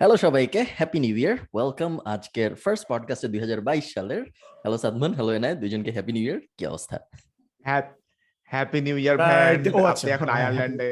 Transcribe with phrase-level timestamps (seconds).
[0.00, 4.22] Hello সবাইকে happy new year welcome আজকের first পডকাস্টে দুই হাজার বাইশ সালের।
[4.62, 6.96] হ্যালো সাদমান হ্যালো এনায় দুজনকে হ্যাপি নিউ ইয়ার কি অবস্থা?
[8.50, 9.56] হ্যাপি নিউ ইয়ার ভাই
[9.86, 10.88] আপনি এখন আয়ারল্যান্ডে।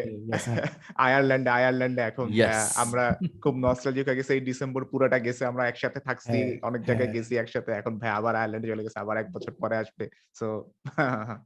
[0.96, 3.04] আয়ারল্যান্ডে আয়ারল্যান্ডে এখন। হ্যাঁ, আমরা
[3.42, 7.22] খুব নস্টালজিক হয়ে গেছে। এই ডিসেম্বর পুরোটা গেছে আমরা একসাথে থাকছি হ্যাঁ, অনেক জায়গায় হ্যাঁ।
[7.22, 10.04] গেছি একসাথে। এখন ভাই আবার আয়ারল্যান্ডে চলে গেছে আবার এক বছর পরে আসবে।
[10.34, 10.46] সো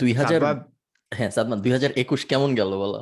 [0.00, 0.40] দুই হাজার
[1.12, 3.00] হ্যাঁ সাদমান দুই হাজার একুশ কেমন গেল বলো?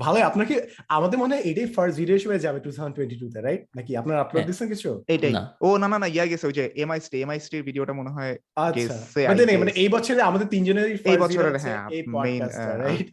[0.00, 0.54] ভালো আপনাকে
[0.88, 3.92] আমাদের মনে হয় এটাই ফার্স্ট ভিডিও হিসেবে যাবে টু থাউজেন্ড টোয়েন্টি টু তে রাইট নাকি
[4.00, 4.88] আপনার আপলোড হ্যাঁ। দিচ্ছেন কিছু?
[5.12, 7.92] এইটাই। না। ও না না না ইয়া গেছে ওই যে এমআই স্টে এমআই স্টে ভিডিওটা
[8.00, 8.94] মনে হয় আচ্ছা।
[9.30, 9.72] মানে মানে.
[9.82, 11.80] এই বছরে আমাদের তিনজনেরই এই বছরের হ্যাঁ
[12.16, 12.42] মেইন
[12.82, 13.08] রাইট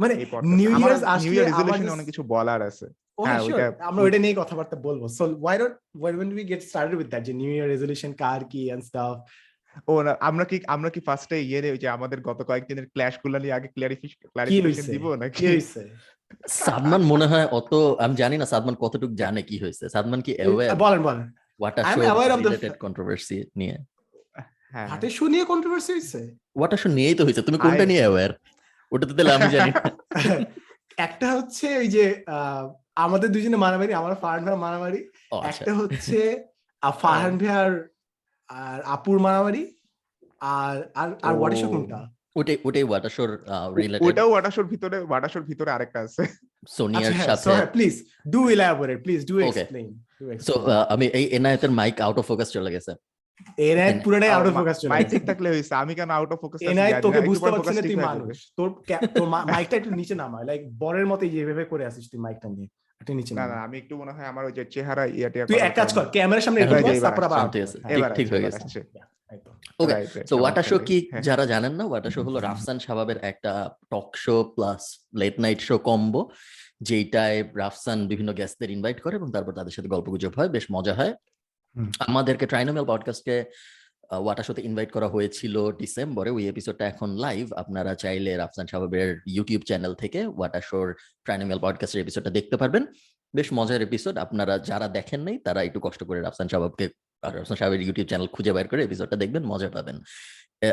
[0.00, 0.12] মানে
[0.58, 2.86] নিউ ইয়ার্স আসলে নিউ ইয়ার আমার অনেক কিছু বলার আছে।
[3.18, 3.40] হ্যাঁ,
[3.88, 5.72] আমরা ওইটা নিয়ে কথাবার্তা বলব। সো ওয়াই ডট
[6.02, 9.16] when we get started with that যে নিউ ইয়ার রেজলিউশন কার কি এন্ড স্টাফ
[9.88, 13.56] ও না আমরা কি আমরা কি ফার্স্টে ইয়ে ওই যে আমাদের গত কয়েকদিনের ক্ল্যাশগুলো নিয়ে
[13.58, 15.44] আগে ক্লারিফিকেশন দিব নাকি?
[16.58, 20.76] সাদমান মনে হয় অত আমি জানি না সাদমান কতটুকু জানে কি হয়েছে। সাদমান কি অ্যাওয়্যার
[20.76, 21.26] বলেন বলেন।
[21.60, 21.74] Of
[22.36, 23.76] the রিলেটেড কন্ট্রোভার্সি নিয়ে।
[24.72, 26.20] হ্যাঁ হাটে শো নিয়ে কন্ট্রোভার্সি হইছে
[26.56, 28.32] ওয়াটার শো নিয়েই তো হয়েছে তুমি কোনটা নিয়ে অ্যাওয়্যার
[28.92, 29.70] ওটা তো তাহলে আমি জানি
[31.06, 32.64] একটা হচ্ছে ওই যে আহ,
[32.96, 35.00] আমাদের দুজনে মারামারি আমার ফারহান ভাই মারামারি।
[35.38, 36.18] আচ্ছা। একটা হচ্ছে
[36.82, 37.70] ফারহান ভাই আর
[38.50, 39.62] আর আপুর মারামারি।
[40.54, 42.00] আর আর আর। হোয়াট কোনটা?
[42.36, 43.30] ওটাই ওটাই ওয়াটার শোর
[43.76, 46.22] রিলেটেড ওটাও ওয়াটাশোর ভিতরে ওয়াটাশোর ভিতরে আরেকটা আছে।
[46.68, 47.94] সোনিয়ার আচ্ছা সাথে। Please
[48.30, 49.38] do elaborate please do.
[49.38, 49.88] Explain
[50.38, 50.54] so
[50.88, 52.92] আমি এই এনায়েতের মাইক আউট অফ ফোকাস চলে গেছে।
[53.56, 56.62] এর পুরোটাই আউট অফ ফোকাস চলে মাইক ঠিক থাকলে হইছে আমি কেন আউট অফ ফোকাস
[56.62, 58.68] এনআই তোকে বুঝতে পারছি না তুই মানুষ। তোর
[59.14, 62.68] তোর মাইকটা একটু নিচে নামা লাইক বরের মতো যেভাবে করে আসিস তুই মাইকটা নিয়ে।
[63.00, 65.56] একটু নিচে না না আমি একটু মনে হয় আমার ওই যে চেহারা ইয়া টিয়া তুই
[65.56, 66.60] এক কাজ কর ক্যামেরার সামনে
[67.00, 68.80] তারপর আবার। ঠিক- হয়ে গেছে।
[69.78, 70.78] Okay so water show.
[70.78, 75.40] কি হ্যাঁ। যারা জানেন না ওয়াটার শো হলো রাফসান শাবাবের একটা talk show plus late
[75.40, 76.30] night show combo
[76.80, 81.14] যেটায় রাফসান বিভিন্ন গেস্টদের ইনভাইট করে এবং তারপর তাদের সাথে গল্পগুজব হয় বেশ মজা হয়।
[81.98, 83.44] আমাদেরকে ট্রাইনোমেল পডকাস্টকে
[84.10, 89.62] ওয়াটার শোতে ইনভাইট করা হয়েছিল ডিসেম্বরে ওই এপিসোডটা এখন লাইভ আপনারা চাইলে রাফসান শাবাবের ইউটিউব
[89.62, 90.94] চ্যানেল থেকে ওয়াটার শোর
[91.24, 92.86] ট্রাইনোমেল পডকাস্টের এপিসোডটা দেখতে পারবেন।
[93.34, 96.88] বেশ মজার এপিসোড আপনারা যারা দেখেন নাই তারা একটু কষ্ট করে রাফসান শাবাবকে
[97.26, 97.34] আর
[97.86, 99.96] ইউটিউব চ্যানেল খুঁজে বের করে এপিসোডটা দেখবেন মজা পাবেন।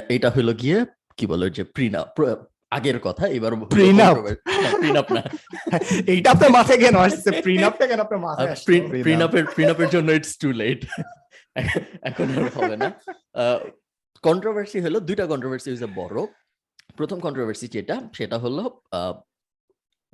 [0.09, 0.78] এটা হলো গিয়ে
[1.17, 2.01] কি বলো যে প্রিনা
[2.72, 3.51] আগের কথা এবার.
[3.56, 5.22] প্রিনাপ না।
[6.13, 7.29] এইটা আপনার মাথায় কেন আসছে?
[7.41, 8.66] প্রিনাপটা কেন আপনার মাথায় আসছে.
[9.03, 10.81] প্রিনাপের প্রিনাপের জন্য ইটস টু লেট
[12.01, 12.89] এখন আর হবে না।
[14.23, 16.18] কন্ট্রোভার্সি হলো দুইটা কন্ট্রোভার্সি হয়েছে বড়।
[16.97, 18.63] প্রথম কন্ট্রোভার্সি যেটা সেটা হলো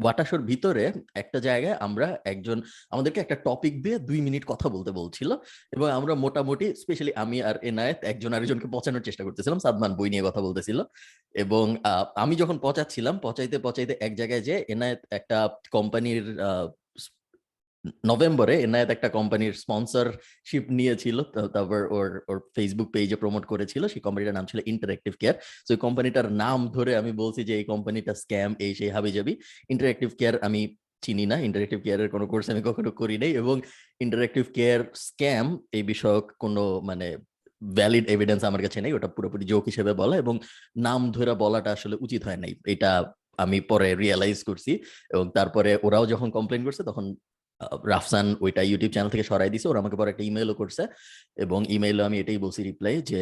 [0.03, 0.84] ওয়াটাশোর ভিতরে
[1.22, 2.58] একটা জায়গায় আমরা একজন,
[2.94, 5.30] আমাদেরকে একটা টপিক দিয়ে দুই মিনিট কথা বলতে বলছিল
[5.75, 10.28] এবং আমরা মোটামুটি স্পেশালি আমি আর এনায়েত একজন আরেকজনকে পচানোর চেষ্টা করতেছিলাম, সাদমান বই নিয়ে
[10.28, 10.80] কথা বলতেছিল
[11.44, 11.66] এবং
[12.24, 15.38] আমি যখন পচাচ্ছিলাম, পচাইতে পচাইতে এক জায়গায় যে এনায়েত একটা
[15.75, 16.24] কোম্পানির
[18.09, 21.18] নভেম্বরে এনায়েত একটা কোম্পানির স্পন্সরশিপ নিয়েছিল
[21.56, 25.80] তারপর ওর ওর ফেসবুক পেজে প্রমোট করেছিল, সেই কোম্পানিটার নাম ছিল ইন্টারেক্টিভ কেয়ার তো এই
[25.86, 29.34] কোম্পানিটার নাম ধরে আমি বলছি যে, এই কোম্পানিটা স্ক্যাম এই সেই হাবি যাবি
[29.74, 30.62] ইন্টারেক্টিভ কেয়ার আমি
[31.06, 33.56] চিনি না ইন্টারেক্টিভ কেয়ারের কোনো কোর্স আমি কখনো করি নাই এবং
[34.06, 37.08] ইন্টারেক্টিভ কেয়ার স্ক্যাম এই বিষয়ক কোনো মানে
[37.78, 40.36] ভ্যালিড এভিডেন্স আমার কাছে নেই, ওটা পুরোপুরি জোক হিসেবে বলা এবং
[40.88, 42.92] নাম ধরে বলাটা আসলে উচিত হয় নাই। এটা
[43.44, 44.72] আমি পরে রিয়েলাইজ করছি
[45.14, 47.06] এবং তারপরে ওরাও যখন কমপ্লেন করছে, তখন
[47.85, 50.84] রাফসান ওইটা ইউটিউব চ্যানেল থেকে সরাই দিছে। ওরা আমাকে পরে একটা ইমেলও করছে
[51.35, 53.22] এবং ইমেইলে আমি এটাই বলছি রিপ্লাই যে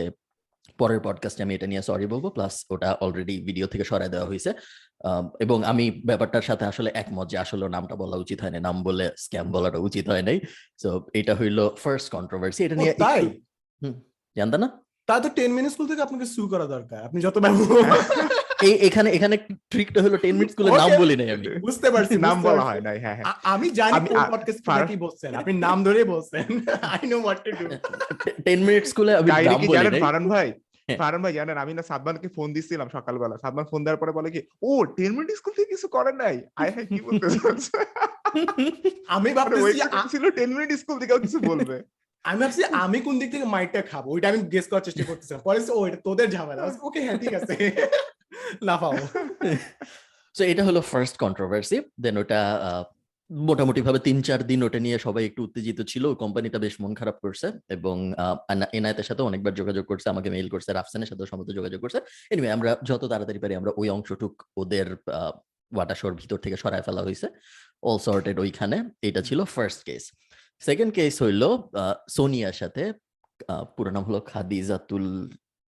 [0.80, 4.52] পরের পডকাস্টে আমি এটা নিয়ে সরি বলব। প্লাস ওটা অলরেডি ভিডিও থেকে সরাই দেওয়া হয়েছে
[5.40, 9.12] এবং আমি ব্যাপারটার সাথে আসলে একমত যে আসলে নামটা বলা উচিত হয় না নাম বলে
[9.18, 10.38] স্ক্যাম বলাটা উচিত হয় নাই।
[10.84, 13.22] তো এটা হইল ফার্স্ট কন্ট্রোভার্সি এটা নিয়ে তাই?
[13.82, 13.94] হুম,
[14.36, 14.68] জানতা না?
[15.08, 18.00] তা তো টেন মিনিট স্কুল থেকে আপনাকে সু করা দরকার। আপনি যত ব্যবহার
[18.64, 19.38] এখানে এখানে
[19.70, 23.00] ট্রিকটা হলো টেন মিনিট স্কুলে নাম বলি নাই আমি। বুঝতে পারছি নাম বলা হয় নাই
[23.00, 26.46] হ্যাঁ হ্যাঁ। আমি জানি কোন পডকাস্ট ফার- কি বলছেন আপনি নাম ধরে বলছেন।
[26.82, 27.66] I know what to do
[28.44, 30.54] ten minute স্কুলে আমি নাম কি বলি জানেন নাই। ফারান ভাই?
[30.88, 34.32] হ্যাঁ। ফারান ভাই জানেন আমি না সাদমানকে ফোন দিছিলাম সকালবেলা। সাদমান ফোন দেওয়ার পরে বলে
[34.32, 36.42] কি ও টেন মিনিট স্কুল থেকে কিছু করেন নাই?
[36.56, 37.28] আয় হ্যাঁ কি বলতে
[39.08, 39.82] আমি ওই ভাবতেছি
[40.12, 41.84] ছিল টেন মিনিট স্কুল থেকেও কিছু বলবে।
[42.24, 45.60] আমি ভাবছি আমি কোন দিক থেকে মাইটটা খাব ওইটা আমি গেস করার চেষ্টা করতেছিলাম। পরে
[45.70, 47.54] ও এটা তোদের ঝামেলা। ওকে হ্যাঁ ঠিক আছে।
[48.68, 48.94] লাফাও
[50.36, 52.40] সো এটা হলো ফার্স্ট কন্ট্রোভার্সি দেন ওটা
[53.30, 57.18] মোটামুটি ভাবে তিন চার দিন ওটা নিয়ে সবাই একটু উত্তেজিত ছিল। কোম্পানিটা বেশ মন খারাপ
[57.24, 57.96] করছে এবং
[58.78, 62.00] এনায়েতের সাথে অনেকবার যোগাযোগ করছে, আমাকে মেইল করছে, রাফসানের সাথে সম্মত যোগাযোগ করছে।
[62.32, 64.88] এনিওয়ে আমরা যত তাড়াতাড়ি পারি আমরা ওই অংশটুক ওদের
[65.72, 67.28] ওয়াটাশোর ভিতর থেকে সরায় ফেলা হয়েছে।
[67.88, 68.78] অল সর্টেড ওইখানে।
[69.08, 70.04] এটা ছিল ফার্স্ট কেস
[70.68, 71.44] সেকেন্ড কেস হইল
[72.16, 72.84] সোনিয়ার সাথে
[73.76, 75.06] পুরো নাম হলো খাদিজাতুল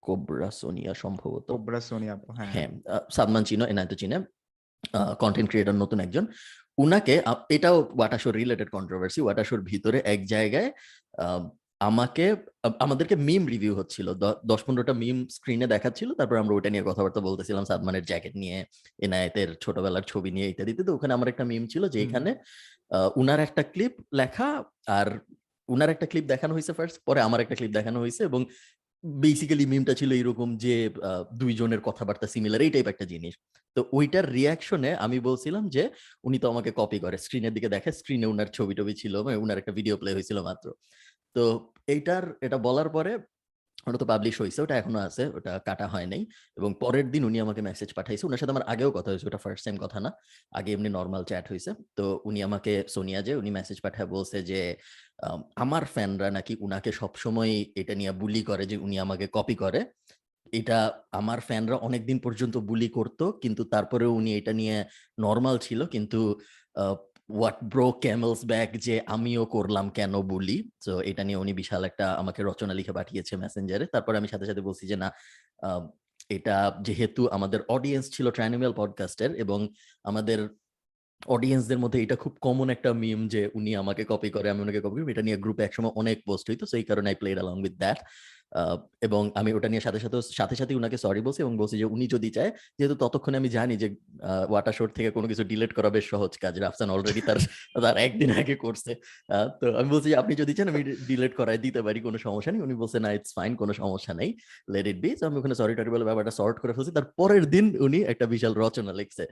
[0.02, 2.68] কোবরা সোনিয়া সম্ভবত। কোবরা সোনিয়া হ্যাঁ। হ্যাঁ
[3.16, 4.16] সাদমান চিনো এনায়ত চিনে
[5.22, 6.24] কন্টেন্ট ক্রিয়েটর নতুন একজন।
[6.78, 7.14] উনাকে
[7.56, 10.68] এটাও ওয়াটা শোর রিলেটেড কন্ট্রোভার্সি ওয়াটা শোর ভিতরে এক জায়গায়
[11.80, 12.24] আমাকে
[12.84, 14.06] আমাদেরকে মিম রিভিউ হচ্ছিল।
[14.50, 18.56] দশ পনেরোটা মিম স্ক্রিনে দেখাচ্ছিল তারপর আমরা ওটা নিয়ে কথাবার্তা বলতেছিলাম সাদমানের জ্যাকেট নিয়ে
[18.98, 22.30] এনায়েতের ছোটবেলার ছবি নিয়ে ইত্যাদিতে। তো ওখানে আমার একটা মিম ছিল যে এখানে
[22.96, 24.48] আহ, উনার একটা ক্লিপ লেখা
[24.98, 25.08] আর
[25.68, 28.40] উনার একটা ক্লিপ দেখানো হয়েছে ফার্স্ট পরে আমার একটা ক্লিপ দেখানো হয়েছে এবং
[29.04, 30.74] বেসিক্যালি মিমটা ছিল এরকম যে
[31.40, 33.34] দুইজনের কথাবার্তা সিমিলার এই টাইপ একটা জিনিস।
[33.76, 35.82] তো ওইটার রিয়াকশনে আমি বলছিলাম যে,
[36.24, 39.58] উনি তো আমাকে কপি করে। স্ক্রিনের দিকে দেখে স্ক্রিনে উনার ছবি টবি ছিল মানে উনার
[39.60, 40.66] একটা ভিডিও প্লে হয়েছিল মাত্র।
[41.36, 41.42] তো
[41.94, 43.12] এইটার, এটা বলার পরে
[43.86, 46.22] ওটা তো পাবলিশ হয়েছে ওটা এখনও আছে, ওটা কাটা হয় নাই।
[46.58, 49.62] এবং পরের দিন উনি আমাকে মেসেজ পাঠাইছে ওনার সাথে আমার আগেও কথা হয়েছে, ওটা ফার্স্ট
[49.66, 50.10] টাইম কথা না,
[50.58, 54.60] আগে এমনি নর্মাল চ্যাট হয়েছে তো উনি আমাকে সোনিয়া যে, উনি মেসেজ পাঠায়, বলছে যে
[55.64, 59.80] আমার ফ্যানরা নাকি উনাকে সবসময় এটা নিয়ে বুলি করে যে, উনি আমাকে কপি করে।
[60.60, 60.78] এটা
[61.20, 64.76] আমার ফ্যানরা অনেকদিন পর্যন্ত বুলি করতো, কিন্তু তারপরে উনি এটা নিয়ে
[65.26, 66.20] নর্মাল ছিল, কিন্তু
[67.36, 72.06] হোয়াট ব্রো ক্যামেলস ব্যাক যে আমিও করলাম কেন বুলি। তো এটা নিয়ে উনি বিশাল একটা
[72.12, 75.08] আমাকে রচনা লিখে পাঠিয়েছে মেসেঞ্জারে। তারপরে আমি সাথে সাথে বলছি যে, না
[76.36, 76.56] এটা
[76.86, 79.58] যেহেতু আমাদের অডিয়েন্স ছিল ট্রাইনিমেল পডকাস্টের এবং
[80.04, 80.38] আমাদের
[81.26, 84.98] অডিয়েন্সদের মধ্যে এটা খুব কমন একটা মিম যে উনি আমাকে কপি করে, আমি ওনাকে কপি
[85.00, 87.98] করি, এটা নিয়ে গ্রুপে একসময় অনেক পোস্ট হইতো। সেই কারণে I played along with that
[89.06, 92.06] এবং আমি ওটা নিয়ে সাথে সাথে সাথে সাথে উনাকে সরি বলছি এবং বলছি যে উনি
[92.14, 93.88] যদি চায়, যেহেতু ততক্ষণে আমি জানি যে
[94.50, 97.38] ওয়াটার শোর থেকে কোনো কিছু ডিলিট করা বেশ সহজ কাজ। রাফসান অলরেডি তার
[97.84, 98.90] তার একদিন আগে করছে।
[99.60, 102.62] তো আমি বলছি যে, আপনি যদি চান আমি ডিলেট করাই, দিতে পারি, কোনো সমস্যা নেই।
[102.66, 104.30] উনি বলছে, না ইটস ফাইন কোনো সমস্যা নেই।
[104.74, 107.44] লেট ইট বি তো আমি ওখানে সরি টরি বলে ব্যাপারটা সর্ট করে ফেলছি। তার পরের
[107.54, 109.24] দিন উনি একটা বিশাল রচনা লিখছে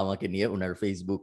[0.00, 1.22] আমাকে নিয়ে ওনার ফেসবুক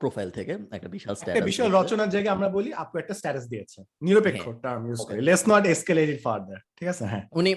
[0.00, 4.42] প্রোফাইল থেকে একটা বিশাল স্ট্যাটাস বিশাল রচনার জায়গায় আমরা বলি আপু একটা স্ট্যাটাস দিয়েছে। নিরপেক্ষ।
[4.62, 4.98] Term use.
[5.06, 7.04] করি। Let's not escalate it further ঠিক আছে?
[7.06, 7.50] হ্যাঁ। উনি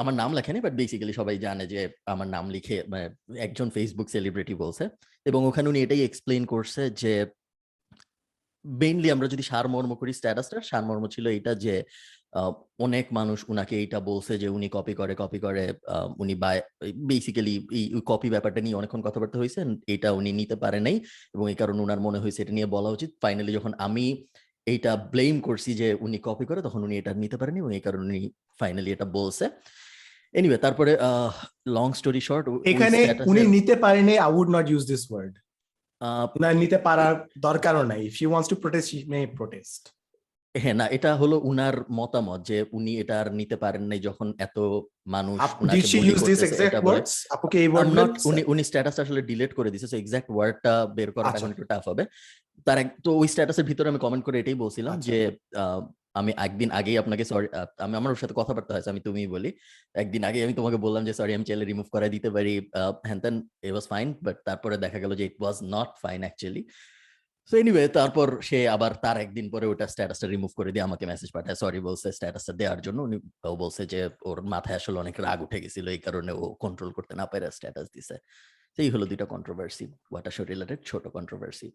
[0.00, 3.06] আমার নাম লেখেনি বাট বেসিক্যালি সবাই জানে যে আমার নাম লিখে মানে
[3.38, 4.84] একজন ফেসবুক সেলিব্রিটি বলছে।
[5.26, 7.12] এবং ওখানে উনি এটাই এক্সপ্লেইন করছে যে
[8.64, 11.74] মেইনলি আমরা যদি সারমর্ম করি স্ট্যাটাসটা সারমর্ম ছিল এটা যে
[12.84, 15.64] অনেক মানুষ উনাকে এইটা বলছে যে উনি কপি করে কপি করে
[16.22, 16.34] উনি
[17.10, 19.60] বেসিক্যালি এই কপি ব্যাপারটা নিয়ে অনেকক্ষণ কথাবার্তা হয়েছে
[19.94, 20.96] এটা উনি নিতে পারে নাই
[21.34, 24.06] এবং এই কারণে উনার মনে হয়েছে এটা নিয়ে বলা উচিত। ফাইনালি যখন আমি
[24.66, 28.02] এইটা ব্লেম করছি যে উনি কপি করে তখন উনি এটা নিতে পারেনি এবং এই কারণে
[28.08, 28.20] উনি
[28.60, 29.44] ফাইনালি এটা বলছে।
[30.38, 30.92] এনিওয়ে তারপরে
[31.76, 32.98] লং স্টোরি শর্ট এখানে
[33.30, 35.34] উনি নিতে পারেনি I would not use this word
[36.42, 37.14] না নিতে পারার
[37.46, 39.82] দরকারও নাই। If she wants to protest she may protest
[40.54, 44.56] হ্যাঁ না এটা হলো উনার মতামত যে উনি এটা আর নিতে পারেন নাই যখন এত
[45.06, 45.38] মানুষ
[48.28, 51.84] উনি উনি স্ট্যাটাস আসলে ডিলিট করে দিছে এক্সাক্ট ওয়ার্ডটা বের করা আচ্ছা। এখন একটু টাফ
[51.90, 52.02] হবে।
[52.66, 55.18] তার তো ওই স্ট্যাটাসের ভিতরে আমি কমেন্ট করে এটাই বলছিলাম আচ্ছা। যে
[56.20, 57.46] আমি একদিন আগেই আপনাকে সরি
[57.84, 59.50] আমি আমার ওর সাথে কথাবার্তা হয়েছে আমি তুমিই বলি।
[59.94, 62.54] একদিন আগে আমি তোমাকে বললাম যে সরি আমি চাইলে রিমুভ করাই দিতে পারি।
[63.08, 63.34] হ্যান তেন
[63.66, 66.62] ইট ওয়াজ ফাইন বাট তারপরে দেখা গেল যে it was not fine actually
[67.50, 71.30] so anyway তারপর সে আবার তার একদিন পরে ওটা স্ট্যাটাসটা রিমুভ করে দিয়ে আমাকে মেসেজ
[71.36, 73.16] পাঠায় সরি বলছে স্ট্যাটাসটা দেওয়ার জন্য। উনি
[73.50, 77.12] ও বলছে যে ওর মাথায় আসলে অনেক রাগ উঠে গেছিল এই কারণে ও কন্ট্রোল করতে
[77.20, 78.16] না পারে স্ট্যাটাস দিছে।
[78.76, 81.68] সেই হলো দুইটা কন্ট্রোভার্সি ওয়াটার শো রিলেটেড ছোট কন্ট্রোভার্সি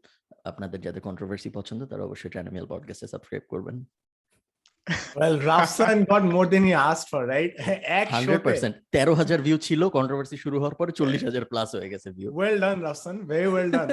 [0.50, 3.76] আপনাদের যাদের কন্ট্রোভার্সি পছন্দ তারা অবশ্যই ট্যানামিয়াল পডকাস্টে সাবস্ক্রাইব করবেন।
[6.54, 7.52] Then he asked for right
[8.02, 11.70] এক হান্ড্রেড শোতে পার্সেন্ট। তেরো হাজার ভিউ ছিল কন্ট্রোভার্সি শুরু হওয়ার পরে চল্লিশ হাজার প্লাস
[11.78, 13.88] হয়ে গেছে view well done Rafsan very well done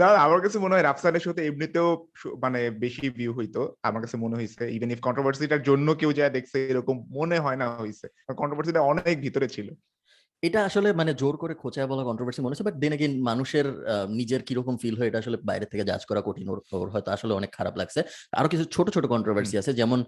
[0.00, 1.88] না আমার কাছে মনে হয় রাফসানের সাথে এমনিতেও
[2.44, 6.58] মানে বেশি ভিউ হইতো। আমার কাছে মনে হয়েছে ইভেন ইফ কন্ট্রোভার্সিটার জন্য কেউ যা দেখছে
[6.72, 8.06] এরকম মনে হয় না হয়েছে
[8.40, 9.68] কন্ট্রোভার্সিটা অনেক ভিতরে ছিল।
[10.42, 14.06] এটা আসলে মানে জোর করে খোঁচায় বলা কন্ট্রোভার্সি মনে হচ্ছে বাট দেন এগেইন মানুষের আহ,
[14.18, 16.58] নিজের কীরকম ফিল হয় এটা আসলে বাইরে থেকে জাজ করা কঠিন ওর
[16.94, 18.00] হয়তো আসলে অনেক খারাপ লাগছে।
[18.32, 19.98] আরও কিছু ছোট ছোট কন্ট্রোভার্সি আছে যেমন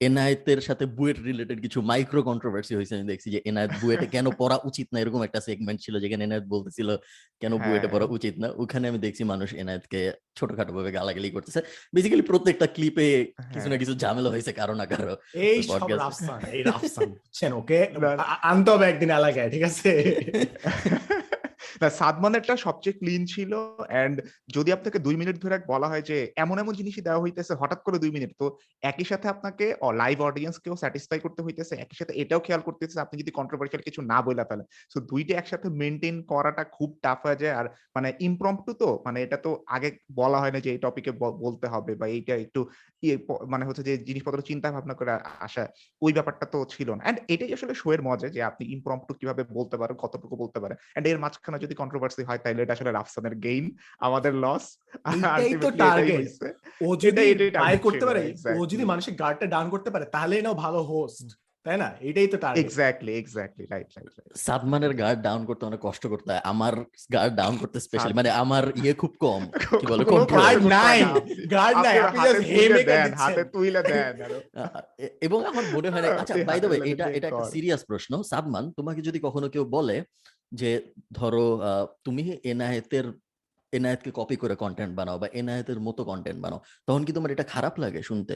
[0.00, 4.56] এনআইতের সাথে বুয়েট রিলেটেড কিছু মাইক্রো কন্ট্রোভার্সি হয়েছে আমি দেখছি যে এনআইত বুয়েটে কেন পড়া
[4.68, 6.88] উচিত না এরকম একটা সেগমেন্ট ছিল যেখানে এনআইত বলতেছিল
[7.42, 10.00] কেন বুয়েটে হ্যাঁ। পড়া উচিত না ওখানে আমি দেখছি মানুষ এনআইতকে
[10.36, 11.60] ছোটখাটো ভাবে গালাগালি করতেছে
[11.94, 13.08] বেসিক্যালি প্রত্যেকটা ক্লিপে
[13.54, 15.14] কিছু না হ্যাঁ। কিছু ঝামেলা হয়েছে কারও না কারও
[15.46, 17.78] এই সব রাফসান এই রাফসান বুঝছেন ওকে
[18.50, 19.90] আনতে হবে একদিন এলাকায় ঠিক আছে
[22.00, 23.52] সাদমানেরটা সবচেয়ে ক্লিন ছিল
[24.02, 24.16] এন্ড
[24.56, 27.98] যদি আপনাকে দুই মিনিট ধরে বলা হয় যে এমন এমন জিনিসই দেওয়া হইতেছে, হঠাৎ করে
[28.04, 28.46] দুই মিনিট, তো
[28.90, 29.64] একই সাথে আপনাকে
[30.02, 34.18] লাইভ অডিয়েন্সকেও স্যাটিসফাই করতে হইতেছে, একই সাথে এটাও খেয়াল করতেছে, আপনি যদি কন্ট্রোভার্সিয়াল কিছু না
[34.26, 37.66] বলে ফেলেন সো দুইটা একসাথে মেনটেন করাটা খুব টাফ হয়ে যায় আর
[37.96, 39.88] মানে ইমপ্রম্পটু তো মানে এটা তো আগে
[40.20, 41.12] বলা হয় না যে এই টপিকে
[41.44, 42.60] বলতে হবে বা এইটা একটু
[43.04, 43.16] ইয়ে
[43.52, 45.12] মানে হচ্ছে যে জিনিসপত্র চিন্তা ভাবনা করে
[45.46, 45.62] আসা,
[46.04, 49.76] ওই ব্যাপারটা তো ছিল না। এন্ড এটাই আসলে শোয়ের মজা যে আপনি ইমপ্রম্পটু কীভাবে বলতে
[49.80, 53.64] পারেন, কতটুকু বলতে পারেন। এন্ড এর মাঝখানে যদি কন্ট্রোভার্সি হয় তাহলে এটা আসলে রাফসানের গেইন
[54.06, 54.64] আমাদের লস
[55.06, 56.24] এইটাই তো target।
[56.82, 57.22] ও যদি
[57.58, 61.28] বাই করতে পারে ও যদি মানুষের গার্ডটা ডাউন করতে পারে তাহলে নাও ভালো হোস্ট
[61.66, 61.88] তাই না?
[62.08, 64.12] এটাই তো target exactly exactly right right
[64.46, 66.72] সাদমানের guard down করতে অনেক কষ্ট করতে হয় আমার
[67.14, 69.42] গার্ড ডাউন করতে স্পেশালি মানে আমার ইয়ে খুব কম
[69.80, 70.98] কি বলে কোনো গার্ড নাই
[71.54, 74.14] গার্ড নাই আপনি জাস্ট হেমেকার দেন হাতে তুইলে দেন
[75.26, 78.64] এবং আমার মনে হয় না আচ্ছা বাই দ্য ওয়ে এটা এটা একটা সিরিয়াস প্রশ্ন সাদমান
[78.78, 79.96] তোমাকে যদি কখনো কেউ বলে
[80.60, 80.70] যে
[81.18, 81.46] ধরো
[82.06, 83.06] তুমি এনায়েতের
[83.72, 87.74] এনায়েতকে কপি করে কন্টেন্ট বানাও বা এনায়েতের মতো কন্টেন্ট বানাও তখন কি তোমার এটা খারাপ
[87.84, 88.34] লাগে শুনতে?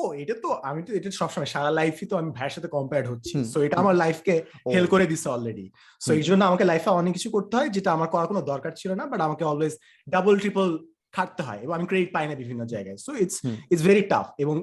[0.00, 3.34] ও এটা তো আমি তো এটা সবসময় সারা লাইফই তো আমি ভাইয়ের সাথে কম্পেয়ার হচ্ছি।
[3.52, 4.34] সো এটা আমার লাইফকে
[4.74, 5.66] হেল করে দিছে অলরেডি
[6.00, 8.90] সো এই জন্য আমাকে লাইফে অনেক কিছু করতে হয় যেটা আমার করার কোনো দরকার ছিল
[9.00, 9.74] না বাট আমাকে অলওয়েজ
[10.06, 10.66] ডাবল ট্রিপল
[11.16, 13.36] খাটতে হয় এবং আমি ক্রেডিট পাই না বিভিন্ন জায়গায়। So it's
[13.72, 14.56] it's very tough এবং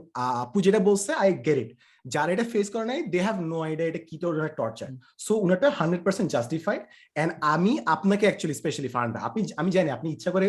[0.43, 1.72] আপু যেটা বলছে আই গেট ইট
[2.05, 5.67] যারা এটা ফেস করে নাই দে হ্যাভ নো আইডিয়া এটা কি তোর টর্চার সো উনারটা
[5.79, 6.81] হান্ড্রেড পার্সেন্ট জাস্টিফাইড
[7.15, 10.48] অ্যান্ড আমি আপনাকে অ্যাকচুয়ালি স্পেশালি ফান্ড আপনি আমি জানি আপনি ইচ্ছা করে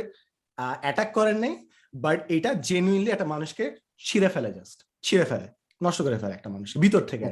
[0.82, 1.54] অ্যাটাক করেন নাই
[1.94, 3.64] বাট এটা জেনুইনলি একটা মানুষকে
[3.98, 5.46] ছিঁড়ে ফেলে জাস্ট ছিঁড়ে ফেলে
[5.80, 7.24] নষ্ট করে ফেলে একটা মানুষের ভিতর থেকে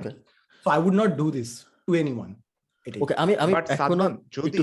[0.64, 1.50] so I would not do this
[1.86, 2.30] to anyone
[2.86, 3.52] okay আমি আমি
[4.36, 4.58] যদি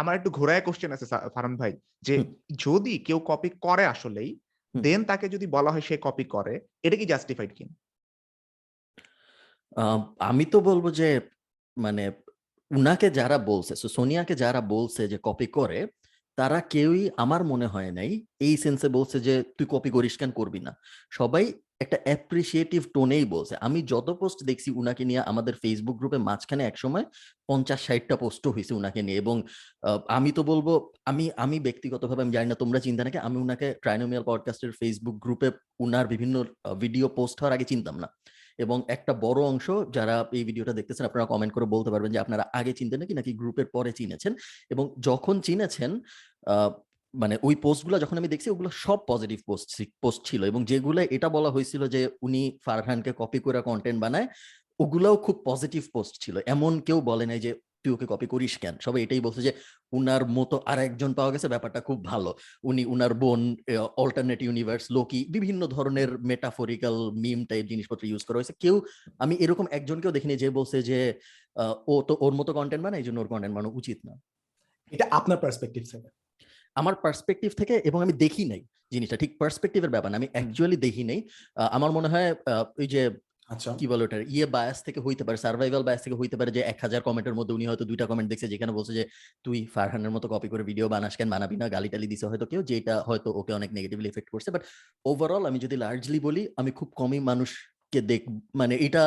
[0.00, 2.14] আমার একটু ঘোরায় কোশ্চেন আছে ফারহান ভাই যে
[2.58, 4.30] যদি কেউ কপি করে আসলেই
[4.74, 7.72] দেন তাকে যদি বলা হয় সে কপি করে এটা কি জাস্টিফাইড কিনা?
[10.18, 11.20] আমি তো বলব যে
[11.76, 12.04] মানে
[12.70, 15.86] উনাকে যারা বলছে সো সোনিয়াকে যারা বলছে যে কপি করে
[16.38, 18.10] তারা কেউই আমার মনে হয় নাই
[18.40, 20.72] এই সেন্সে বলছে যে, তুই কপি করিস কেন, করবি না?
[21.10, 21.44] সবাই
[21.80, 27.04] একটা অ্যাপ্রিসিয়েটিভ টোনেই বলছে। আমি যত পোস্ট দেখছি উনাকে নিয়ে, আমাদের ফেসবুক গ্রুপে মাঝখানে একসময়
[27.48, 29.42] পঞ্চাশ ষাটটা পোস্টও হয়েছে উনাকে নিয়ে এবং
[30.08, 30.68] আমি তো বলব,
[31.04, 35.50] আমি আমি ব্যক্তিগতভাবে, আমি জানি না তোমরা চিন্তা নাকি, আমি উনাকে ট্রাইনোমিয়াল পডকাস্টের ফেসবুক গ্রুপে
[35.80, 36.44] উনার বিভিন্ন
[36.80, 38.08] ভিডিও পোস্ট হওয়ার আগে চিনতাম না।
[38.64, 42.44] এবং একটা বড় অংশ যারা এই ভিডিওটা দেখতেছেন, আপনারা কমেন্ট করে বলতে পারবেন যে আপনারা
[42.58, 44.32] আগে চিনতেন নাকি নাকি গ্রুপের পরে চিনেছেন?
[44.72, 45.90] এবং যখন চিনেছেন
[47.14, 49.68] মানে ওই পোস্টগুলো যখন আমি দেখছি, ওগুলো সব পজিটিভ পোস্ট
[50.02, 54.26] পোস্ট ছিল এবং যেগুলো এটা বলা হয়েছিল যে উনি ফারহানকে কপি করে কন্টেন্ট বানায়,
[54.82, 57.50] ওগুলাও খুব পজিটিভ পোস্ট ছিল। এমন কেউ বলে নাই যে
[57.82, 58.74] তুই ওকে কপি করিস কেন?
[58.86, 59.52] সবাই এটাই বলছে যে
[59.98, 62.30] উনার মতো আর একজন পাওয়া গেছে ব্যাপারটা খুব ভালো।
[62.70, 63.40] উনি উনার বোন
[64.02, 68.74] অল্টারনেট ইউনিভার্স লোকি বিভিন্ন ধরনের মেটাফরিক্যাল মিম টাইপ জিনিসপত্র ইউজ করা হয়েছে। কেউ
[69.18, 70.98] আমি এরকম একজনকেও দেখিনি যে বলছে যে
[71.92, 74.14] ও তো ওর মতো কন্টেন্ট বানায় এই জন্য ওর কন্টেন্ট বানানো উচিত না।
[74.92, 76.08] এটা আপনার পার্সপেক্টিভ থেকে?
[76.76, 81.04] আমার পার্সপেক্টিভ থেকে এবং আমি দেখি নাই জিনিসটা। ঠিক পার্সপেক্টিভের ব্যাপার না আমি অ্যাকচুয়ালি দেখি
[81.10, 81.18] নাই।
[81.76, 83.02] আমার মনে হয় আহ, ওই যে
[83.50, 84.22] আচ্ছা। কি বলে ওটার?
[84.34, 87.52] ইয়ে বায়াস থেকে হইতে পারে সার্ভাইভাল বায়াস থেকে হইতে পারে যে এক হাজার কমেন্টের মধ্যে
[87.56, 89.04] উনি হয়তো দুইটা কমেন্ট দেখছে যেখানে বলছে যে,
[89.44, 91.28] তুই ফারহানের মতো কপি করে ভিডিও বানাস কেন?
[91.34, 94.62] বানাবি না গালি টালি দিছে হয়তো কেউ, যেটা হয়তো ওকে অনেক নেগেটিভলি এফেক্ট করছে। বাট
[95.10, 98.22] ওভারঅল আমি যদি লার্জলি বলি, আমি খুব কমই মানুষকে দেখ
[98.60, 99.04] মানে এটা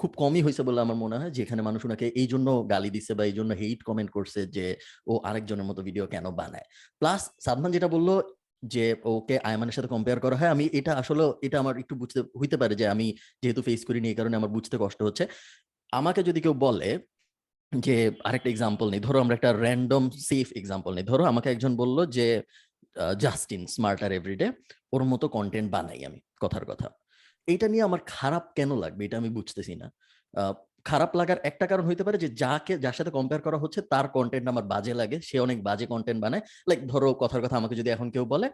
[0.00, 3.24] খুব কমই হয়েছে বলে আমার মনে হয়, যেখানে মানুষ ওনাকে এই জন্য গালি দিছে বা
[3.30, 4.66] এই জন্য হেইট কমেন্ট করছে যে,
[5.10, 6.66] ও আরেকজনের মতো ভিডিও কেন বানায়?
[7.00, 8.08] প্লাস সাদমান যেটা বলল
[8.62, 12.56] যে, ওকে আয়মানের সাথে কম্পেয়ার করা। হয়, আমি এটা আসলে, এটা আমার একটু বুঝতে, হইতে
[12.56, 13.06] পারে যে, আমি
[13.42, 15.24] যেহেতু ফেস করিনি, এই কারণে আমার বুঝতে কষ্ট হচ্ছে।
[15.92, 16.98] আমাকে যদি কেউ বলে
[17.72, 22.06] যে, আরেকটা এক্সাম্পল নেই। ধরো, আমরা একটা র্যান্ডম সেফ এক্সাম্পল নেই। ধরো, আমাকে একজন বলল
[22.06, 22.42] যে
[23.18, 24.48] জাস্টিন স্মার্টার এভরিডে
[24.92, 26.90] ওর মতো কন্টেন্ট বানাই আমি, কথার কথা।
[27.48, 29.04] এটা নিয়ে আমার খারাপ কেন লাগবে?
[29.04, 29.88] এটা আমি বুঝতেছি না।
[30.84, 34.46] খারাপ লাগার একটা কারণ হইতে পারে যে, যাকে, যার সাথে কম্পেয়ার করা হচ্ছে, তার কন্টেন্ট
[34.48, 38.08] আমার বাজে লাগে। সে অনেক বাজে কন্টেন্ট বানায়। লাইক ধরো, কথার কথা আমাকে যদি এখন
[38.10, 38.46] কেউ বলে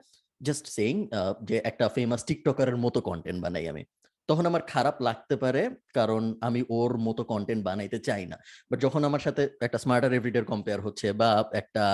[0.42, 1.08] জাস্ট সেইং
[1.48, 3.82] যে একটা ফেমাস টিকটকারের মতো কন্টেন্ট বানাই আমি।
[4.28, 5.62] তখন আমার খারাপ লাগতে পারে।
[5.94, 8.36] কারণ আমি ওর মতো কন্টেন্ট বানাইতে চাই না।
[8.70, 11.84] বাট যখন আমার সাথে একটা স্মার্টার এভরিডের কম্পেয়ার হচ্ছে বা একটা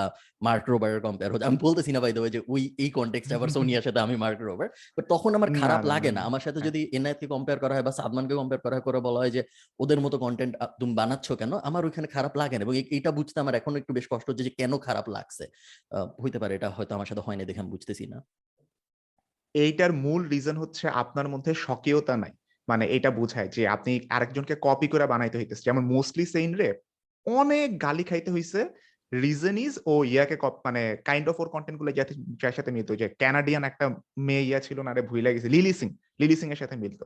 [0.42, 4.00] মার্ক রোবারের কম্পেয়ার হচ্ছে আমি বলতেছি না বাই যে ওই এই কন্টেক্সট আবার সোনিয়ার সাথে
[4.00, 7.58] আমি মার্ক রোবার বাট তখন আমার খারাপ লাগে না। আমার সাথে হ্যাঁ। যদি এনআইকে কম্পেয়ার
[7.58, 9.42] করা হয় বা সাদমানকে কম্পেয়ার করা হয় করে বলা হয় যে
[9.80, 11.52] ওদের মতো কন্টেন্ট তুমি বানাচ্ছ কেন?
[11.62, 14.52] আমার ওইখানে খারাপ লাগে না। এবং এইটা বুঝতে আমার এখন একটু বেশ কষ্ট হচ্ছে যে
[14.58, 15.44] কেন খারাপ লাগছে।
[15.90, 18.18] আহ, হইতে পারে এটা হয়তো আমার সাথে হয়নি দেখে আমি বুঝতেছি না।
[19.54, 22.32] এইটার মূল রিজন হচ্ছে আপনার মধ্যে স্বকীয়তা নাই।
[22.68, 26.68] মানে এটা বোঝায় যে আপনি আরেকজনকে কপি করে বানাইতে হইতেছে। যেমন মোস্টলি সেইন রে
[27.26, 28.60] অনেক গালি খাইতে হইছে।
[29.12, 31.90] রিজন ইজ ও ইয়াকে মানে কাইন্ড অফ ওর কন্টেন্টগুলো
[32.42, 33.86] যার সাথে মিলতো। যে ক্যানাডিয়ান একটা
[34.26, 35.88] মেয়ে ইয়া ছিল না রে, ভুইলা গেছে। লিলি সিং
[36.20, 37.04] লিলি সিং এর সাথে মিলতো।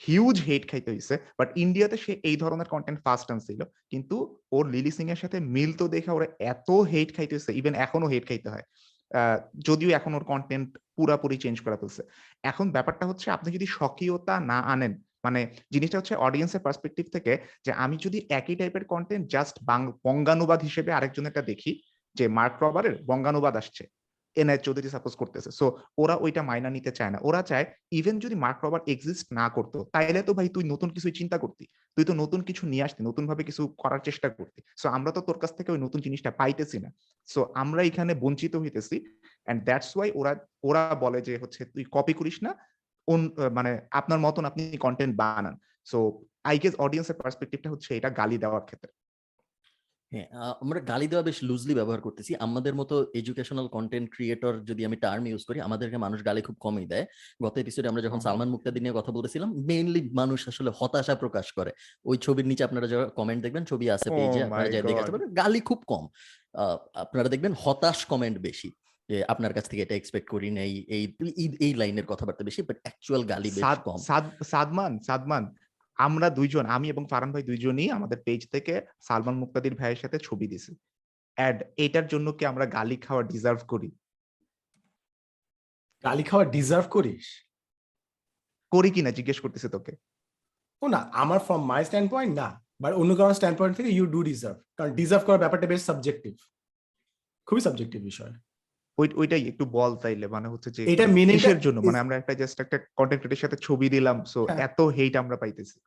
[0.00, 3.60] হিউজ হেট খাইতে হইছে বাট ইন্ডিয়াতে সে এই ধরনের কন্টেন্ট ফার্স্ট আনছিল
[3.92, 4.16] কিন্তু
[4.56, 8.24] ওর লিলি সিং এর সাথে মিলতো দেখে ওরা এত হেট খাইতে হইছে ইভেন এখনও হেট
[8.28, 8.64] খাইতে হয়।
[9.68, 12.02] যদিও এখন ওর কন্টেন্ট পুরাপুরি চেঞ্জ করা ফেলছে।
[12.50, 14.92] এখন ব্যাপারটা হচ্ছে, আপনি যদি স্বকীয়তা না আনেন
[15.24, 15.40] মানে
[15.74, 17.32] জিনিসটা হচ্ছে অডিয়েন্সের পার্সপেক্টিভ থেকে
[17.64, 19.54] যে, আমি যদি একই টাইপের কন্টেন্ট জাস্ট
[20.06, 21.72] বঙ্গানুবাদ হিসেবে আরেকজনেরটা দেখি,
[22.16, 23.84] যে মার্ক রবারের বঙ্গানুবাদ আসছে।
[24.40, 25.66] এনআই চৌধুরী সাপোজ করতেছে। সো
[26.02, 27.64] ওরা ওইটা মাইনা নিতে চায় না। ওরা চায়
[27.98, 31.64] ইভেন যদি মার্ক রবার এক্সিস্ট না করতো, তাইলে তো ভাই তুই নতুন কিছু চিন্তা করতি।
[31.96, 35.20] তুই তো নতুন কিছু নিয়ে আসতি নতুন ভাবে কিছু করার চেষ্টা করতি। সো আমরা তো
[35.28, 36.90] তোর কাছ থেকে ওই নতুন জিনিসটা পাইতেছি না।
[37.28, 38.96] সো আমরা এখানে বঞ্চিত হইতেছি
[39.46, 40.32] অ্যান্ড দ্যাটস ওয়াই ওরা
[40.68, 42.50] ওরা বলে যে হচ্ছে, তুই কপি করিস না
[43.58, 45.54] মানে আপনার মতন আপনি কন্টেন্ট বানান।
[45.90, 45.98] সো
[46.50, 48.90] আই গেস অডিয়েন্সের পার্সপেক্টিভটা হচ্ছে এটা গালি দেওয়ার ক্ষেত্রে।
[50.14, 50.26] হ্যাঁ
[50.60, 55.26] আমরা গালি দেওয়া বেশ লুজলি ব্যবহার করতেছি। আমাদের মতো এডুকেশনাল কন্টেন্ট ক্রিয়েটর যদি আমি টার্ম
[55.26, 57.06] ইউজ করি আমাদেরকে মানুষ গালি খুব কমই দেয়।
[57.42, 61.72] গত এপিসোডে আমরা যখন সালমান মুক্তাদি নিয়ে কথা বলতেছিলাম মেইনলি মানুষ আসলে হতাশা প্রকাশ করে।
[62.04, 64.82] ওই ছবির নিচে আপনারা যারা কমেন্ট দেখবেন ছবি আছে Oh পেজে আপনারা যাই.
[64.82, 66.08] পারেন গালি খুব কম।
[66.52, 68.70] আহ, আপনারা দেখবেন হতাশ কমেন্ট বেশি
[69.08, 72.76] যে আপনার কাছ থেকে এটা এক্সপেক্ট করি নাই এই এই- এই লাইনের কথাবার্তা বেশি বাট
[72.82, 73.96] অ্যাকচুয়াল গালি বেশ কম।
[74.44, 75.54] সাদমান সাদমান
[75.96, 80.48] আমরা দুইজন আমি এবং ফারান ভাই দুইজনই আমাদের পেজ থেকে সালমান মুক্তাদির ভাইয়ের সাথে ছবি
[80.48, 80.76] দিছি।
[81.34, 83.90] অ্যাড এটার জন্য কি আমরা গালি খাওয়া ডিজার্ভ করি?
[86.04, 87.26] গালি খাওয়া ডিজার্ভ করিস?
[88.70, 89.10] করি কিনা?
[89.10, 89.96] জিজ্ঞেস করতেছি তোকে।
[90.82, 94.06] ও না আমার ফ্রম মাই স্ট্যান্ড পয়েন্ট না। বাট অন্য কারোর স্ট্যান্ড পয়েন্ট থেকে ইউ
[94.06, 96.34] ডু ডিজার্ভ কারণ ডিজার্ভ করার ব্যাপারটা বেশ সাবজেক্টিভ
[97.46, 98.32] খুবই সাবজেক্টিভ বিষয়।
[98.98, 101.80] ওইটাই একটু বল তাইলে। মানে হচ্ছে যে এটা meaning জন্য?
[101.80, 105.36] মানে আমরা একটা জাস্ট একটা কন্টেন্ট ক্রিয়েটের সাথে ছবি দিলাম সো হ্যাঁ। এত হেট আমরা
[105.36, 105.80] পাইতেছি।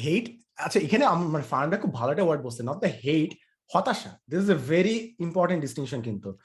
[0.00, 3.30] হেট আচ্ছা এখানে আম- মানে ফার্নটা খুব ভালো একটা ওয়ার্ড বলছে নট দ্য হেট
[3.74, 6.36] হতাশা। This is a very important distinction কিন্তু।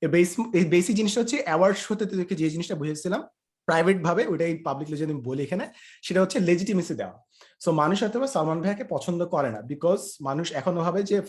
[0.00, 3.22] এই বেসিক জিনিসটা হচ্ছে অ্যাওয়ার্ড শোতে তোদেরকে যে জিনিসটা বুঝেছিলাম
[3.66, 5.68] প্রাইভেট ভাবে ওইটাই পাবলিকলি যদি আমি বলি এখানে
[6.02, 7.22] সেটা হচ্ছে লেজিটিমেসি দেওয়া।
[7.60, 11.22] সো মানুষ হয়তো সালমান ভাইয়াকে পছন্দ করে না বিকজ মানুষ এখনও ভাবে যে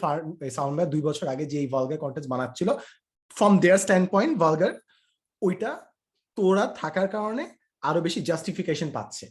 [0.52, 2.70] সালমান ভাই দুই বছর আগে যে এই ভালগার কন্টেন্ট বানাচ্ছিল
[3.38, 4.74] from their standpoint vulgar
[5.42, 5.72] ওইটা
[6.38, 7.44] তোরা থাকার কারণে
[7.88, 9.26] আরও বেশি জাস্টিফিকেশন পাচ্ছে।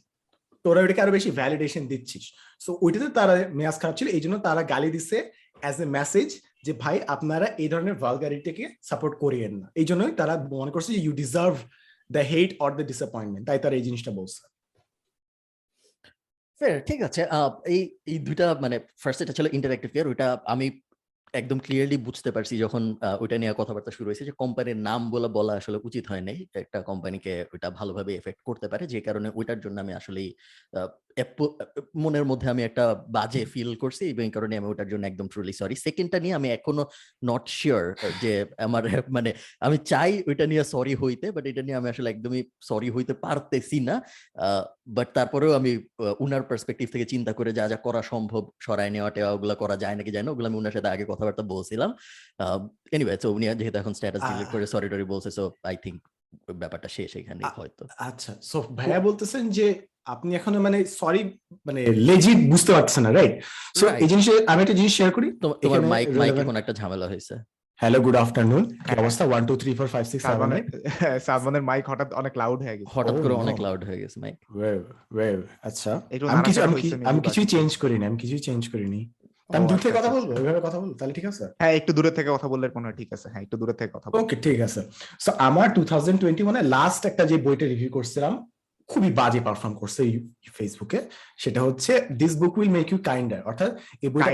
[0.65, 2.25] তোরা ওইটাকে আরও বেশি ভ্যালিডেশন দিচ্ছিস।
[2.65, 5.17] সো ওইটাতে তারা মেয়াজ খারাপ ছিল এই জন্য তারা গালি দিচ্ছে
[5.63, 6.29] অ্যাজ এ মেসেজ
[6.67, 11.13] যে, ভাই, আপনারা এই ধরনের ভালগারিটিকে সাপোর্ট করিয়েন না। এই জন্যই তারা মনে করছে you
[11.23, 11.55] deserve
[12.11, 14.43] the hate or the disappointment তাই তারা এই জিনিসটা বলছে।
[16.89, 17.21] ঠিক আছে।
[17.75, 17.81] এই
[18.13, 20.67] এই দুইটা মানে ফার্স্ট এটা ছিল ইন্টারঅ্যাক্টিভ কেয়ার ওইটা আমি
[21.35, 22.83] একদম ক্লিয়ারলি বুঝতে পারছি যখন
[23.21, 26.81] ওইটা নিয়ে কথাবার্তা শুরু হয়েছে যে কোম্পানির নাম বলা বলা আসলে উচিত হয় নাই। একটা
[26.83, 30.29] কোম্পানিকে ওইটা ভালোভাবে এফেক্ট করতে পারে। যে কারণে ওইটার জন্য আমি আসলেই
[31.95, 35.53] মনের মধ্যে আমি একটা বাজে ফিল করছি এবং এই কারণে আমি ওটার জন্য একদম ট্রুলি
[35.53, 36.85] সরি সেকেন্ডটা নিয়ে আমি এখনও
[37.25, 37.85] নট শিওর
[38.23, 38.83] যে আমার
[39.17, 43.15] মানে আমি চাই ওইটা নিয়ে সরি হইতে বাট এটা নিয়ে আমি আসলে একদমই সরি হইতে
[43.25, 43.95] পারতেছি না।
[44.97, 45.73] বাট তারপরেও আমি
[46.25, 49.97] উনার পার্সপেক্টিভ থেকে চিন্তা করে যা যা করা সম্ভব সরাই নেওয়া টেওয়া ওগুলো করা যায়
[49.99, 51.91] নাকি যায় না ওগুলো আমি উনার সাথে আগে কথাবার্তা বলছিলাম।
[52.93, 56.01] এনিওয়ে তো উনি যেহেতু এখন স্ট্যাটাস ডিলিট করে সরি টরি বলছে সো আই থিঙ্ক
[56.63, 59.67] ব্যাপারটা শেষ এখানে হয়তো। আচ্ছা সো ভাইয়া বলতেছেন যে
[60.09, 61.21] আপনি এখনও মানে সরি
[61.67, 63.35] মানে লেজিট বুঝতে পারছেন না রাইট
[63.77, 66.73] সো এই জিনিসে আমি একটা জিনিস শেয়ার করি তো- তোমার এখানে মাইক মাইক এখন একটা
[66.73, 67.35] ঝামেলা হয়েছে।
[67.81, 69.25] হ্যালো গুড আফটারনুন কি। অবস্থা?
[69.25, 70.65] One two three four five six seven সালমানের
[71.21, 73.57] সালমানের মাইক হঠাৎ অনেক লাউড হয়ে গেছে। হঠাৎ Oh, করে অনেক.
[73.61, 74.37] লাউড হয়ে গেছে মাইক
[75.63, 75.93] আচ্ছা।
[76.29, 79.01] আমি কিছু আমি কি- হয়েছে আমি maybe কিছুই চেঞ্জ করিনি আমি কিছুই চেঞ্জ করিনি।
[79.51, 81.45] আমি দূর থেকে আচ্ছা, কথা আচ্ছা। বলব ওইভাবে কথা বলব তাহলে ঠিক আছে?
[81.59, 84.37] হ্যাঁ একটু দূরে থেকে কথা বললে কোনো ঠিক আছে। হ্যাঁ একটু দূরে থেকে কথা ওকে
[84.37, 84.81] ঠিক আছে।
[85.21, 88.33] সো আমার টু থাউজেন্ড টোয়েন্টি ওয়ানে লাস্ট একটা যে বইটা রিভিউ করছিলাম
[88.91, 90.01] খুবই বাজে পারফর্ম করছে
[90.57, 90.99] ফেসবুকে
[91.43, 93.71] সেটা হচ্ছে this book will make you kinder অর্থাৎ
[94.05, 94.31] এই বইটা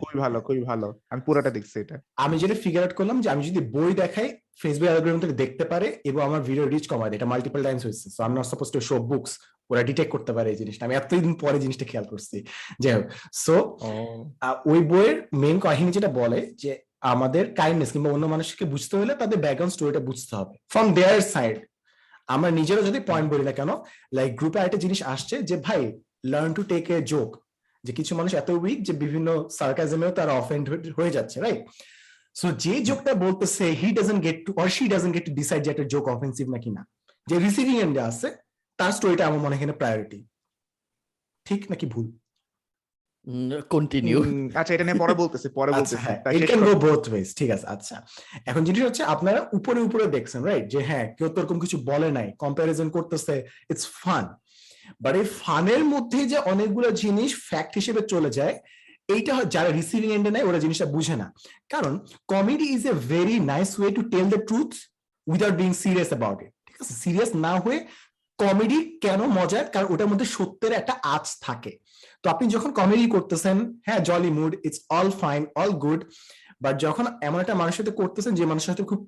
[0.00, 3.42] খুবই ভালো খুবই ভালো। আমি পুরোটা দেখছি এটা। আমি যেটা ফিগার আউট করলাম যে আমি
[3.48, 4.28] যদি বই দেখাই
[4.62, 8.20] ফেসবুক অ্যালগোরিদম থেকে দেখতে পারে এবং আমার ভিডিও রিচ কমায় এটা মাল্টিপল টাইমস হয়েছে। So
[8.24, 9.32] I not suppose to show books
[9.70, 12.36] ওরা ডিটেক্ট করতে পারে এই জিনিসটা। আমি এতদিন পরে জিনিসটা খেয়াল করছি।
[12.82, 13.06] যাই হোক
[13.44, 13.54] সো
[14.72, 16.70] ওই বইয়ের মেইন কাহিনী যেটা বলে যে
[17.12, 21.56] আমাদের কাইন্ডনেস কিংবা অন্য মানুষকে বুঝতে হলে তাদের ব্যাকগ্রাউন্ড স্টোরিটা বুঝতে হবে। ফ্রম দেয়ার সাইড
[22.34, 23.70] আমরা নিজেরও যদি পয়েন্ট বলি না কেন
[24.16, 25.80] লাইক গ্রুপে একটা জিনিস আসছে যে, ভাই
[26.32, 27.30] learn to take a joke
[27.84, 30.64] যে কিছু মানুষ এত উইক যে বিভিন্ন সার্কাজমেও তারা অফেন্ড
[30.96, 31.60] হয়ে যাচ্ছে রাইট
[32.40, 35.70] সো যে জোকটা বলতেছে he doesn't get to or she doesn't get to decide যে
[35.70, 36.82] একটা জোক অফেন্সিভ নাকি না।
[37.26, 38.28] যে রিসিভিং এন্ডে আছে,
[38.78, 40.18] তার স্টোরিটা আমার মনে হয় প্রায়োরিটি
[41.46, 42.06] ঠিক নাকি ভুল?
[43.74, 44.18] কন্টিনিউ
[44.60, 47.66] আচ্ছা এটা নিয়ে পরে বলতেছি পরে আচ্ছা বলতেছি। It can go both ways ঠিক আছে
[47.74, 47.96] আচ্ছা।
[48.50, 52.08] এখন জিনিস হচ্ছে আপনারা উপরে উপরে দেখছেন রাইট যে হ্যাঁ কেউ তো এরকম কিছু বলে
[52.16, 53.34] নাই কম্প্যারিজন করতেছে
[53.72, 54.24] ইটস ফান
[55.02, 58.56] বাট এই ফানের মধ্যে যে অনেকগুলো জিনিস ফ্যাক্ট হিসেবে চলে যায়
[59.14, 61.26] এইটা যারা রিসিভিং এন্ডে নেয় ওরা জিনিসটা বুঝে না।
[61.72, 61.92] কারণ
[62.32, 64.70] comedy is a very nice way to tell the truth
[65.26, 66.92] without being serious about it ঠিক আছে?
[67.02, 67.78] সিরিয়াস না হয়ে
[68.42, 69.64] কমেডি কেন মজার?
[69.74, 71.72] কারণ ওটার মধ্যে সত্যের একটা আঁচ থাকে।
[72.22, 73.56] তো আপনি যখন কমেডি করতেছেন
[73.86, 76.00] হ্যাঁ jolly mood it's all fine all good
[76.64, 79.00] but যখন এমন একটা মানুষের সাথে করতেছেন, যে মানুষের সাথে খুব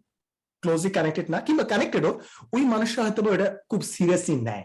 [0.63, 2.13] ক্লোজলি কানেক্টেড না, কিংবা কানেক্টেডও
[2.55, 4.65] ওই মানুষরা হয়তো এটা খুব সিরিয়াসলি নেয়।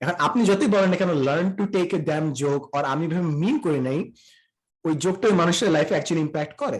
[0.00, 3.30] এখন আপনি যতই বলেন না কেন learn to take a damn joke আর আমি ভেবে
[3.42, 4.00] মিন করে নেই,
[4.86, 6.78] ওই জোকটা ওই মানুষের লাইফে অ্যাকচুয়ালি ইম্প্যাক্ট করে।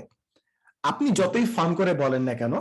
[0.90, 2.54] আপনি যতই ফান করে বলেন না কেন,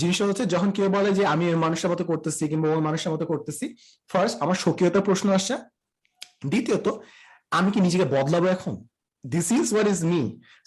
[0.00, 3.24] জিনিসটা হচ্ছে যখন কেউ বলে যে, আমি ওই মানুষের মতো করতেছি, কিংবা ওই মানুষের মতো
[3.32, 3.66] করতেছি
[4.10, 5.54] ফার্স্ট আমার স্বকীয়তার প্রশ্ন আসছে।
[6.52, 6.86] দ্বিতীয়ত
[7.56, 8.74] আমি কি নিজেকে বদলাবো এখন?
[9.24, 10.22] This is what is me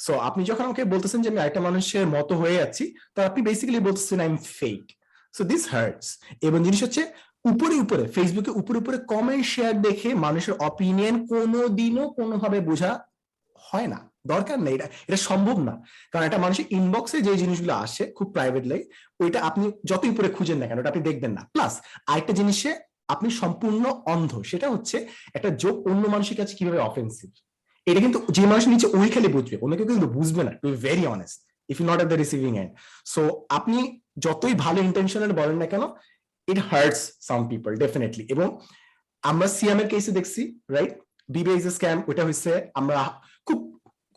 [0.05, 2.83] so আপনি যখন আমাকে বলতেছেন যে আমি আরেকটা মানুষের মতো হয়ে যাচ্ছি,
[3.15, 4.81] তো আপনি বেসিক্যালি বলতেছেন I am fake
[5.33, 6.07] so this hurts
[6.47, 7.03] এবং জিনিস হচ্ছে,
[7.51, 12.91] উপরে উপরে ফেসবুকে উপরে উপরে কমেন্ট শেয়ার দেখে মানুষের অপিনিয়ন কোনোদিনও কোনোভাবে বোঝা
[13.67, 13.99] হয় না।
[14.31, 15.73] দরকার নেই। এটা এটা সম্ভব না।
[16.11, 18.81] কারণ একটা মানুষের ইনবক্সে যে জিনিসগুলো আসে, খুব প্রাইভেট লাই
[19.21, 21.73] ওইটা আপনি যতই উপরে খুঁজেন না কেন, ওটা আপনি দেখবেন না। প্লাস
[22.11, 22.71] আরেকটা জিনিসে
[23.13, 24.97] আপনি সম্পূর্ণ অন্ধ। সেটা হচ্ছে
[25.37, 27.29] একটা যোগ অন্য মানুষের কাছে কীভাবে অফেন্সিভ
[27.87, 31.37] এটা কিন্তু যে মানুষ নিচে ওই খেলে বুঝবে কেউ কিন্তু বুঝবে না to very honest
[31.71, 32.71] if you not at the receiving end
[33.13, 33.21] so
[33.57, 33.77] আপনি
[34.25, 35.83] যতই ভালো ইন্টেনশনের বলেন না কেন
[36.47, 38.47] it hurts some people definitely এবং
[39.23, 40.41] আমরা সিএম এর কেসে দেখছি
[40.75, 40.93] রাইট
[41.29, 42.95] বিবিএস স্ক্যাম ওটা হচ্ছে আমরা
[43.47, 43.59] খুব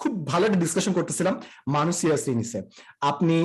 [0.00, 1.34] খুব ভালো একটা ডিসকাশন করতেছিলাম
[1.76, 2.58] মানুষ সিরিয়াসলি নিছে।
[3.10, 3.36] আপনি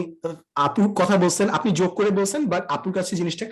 [0.65, 3.45] আপুর কথা বলছেন, আপনি যোগ করে বলছেন বাট আপুর কাছে জিনিসটা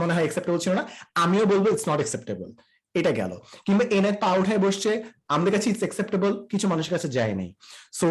[0.00, 0.84] মনে হয় অ্যাকসেপ্টেবল ছিল না।
[1.24, 2.48] আমিও বলব ইটস নট অ্যাকসেপ্টেবল
[2.94, 3.32] এটা গেল।
[3.66, 4.90] কিংবা এনার পা উঠায় বসছে,
[5.34, 7.50] আমাদের কাছে ইটস অ্যাকসেপ্টেবল কিছু মানুষের কাছে যায় নাই।
[7.98, 8.06] সো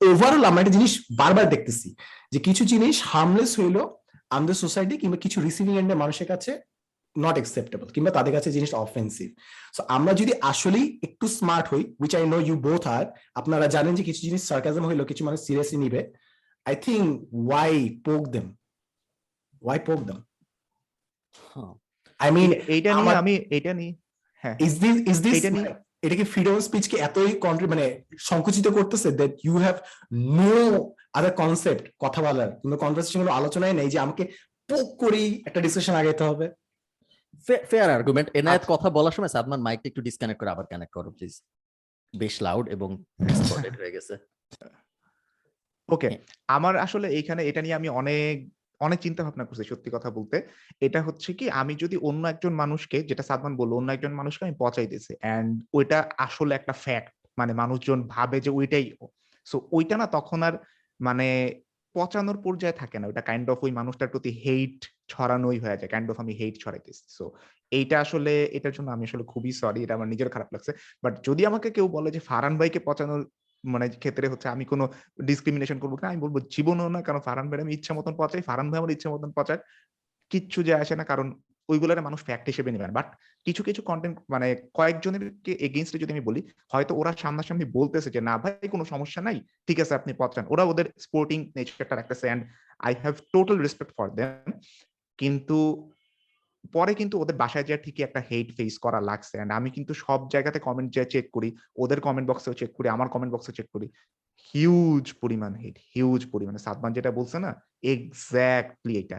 [0.00, 1.88] ওভারঅল আমরা একটা জিনিস বারবার দেখতেছি,
[2.32, 3.76] যে কিছু জিনিস হার্মলেস হইল
[4.36, 6.52] আমাদের সোসাইটি কিংবা কিছু রিসিভিং এন্ডের মানুষের কাছে
[7.16, 9.28] নট অ্যাকসেপ্টেবল কিংবা তাদের কাছে জিনিসটা অফেন্সিভ
[9.76, 13.04] সো আমরা যদি আসলেই একটু স্মার্ট হই which I know you both আর
[13.40, 16.00] আপনারা জানেন যে কিছু জিনিস সার্কাজম হইল, কিছু মানুষ সিরিয়াসলি নিবে।
[16.66, 17.06] I think
[17.46, 17.74] why
[18.06, 18.46] poke them
[19.62, 20.18] why poke them.
[22.20, 23.92] I mean এইটা নিয়ে আমার- আমি এইটা নিয়ে
[24.44, 27.66] হ্যাঁ ইজ দিস ইজ দিস এটা নিয়ে- এটা কি ফ্রিডম অফ স্পিচ কে এতই কন্ট্রি
[27.66, 27.84] মানে
[28.18, 29.76] সংকুচিত করতেছে that you have
[30.38, 30.52] no
[31.12, 32.50] other concept কথা বলার?
[32.60, 34.24] কিংবা কনভারসেশন কোনো আলোচনায় নেই যে আমাকে
[34.68, 36.46] পোক করেই একটা ডিসকাশন আগাইতে হবে।
[37.70, 38.62] Fair argument Enayet.
[38.68, 41.34] কথা বলার সময় সাদমান মাইকটা একটু ডিসকানেক্ট করে আবার কানেক্ট করো প্লিজ
[42.14, 42.88] বেশ লাউড এবং
[43.24, 44.14] ডিসকর্ডেড হয়ে গেছে।
[45.88, 46.08] ওকে
[46.48, 48.34] আমার আসলে এইখানে এটা নিয়ে আমি অনেক
[48.80, 50.42] অনেক চিন্তা ভাবনা করছি সত্যি কথা বলতে।
[50.80, 54.54] এটা হচ্ছে কি, আমি যদি অন্য একজন মানুষকে, যেটা সাদমান বলল, অন্য একজন মানুষকে আমি
[54.58, 58.92] পচাই পচাইতেছি। অ্যান্ড ওইটা আসলে একটা ফ্যাক্ট মানে মানুষজন ভাবে যে ওইটাই
[59.46, 60.52] সো ওইটা না তখন আর
[61.00, 61.60] মানে
[61.94, 66.10] পচানোর পর্যায়ে থাকে না। ওটা কাইন্ড অফ ওই মানুষটার প্রতি হেইট ছড়ানোই হয়ে যায়। কাইন্ড
[66.10, 67.32] অফ আমি হেইট ছড়াইতেছি। সো
[67.70, 71.46] এইটা আসলে, এটার জন্য আমি আসলে খুবই সরি এটা আমার নিজের খারাপ লাগছে। বাট যদি
[71.46, 73.30] আমাকে কেউ বলে যে ফারহান ভাইকে পচানোর
[73.64, 74.84] মানে ক্ষেত্রে হচ্ছে আমি কোনো
[75.28, 78.68] ডিসক্রিমিনেশন করব কিনা, আমি বলব জীবনও না, কারণ ফারহান ভাই আমি ইচ্ছা মতন পচাই, ফারহান
[78.70, 79.58] ভাই আমার ইচ্ছা মতন পচাক
[80.30, 81.28] কিচ্ছু যে আসে না, কারণ
[81.68, 83.08] ওইগুলোর মানুষ ফ্যাক্ট হিসেবে নেবেন বাট
[83.46, 84.46] কিছু কিছু কন্টেন্ট মানে
[84.78, 85.22] কয়েকজনের
[85.66, 86.40] এগেনস্টে যদি আমি বলি,
[86.72, 90.64] হয়তো ওরা সামনাসামনি বলতেছে যে, না ভাই, কোনো সমস্যা নাই, ঠিক আছে, আপনি পচান। ওরা
[90.70, 92.42] ওদের স্পোর্টিং নেচারটা রাখতেছে and
[92.86, 94.50] I have total respect for them
[95.18, 95.58] কিন্তু
[96.74, 100.20] পরে কিন্তু ওদের বাসায় যা ঠিকই একটা হেট ফেস করা লাগছে এন্ড আমি কিন্তু সব
[100.32, 101.48] জায়গাতে কমেন্ট যা চেক করি,
[101.82, 103.86] ওদের কমেন্ট বক্সেও চেক করি, আমার কমেন্ট বক্সে চেক করি।
[104.48, 107.50] হিউজ পরিমাণ হেট হিউজ পরিমাণে। সাদমান যেটা বলছে না
[107.94, 109.18] এক্স্যাক্টলি এটা।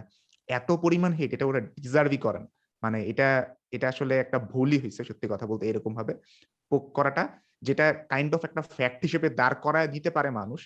[0.50, 2.44] এত পরিমাণ হেট এটা ওরা ডিজার্ভই করেন
[2.84, 3.28] মানে এটা
[3.76, 6.14] এটা আসলে একটা ভুলই হয়েছে সত্যি কথা বলতে এরকম ভাবে।
[6.72, 7.24] পোক করাটা,
[7.68, 10.60] যেটা কাইন্ড অফ একটা ফ্যাক্ট হিসেবে দাঁড় করা দিতে পারে মানুষ,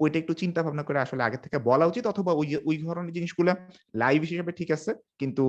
[0.00, 3.50] ওইটা একটু চিন্তা ভাবনা করে আসলে আগে থেকে বলা উচিত অথবা ওই ওই ধরনের জিনিসগুলো
[4.02, 4.90] লাইভ হিসেবে ঠিক আছে,
[5.20, 5.44] কিন্তু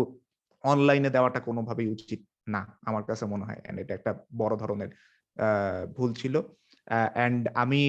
[0.63, 4.89] অনলাইনে দেওয়াটা কোনোভাবেই উচিত না, আমার কাছে মনে হয়। অ্যান্ড এটা একটা বড় ধরনের
[5.95, 6.35] ভুল ছিল।
[7.15, 7.81] অ্যান্ড আমি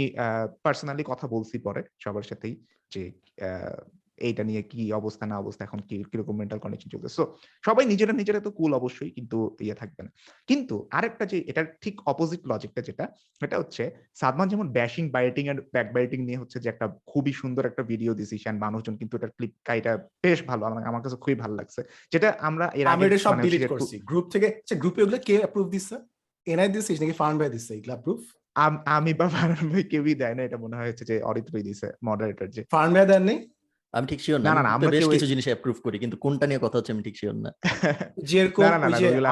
[0.62, 2.54] পার্সোনালি কথা বলছি পরে সবার সাথেই
[2.90, 3.02] যে
[4.22, 7.22] এইটা নিয়ে কি অবস্থা না অবস্থা এখন কি কীরকম মেন্টাল কন্ডিশন চলছে সো
[7.64, 10.10] সবাই নিজেরা নিজেরা তো কুল অবশ্যই কিন্তু ইয়ে থাকবে না।
[10.46, 13.04] কিন্তু আরেকটা যে এটার ঠিক অপোজিট লজিকটা যেটা
[13.40, 13.82] সেটা হচ্ছে
[14.14, 18.12] সাদমান যেমন bashing biting and back biting নিয়ে হচ্ছে যে একটা খুবই সুন্দর একটা ভিডিও
[18.46, 21.80] and মানুষজন কিন্তু এটার ক্লিপ এটা বেশ ভালো আমার আমার কাছে খুবই ভালো লাগছে।
[22.12, 25.18] যেটা আমরা এর আমি আগে এটা সব মানে ডিলিট করছি। গ্রুপ থেকে আচ্ছা গ্রুপে ওগুলো
[25.26, 25.96] কে অ্যাপ্রুভ দিচ্ছে
[26.46, 28.18] এনআই দিছিস নাকি ফান্ড ভাই দিচ্ছে এগুলা অ্যাপ্রুভ
[28.56, 32.46] আম- আমি বা ফারহান ভাই কেউই দেয় না এটা মনে হয়েছে যে অরিত্রই দিছে মডারেটর
[32.46, 33.38] যে। ফান্ড ভাই দেন নেই
[33.94, 35.96] আমি ঠিক শিওর না। না, না, আমি না, তো আমরা বেশ কিছু জিনিস অ্যাপ্রুভ করি
[35.98, 37.50] কিন্তু কোনটা নিয়ে কথা হচ্ছে আমি ঠিক শিওর না।
[38.30, 38.62] যেরকম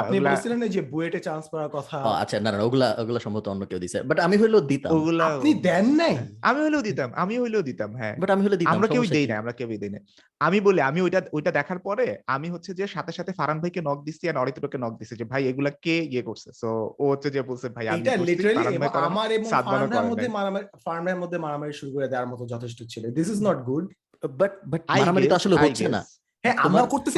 [0.01, 3.81] আপনি বলছিলেন যে বুয়েটে চান্স পাওয়ার কথা। আচ্ছা না না ওগুলা ওগুলা সম্ভবত অন্য কেউ
[3.85, 6.15] দিছে। বাট আমি হইল দিতাম। ওগুলা আপনি দেন নাই?
[6.49, 9.25] আমি হইলেও দিতাম আমি হইলেও দিতাম হ্যাঁ। বাট আমি হলে দিতাম আমরা কেউ দেই?
[9.31, 10.01] না আমরা কেউ দেই না
[10.41, 13.99] আমি বলি আমি ওইটা ওইটা দেখার পরে আমি হচ্ছে যে সাথে সাথে ফারান ভাইকে নক
[14.07, 16.49] দিচ্ছি আর অরিত্রকে নক দিচ্ছি যে ভাই এগুলা কে ইয়ে করছে?
[16.61, 16.69] সো
[16.99, 18.65] ও হচ্ছে যে বলছে ভাই আমি এটা লিটারালি
[19.09, 23.29] আমার এবং ফার্মের মধ্যে মারামারি ফার্মের মধ্যে মারামারি শুরু করে দেওয়ার মতো যথেষ্ট ছিল। This
[23.35, 23.85] is not good
[24.23, 26.03] but but মারামারি তো আসলে হচ্ছে না।
[26.45, 27.17] হ্যাঁ আমরা করতেছি।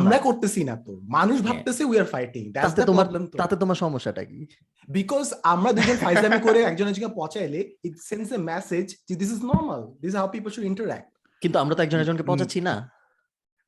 [0.00, 3.06] আমরা করতেছি না তো। মানুষ হ্যাঁ। ভাবতেছে উই আর ফাইটিং তাতে তোমার
[3.40, 4.40] তাতে তোমার সমস্যাটা কি?
[4.88, 9.40] বিকজ আমরা দুজন ফাইজলামি করে একজন একজনকে পচাইলে ইট সেন্স এ মেসেজ যে this is
[9.50, 11.08] normal this how people should interact
[11.42, 12.74] কিন্তু আমরা তো একজন একজনকে। পচাচ্ছি না।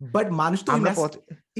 [0.00, 0.90] বাট মানুষ তো আমরা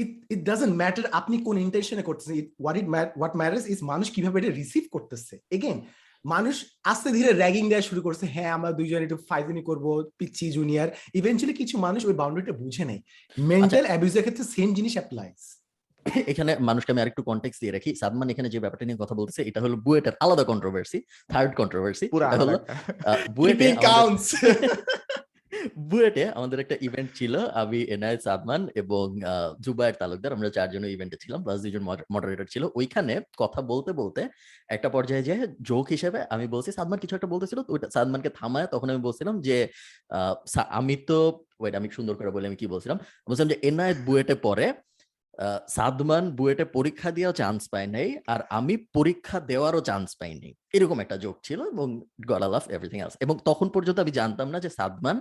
[0.01, 2.87] ইট ইট ডাজন্ট ম্যাটার আপনি কোন ইন্টেনশনে করতেছেন what it
[3.19, 5.77] what matters is মানুষ কীভাবে এটা রিসিভ করতেছে। এগেন
[6.25, 9.85] মানুষ আস্তে ধীরে র্যাগিং দেওয়া শুরু করছে হ্যাঁ আমরা দুইজন একটু ফাইজনি করব
[10.17, 12.99] পিচ্ছি জুনিয়ার ইভেনচুয়ালি কিছু মানুষ ওই বাউন্ডারিটা বুঝে নেই
[13.37, 15.39] মেন্টাল অ্যাবিউজের ক্ষেত্রে সেম জিনিস অ্যাপ্লাইজ
[16.27, 19.59] এখানে মানুষকে আমি আরেকটু কন্টেক্স দিয়ে রাখি। সাদমান এখানে যে ব্যাপারটা নিয়ে কথা বলছে এটা
[19.61, 22.57] হলো বুয়েটের আলাদা কন্ট্রোভার্সি থার্ড কন্ট্রোভার্সি পুরা হলো
[23.35, 23.67] বুয়েটে.
[25.89, 29.05] বুয়েটে আমাদের একটা ইভেন্ট ছিল আমি এনআই সাদমান এবং
[29.65, 34.21] জুবায়ের তালুকদার। আমরা চারজন ইভেন্টে ছিলাম প্লাস দুজন মডারেটর ছিল। ওইখানে কথা বলতে বলতে
[34.69, 38.87] একটা পর্যায়ে যে জোক হিসেবে আমি বলছি সাদমান কিছু একটা বলতেছিল। ওইটা সাদমানকে থামায় তখন
[38.89, 39.57] আমি বলছিলাম যে
[40.71, 41.17] আমি তো
[41.59, 42.97] ওয়েট আমি সুন্দর করে বলে আমি কি বলছিলাম?
[43.27, 44.73] বলছিলাম যে এনআই বুয়েটে আহ,
[45.75, 51.15] সাদমান বুয়েটে পরীক্ষা দিয়েও চান্স পায় নাই, আর আমি পরীক্ষা দেওয়ারও চান্স পাইনি এরকম একটা
[51.23, 51.87] জোক ছিল এবং
[52.29, 55.17] গলা লাভ এভরিথিং এলস এবং তখন পর্যন্ত আমি জানতাম না যে সাদমান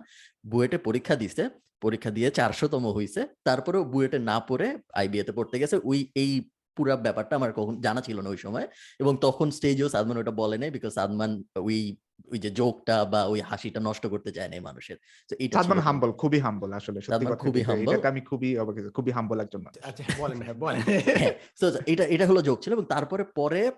[0.51, 1.43] বুয়েটে পরীক্ষা দিছে,
[1.85, 4.69] পরীক্ষা দিয়ে চারশোতম হইছে, তারপরেও বুয়েটে না পড়ে
[5.01, 6.33] আইবিএতে পড়তে গেছে। ওই, এই
[6.77, 8.67] পুরা ব্যাপারটা আমার কখন জানা ছিল না ওই সময়।
[9.03, 11.31] এবং তখন স্টেজেও সাদমান ওটা বলে নাই বিকজ সাদমান
[11.69, 11.79] ওই
[12.33, 14.97] ওই যে জোকটা বা ওই হাসিটা নষ্ট করতে চায় না মানুষের
[15.29, 18.93] তো এটা সাদমান হাম্বল খুবই হাম্বল আসলে সত্যি কথা খুবই হাম্বল humble। আমি খুবই অবাক
[18.95, 21.33] খুবই হাম্বল একজন মানুষ। আচ্ছা বলেন বলেন হ্যাঁ,
[21.87, 23.73] এটা এটা হলো জোক ছিল এবং তারপরে পরে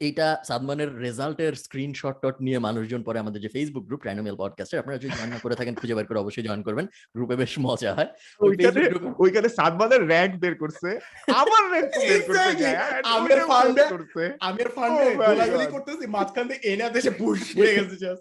[0.00, 4.98] এইটা সাদমানের রেজাল্টের স্ক্রিনশট টট নিয়ে মানুষজন পরে আমাদের যে ফেসবুক গ্রুপ র্যান্ডমেল পডকাস্টে আপনারা
[4.98, 8.06] যদি জয়েন করে থাকেন খুঁজে বের করে অবশ্যই জয়েন করবেন। গ্রুপে বেশ মজা হয়।
[9.18, 11.00] ওইখানে সাদমানের র্যাঙ্ক বের করছে।
[11.34, 17.56] আমার র্যাঙ্ক বের and আমের ফান্ডে- করছে। আমির ফান্ডে গোলাগুলি করতেছি মাঝখান এনে দেশে বুশ
[17.56, 18.14] হয়ে গেছে যে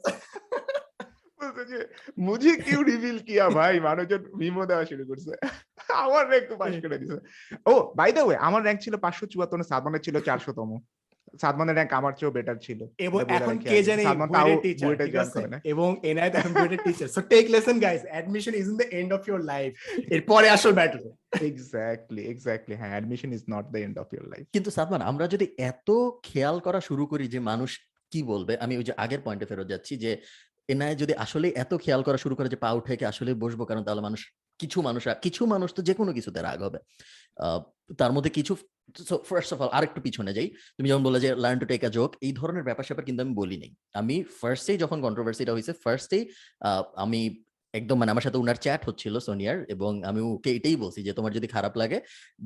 [2.19, 3.79] মুঝে কিউ রিভিল কিয়া ভাই?
[3.79, 5.47] মানুষজন মিমো দেওয়া শুরু করছে।
[5.93, 7.19] আমার র্যাঙ্ক তো পাশ করে দিছে।
[7.65, 10.79] ও বাই দ্য ওয়ে আমার র্যাঙ্ক ছিল পাঁচশো চুয়াত্তর সাদমানের ছিল চারশোতম।
[11.41, 14.03] সাদমানের র্যাঙ্ক আমার চেয়েও বেটার ছিল এবং এখন কে জানে
[14.81, 18.87] বুয়েটে করে না। এবং এনআইট বুয়েটের teacher so take lesson guys admission is in the
[18.99, 19.71] end of your life
[20.15, 21.03] এরপরে আসল ব্যাটল
[21.49, 25.45] এক্স্যাক্টলি এক্স্যাক্টলি হ্যাঁ admission is not the end of your life কিন্তু সাদমান আমরা যদি
[25.71, 25.89] এত
[26.23, 27.71] খেয়াল করা শুরু করি যে মানুষ
[28.11, 30.11] কি বলবে আমি ওই যে আগের পয়েন্টে ফেরত যাচ্ছি যে
[30.69, 33.83] এনায় যদি আসলে এত খেয়াল করা শুরু করে যে পা উঠে কি আসলে বসবো কারণ
[33.83, 34.21] তাহলে মানুষ
[34.59, 36.79] কিছু মানুষ কিছু মানুষ তো যে কোনো কিছুতে রাগ হবে।
[37.99, 38.53] তার মধ্যে কিছু
[39.29, 42.11] ফার্স্ট অফ অল আরেকটু পিছনে যাই। তুমি যেমন বলে যে learn to take a joke
[42.27, 46.23] এই ধরনের ব্যাপার স্যাপার কিন্তু আমি বলি নাই আমি ফার্স্টেই যখন কন্ট্রোভার্সিটা হয়েছে ফার্স্টেই
[47.03, 47.21] আমি
[47.73, 51.31] একদম মানে আমার সাথে উনার চ্যাট হচ্ছিল সোনিয়ার এবং আমি ওকে এটাই বলছি যে তোমার
[51.37, 51.97] যদি খারাপ লাগে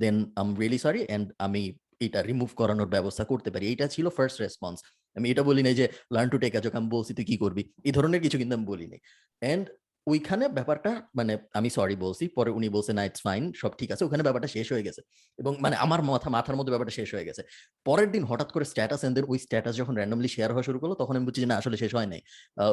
[0.01, 1.61] then I'm really sorry and আমি
[2.05, 4.77] এটা রিমুভ করানোর ব্যবস্থা করতে পারি। এটা ছিল ফার্স্ট রেসপন্স
[5.15, 7.63] আমি এটা বলি নাই যে learn to take a joke আমি বলছি তুই কি করবি?
[7.87, 8.99] এই ধরনের কিছু কিন্তু আমি বলি নাই
[9.41, 9.65] এন্ড
[10.11, 14.03] ওইখানে ব্যাপারটা মানে আমি সরি বলছি, পরে উনি বলছে, না ইটস ফাইন সব ঠিক আছে।
[14.07, 15.01] ওখানে ব্যাপারটা শেষ হয়ে গেছে।
[15.41, 17.41] এবং মানে আমার মাথা, মাথার মধ্যে ব্যাপারটা শেষ হয়ে গেছে।
[17.87, 21.13] পরের দিন হঠাৎ করে স্ট্যাটাস এন্ড ওই স্ট্যাটাস যখন র্যান্ডমলি শেয়ার হওয়া শুরু করল, তখন
[21.17, 22.21] আমি বুঝছি যে, না, আসলে শেষ হয় নাই।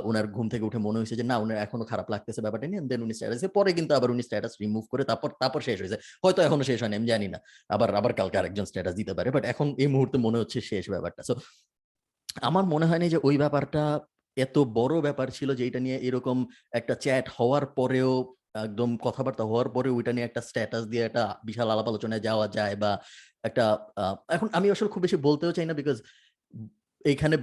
[0.09, 3.01] ওনার ঘুম থেকে উঠে মনে হয়েছে যে, না ওনার এখনও খারাপ লাগতেছে ব্যাপারটা নিয়ে। দেন
[3.07, 6.64] উনি স্ট্যাটাস পরে কিন্তু আবার উনি স্ট্যাটাস রিমুভ করে তারপর তারপর শেষ হয়েছে। হয়তো এখনও
[6.70, 7.38] শেষ হয়নি, আমি জানি না।
[7.75, 11.23] আবার আবার কালকে আরেকজন স্ট্যাটাস দিতে পারে বাট এখন এই মুহূর্তে মনে হচ্ছে শেষ ব্যাপারটা।
[11.29, 11.35] সো
[12.49, 13.83] আমার মনে হয়নি যে ওই ব্যাপারটা
[14.37, 19.68] এত বড় ব্যাপার ছিল যে এটা নিয়ে এরকম একটা চ্যাট হওয়ার পরেও একদম কথাবার্তা হওয়ার
[19.68, 22.99] পরে ওইটা নিয়ে একটা স্ট্যাটাস দিয়ে একটা বিশাল আলাপ আলোচনায় যাওয়া যায় বা
[23.44, 23.79] একটা
[24.29, 26.03] এখন আমি আসলে খুব বেশি বলতেও চাই না বিকজ
[27.05, 27.37] এইখানে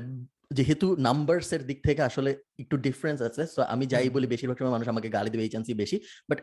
[0.54, 4.72] যেহেতু নাম্বারস এর দিক থেকে আসলে একটু ডিফারেন্স আছে তো আমি যাই। বলি বেশিরভাগ সময়
[4.72, 5.98] মানুষ আমাকে গালি দেবে এই চান্সই বেশি
[6.30, 6.40] বাট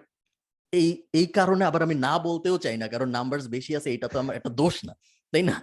[0.73, 4.19] এই এই কারণে আবার আমি না বলতেও চাই না কারণ নাম্বারস বেশি আছে এটা তো
[4.19, 4.95] আমার একটা দোষ না
[5.33, 5.57] তাই না?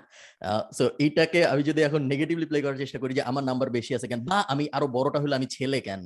[0.78, 4.08] সো এইটাকে আমি যদি এখন নেগেটিভলি প্লে করার চেষ্টা করি যে আমার নাম্বার বেশি আছে
[4.08, 4.22] কেন?
[4.30, 6.02] বা আমি আরও বড়টা হলে আমি ছেলে কেন?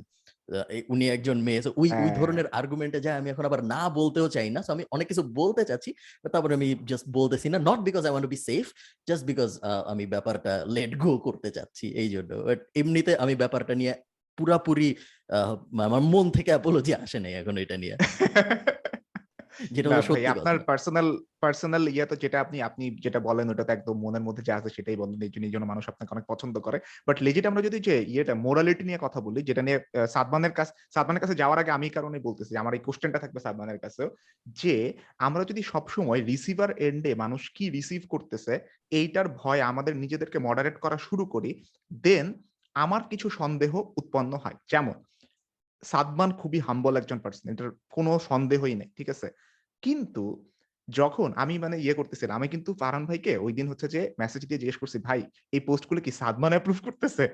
[0.88, 4.48] উনি একজন মেয়ে ওই ওই হ্যাঁ। ধরনের আর্গুমেন্টে যায় আমি এখন আবার না বলতেও চাই
[4.50, 5.90] না সো আমি অনেক কিছু বলতে চাচ্ছি
[6.26, 8.64] তারপরে আমি জাস্ট বলতেছি না not because I want be safe
[9.08, 9.50] just because
[9.92, 13.92] আমি ব্যাপারটা লেট গো করতে চাচ্ছি এই জন্য। বাট এমনিতে আমি ব্যাপারটা নিয়ে
[14.38, 14.88] পুরাপুরি
[15.30, 15.54] আহ,
[15.86, 17.94] আমার মন থেকে অ্যাপোলজি আসে নাই এখন এটা নিয়ে।
[19.76, 21.08] যেটা ভাই আপনার পার্সোনাল
[21.42, 24.70] পার্সোনাল ইয়ে তো যেটা আপনি আপনি যেটা বলেন ওটা তো একদম মনের মধ্যে যা আছে
[24.76, 27.78] সেটাই বলেন। এই জন্য এই জন্য মানুষ আপনাকে অনেক পছন্দ করে। বাট লেজিট আমরা যদি
[27.88, 29.78] যে ইয়েটা মোরালিটি নিয়ে কথা বলি যেটা নিয়ে
[30.14, 34.08] সাদমানের কাছে সাদমানের কাছে যাওয়ার আগে আমি কারণে বলতেছি আমার এই কোশ্চেনটা থাকবে সাদমানের কাছেও
[34.60, 34.74] যে
[35.26, 38.52] আমরা যদি সবসময় রিসিভার এন্ডে মানুষ কি রিসিভ করতেছে
[38.92, 41.50] এইটার ভয় আমাদের নিজেদেরকে মডারেট করা শুরু করি
[42.04, 42.26] দেন
[42.76, 44.96] আমার কিছু সন্দেহ উৎপন্ন হয়। যেমন
[45.82, 49.28] সাদমান খুবই হাম্বল একজন পার্সন এটার কোনো সন্দেহই নেই ঠিক আছে?
[49.82, 50.22] কিন্তু
[50.90, 54.60] যখন আমি মানে ইয়ে করতেছিলাম আমি কিন্তু ফারহান ভাইকে ওই দিন হচ্ছে যে মেসেজ দিয়ে
[54.62, 55.20] জিজ্ঞেস করছি ভাই
[55.52, 57.24] এই পোস্টগুলো কি সাদমান অ্যাপ্রুভ করতেছে?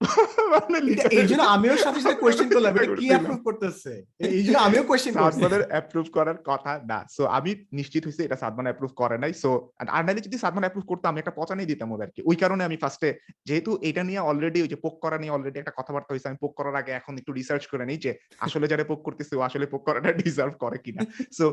[0.52, 0.78] মানে
[1.18, 2.16] এই জন্য আমিও সাথে সাথে
[2.54, 3.92] করলাম এটা কি অ্যাপ্রুভ করতেছে?
[4.38, 8.66] এই জন্য আমিও করছি। সাদমানের অ্যাপ্রুভ করার কথা না। সো আমি নিশ্চিত হয়েছি এটা সাদমান
[8.68, 9.50] অ্যাপ্রুভ করে নাই। সো
[9.80, 13.10] আর নাইলে যদি সাদমান অ্যাপ্রুভ করতো আমি একটা পচানি দিতাম ওদেরকে। ওই কারণে আমি ফার্স্টে
[13.46, 16.52] যেহেতু এটা নিয়ে অলরেডি ওই যে পোক করা নিয়ে অলরেডি একটা কথাবার্তা হয়েছে আমি পোক
[16.58, 19.82] করার আগে এখন একটু রিসার্চ করে নিই যে আসলে যারা পোক করতেছে ও আসলে পোক
[19.88, 21.02] করাটা ডিজার্ভ করে কিনা।
[21.38, 21.46] সো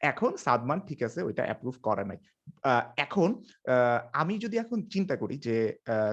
[0.00, 2.18] এখন সাদমান ঠিক আছে, ওইটা অ্যাপ্রুভ করে নাই।
[3.04, 3.28] এখন
[4.20, 5.56] আমি যদি এখন চিন্তা করি যে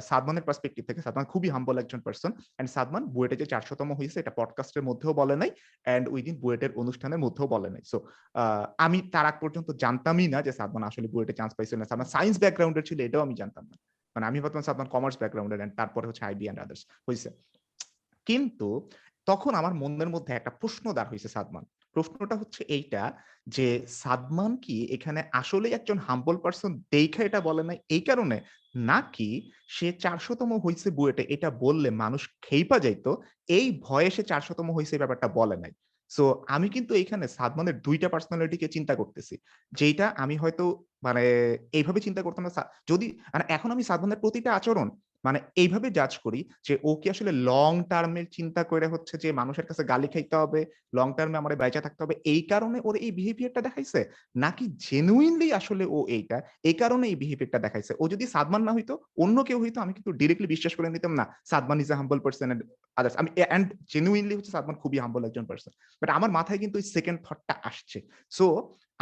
[0.09, 4.33] সাদমানের পার্সপেক্টিভ থেকে, সাদমান খুবই হাম্বল একজন পার্সন এন্ড সাদমান বুয়েটে যে চারশোতম হয়েছে এটা
[4.39, 5.51] পডকাস্টের মধ্যেও বলে নাই
[5.93, 7.97] এন্ড ওই দিন বুয়েটের অনুষ্ঠানের মধ্যেও বলে নাই। সো
[8.85, 12.37] আমি তার আগ পর্যন্ত জানতামই না যে সাদমান আসলে বুয়েটে চান্স পাইছে না। সাদমান সায়েন্স
[12.43, 13.75] ব্যাকগ্রাউন্ডের ছিল, এটাও আমি জানতাম না।
[14.15, 17.29] মানে আমি ভাবতাম সাদমান কমার্স ব্যাকগ্রাউন্ডের এন্ড তারপরে হচ্ছে আইবি এন্ড আদার্স হয়েছে
[18.27, 18.69] কিন্তু,
[19.29, 23.03] তখন আমার মনের মধ্যে একটা প্রশ্ন দাঁড় হয়েছে সাদমান। প্রশ্নটা হচ্ছে এইটা
[23.47, 23.67] যে
[24.01, 27.77] সাদমান কি এখানে আসলে একজন হাম্বল পার্সন দেখা এটা বলে নাই?
[27.89, 28.37] এই কারণে?
[28.87, 29.29] নাকি
[29.67, 33.11] সে চারশোতম হয়েছে বুয়েটে, এটা বললে মানুষ খেইপা যাইতো,
[33.57, 35.73] এই ভয়ে সে চারশোতম হয়েছে ব্যাপারটা বলে নাই?
[36.11, 39.35] সো আমি কিন্তু এইখানে সাদমানের দুইটা পার্সোনালিটিকে চিন্তা করতেছি।
[39.73, 40.63] যেটা আমি হয়তো
[41.03, 41.23] মানে
[41.71, 42.51] এইভাবে চিন্তা করতাম না
[42.87, 44.87] যদি মানে এখন আমি সাদমানের প্রতিটা আচরণ
[45.23, 49.65] মানে এইভাবে জাজ করি যে ও কি আসলে লং টার্মের চিন্তা করে হচ্ছে যে মানুষের
[49.69, 50.61] কাছে গালি খাইতে হবে
[50.97, 53.99] লং টার্মে আমার বেঁচে থাকতে হবে, এই কারণে ওর এই বিহেভিয়ারটা দেখাইছে?
[54.43, 56.37] নাকি জেনুইনলি আসলে ও এইটা,
[56.69, 57.91] এই কারণে এই বিহেভিয়ারটা দেখাইছে?
[58.01, 61.25] ও যদি সাদমান না হইতো, অন্য কেউ হইতো, আমি কিন্তু ডিরেক্টলি বিশ্বাস করে নিতাম, না,
[61.51, 62.61] Sadman is a humble person and
[62.97, 66.85] others আমি এন্ড জেনুইনলি হচ্ছে সাদমান খুবই হাম্বল একজন পার্সন বাট আমার মাথায় কিন্তু ওই
[66.95, 67.97] সেকেন্ড থটটা আসছে।
[68.37, 68.45] সো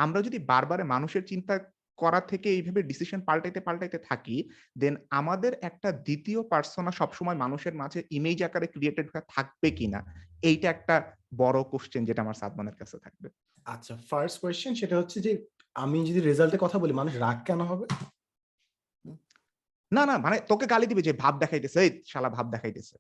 [0.04, 1.54] আমরা যদি বারবারে মানুষের চিন্তা
[1.98, 4.38] করা থেকে এইভাবে ডিসিশন পাল্টাইতে পাল্টাইতে থাকি
[4.82, 10.00] দেন আমাদের একটা দ্বিতীয় পার্সোনা সবসময় মানুষের মাঝে ইমেজ আকারে ক্রিয়েটেড থাকবে কিনা
[10.50, 10.96] এইটা একটা
[11.42, 13.28] বড় কোশ্চেন যেটা আমার সাদমানের কাছে থাকবে।
[13.66, 15.32] আচ্ছা ফার্স্ট কোয়েশ্চেন সেটা হচ্ছে যে
[15.76, 17.86] আমি যদি রেজাল্টের কথা বলি মানুষ রাগ কেন হবে?
[19.92, 22.96] না না মানে তোকে গালি দিবে যে ভাব দেখাইতেছে এই শালা ভাব দেখাইতেছে।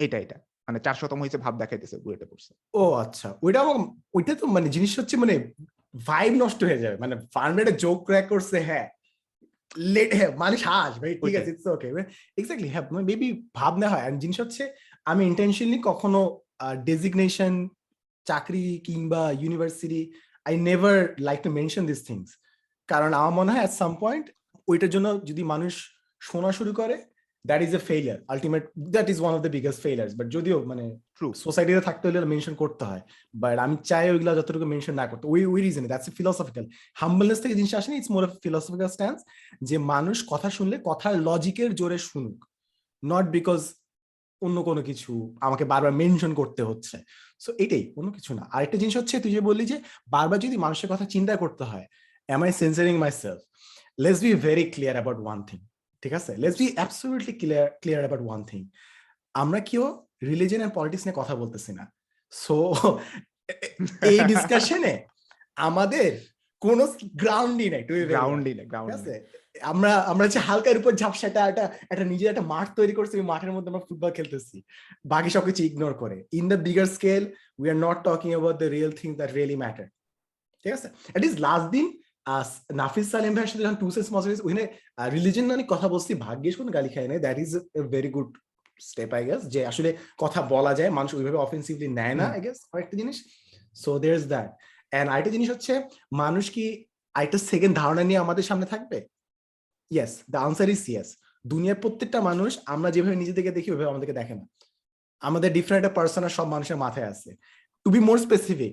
[0.00, 0.38] এটা এটা
[0.68, 3.76] মানে চারশতম হয়েছে ভাব দেখাইতেছে বুয়েটে পড়ছে। ও আচ্ছা ওইটা আমার
[4.16, 5.34] ওইটা তো মানে জিনিস হচ্ছে মানে
[5.94, 8.86] ভাইব নষ্ট হয়ে যাবে। মানে ফার্মেটে জোক ক্র্যাক করছে হ্যাঁ।
[9.94, 11.88] লেট হ্যাঁ মানুষ হাস ভাই ঠিক আছে ইটস ওকে
[12.38, 14.62] এক্স্যাক্টলি হ্যাঁ মেবি ভাবনা হয়। আর জিনিস হচ্ছে
[15.10, 16.20] আমি ইন্টেনশনালি কখনো
[16.88, 17.52] ডেজিগনেশন
[18.26, 20.02] চাকরি কিংবা university
[20.46, 20.98] I never
[21.28, 22.28] like to mention this things
[22.88, 24.26] কারণ আমার মনে হয় অ্যাট সাম পয়েন্ট
[24.68, 25.72] ওইটার জন্য যদি মানুষ
[26.22, 26.96] শোনা শুরু করে
[27.44, 28.62] that is a failure ultimate
[28.94, 30.84] that is one of the biggest failures but যদিও মানে
[31.18, 33.02] ট্রু সোসাইটিতে থাকতে হলে মেনশন করতে হয়
[33.42, 36.64] বাট আমি চাই ওইগুলো যতটুকু মেনশন না করতে, ওই ওই রিজনে দ্যাটস ফিলোসফিক্যাল
[37.00, 39.18] হাম্বলনেস থেকে জিনিস আসেনি ইটস মোর ফিলোসফিক্যাল স্ট্যান্স
[39.68, 42.36] যে মানুষ কথা শুনলে কথার লজিকের জোরে শুনুক
[43.02, 43.60] নট বিকজ
[44.42, 45.12] অন্য কোনো কিছু
[45.46, 46.96] আমাকে বারবার মেনশন করতে হচ্ছে।
[47.44, 49.76] সো এটাই, অন্য কিছু না। আরেকটা জিনিস হচ্ছে, তুই যে বললি যে
[50.14, 51.86] বারবার যদি মানুষের কথা চিন্তা করতে হয়
[52.34, 53.40] am I censoring my self
[54.02, 55.58] let's be very clear about one thing
[56.02, 56.32] ঠিক আছে?
[56.42, 58.62] Let's be absolutely clear clear about one thing
[59.34, 59.84] আমরা কেউ
[60.22, 61.84] রিলিজন এন্ড পলিটিক্স নিয়ে কথা বলতেছি না।
[62.32, 62.56] সো
[64.10, 64.94] এই ডিসকাশনে
[65.56, 66.10] আমাদের
[66.62, 66.84] কোনো
[67.22, 69.14] গ্রাউন্ডই নাই গ্রাউন্ডই না ঠিক গ্রাউন্ড আছে
[69.62, 73.52] আমরা আমরা হচ্ছে হালকার উপর ঝাপসাটা একটা একটা নিজের একটা মাঠ তৈরি করছি ওই মাঠের
[73.54, 74.56] মধ্যে আমরা ফুটবল খেলতেছি।
[75.12, 77.22] বাকি সব কিছু ইগনোর করে। In the bigger scale
[77.60, 79.88] we are not talking about the real thing that really matter
[80.64, 80.88] ঠিক আছে?
[81.16, 81.86] এট ইজ লাস্ট দিন
[82.80, 84.64] নাফিস সালেম ভাইয়ের সাথে যখন টু সেন্স মজার ওখানে
[85.14, 88.30] রিলিজন নিয়ে কথা বলছি ভাগ্যেস কোনো গালি খায় নাই। That is a very good
[88.88, 89.90] step I guess যে আসলে
[90.22, 93.16] কথা বলা যায় মানুষ ওইভাবে অফেন্সিভলি নেয় না আই গেস আরেকটা জিনিস।
[93.82, 94.48] So there is that
[94.92, 95.72] and আরেকটা জিনিস হচ্ছে
[96.12, 96.64] মানুষ কি
[97.14, 98.98] আরেকটা সেকেন্ড ধারণা নিয়ে আমাদের সামনে থাকবে?
[99.90, 101.08] Yes the answer is yes
[101.46, 104.44] দুনিয়ার প্রত্যেকটা মানুষ আমরা যেভাবে নিজেদেরকে দেখি ওইভাবে আমাদেরকে দেখে না।
[105.22, 107.30] আমাদের ডিফারেন্ট একটা পার্সোনাল সব মানুষের মাথায় আছে।
[107.84, 108.72] টু বি মোর স্পেসিফিক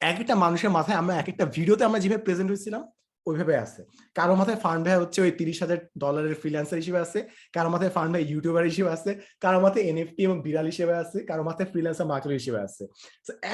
[0.00, 2.82] এক একটা মানুষের মাথায় আমরা এক একটা ভিডিওতে আমরা যেভাবে প্রেজেন্ট হয়েছিলাম
[3.28, 3.80] ওইভাবে আছে।
[4.18, 7.18] কারও মাথায় ফান্ড ভাই হচ্ছে ওই তিরিশ হাজার ডলারের ফ্রিল্যান্সার হিসেবে আছে
[7.56, 9.10] কারও মাথায় ফান্ড ভাই ইউটিউবার হিসেবে আছে
[9.44, 12.82] কারও মাথায় এনএফটি এবং বিড়াল হিসেবে আছে কারও মাথায় ফ্রিল্যান্সার মার্কেটার হিসেবে আছে।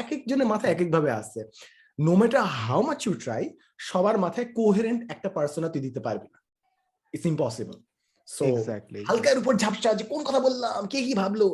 [0.00, 1.40] এক একজনের মাথায় এক এক ভাবে আছে।
[1.98, 3.42] No matter how much you try
[3.88, 6.38] সবার মাথায় কোহেরেন্ট একটা পার্সোনা তুই দিতে পারবি না।
[7.14, 7.76] ইটস ইম্পসিবল
[8.28, 8.44] সো
[9.08, 11.46] হালকার উপর ঝাপসা যে কোন কথা বললাম কে কি ভাবলো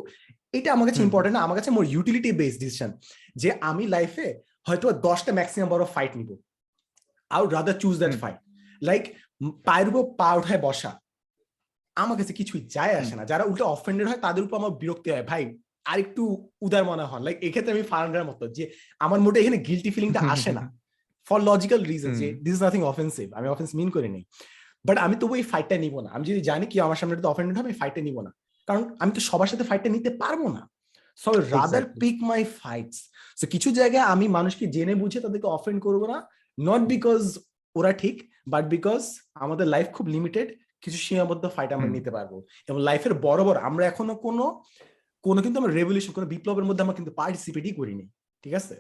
[0.59, 2.91] এটা আমার কাছে ইম্পর্টেন্ট না আমার কাছে মোর ইউটিলিটি বেসড ডিসিশন
[3.43, 4.29] যে আমি লাইফে
[4.69, 6.31] হয়তো দশটা ম্যাক্সিমাম বড় ফাইট নিব।
[7.35, 8.39] I would rather choose that fight
[8.89, 9.03] like
[9.67, 10.93] পায়ের উপর পা উঠায় বসা।
[11.97, 15.25] আমার কাছে কিছুই যায় আসে না। যারা উল্টো অফেন্ডেড হয় তাদের উপর আমার বিরক্তি হয়।
[15.31, 15.43] ভাই
[15.91, 16.23] আর একটু
[16.67, 18.65] উদার মনে হন। লাইক এক্ষেত্রে আমি ফারান্ডার মতো যে
[19.05, 20.63] আমার মোটে এখানে গিলটি ফিলিংটা আসে না।
[21.29, 24.25] ফর লজিক্যাল রিজন যে দিস ইজ নাথিং অফেন্সিভ আমি অফেন্স মিন করে নেই।
[24.85, 27.71] বাট আমি তবু এই ফাইটটা নিব না। আমি যদি জানি কি আমার সামনে অফেন্ডেড হবে
[27.81, 28.31] ফাইটটা নিব না।
[28.69, 30.63] কারণ আমি তো সবার সাথে ফাইটটা নিতে পারব না।
[31.23, 32.97] So rather pick my fights
[33.39, 36.19] so কিছু জায়গায় আমি মানুষকে জেনে বুঝে তাদেরকে অফেন্ড করব না।
[36.59, 37.21] নট বিকজ
[37.77, 38.17] ওরা ঠিক
[38.53, 39.03] বাট বিকজ
[39.35, 40.49] আমাদের লাইফ খুব লিমিটেড
[40.83, 42.33] কিছু সীমাবদ্ধ ফাইট আমরা নিতে পারব।
[42.69, 44.45] এবং লাইফের বড় বড় আমরা এখনও কোনো
[45.25, 48.05] কোনো কিন্তু আমরা রেভলিউশন কোনো বিপ্লবের মধ্যে আমরা কিন্তু পার্টিসিপেটই করিনি
[48.43, 48.75] ঠিক আছে?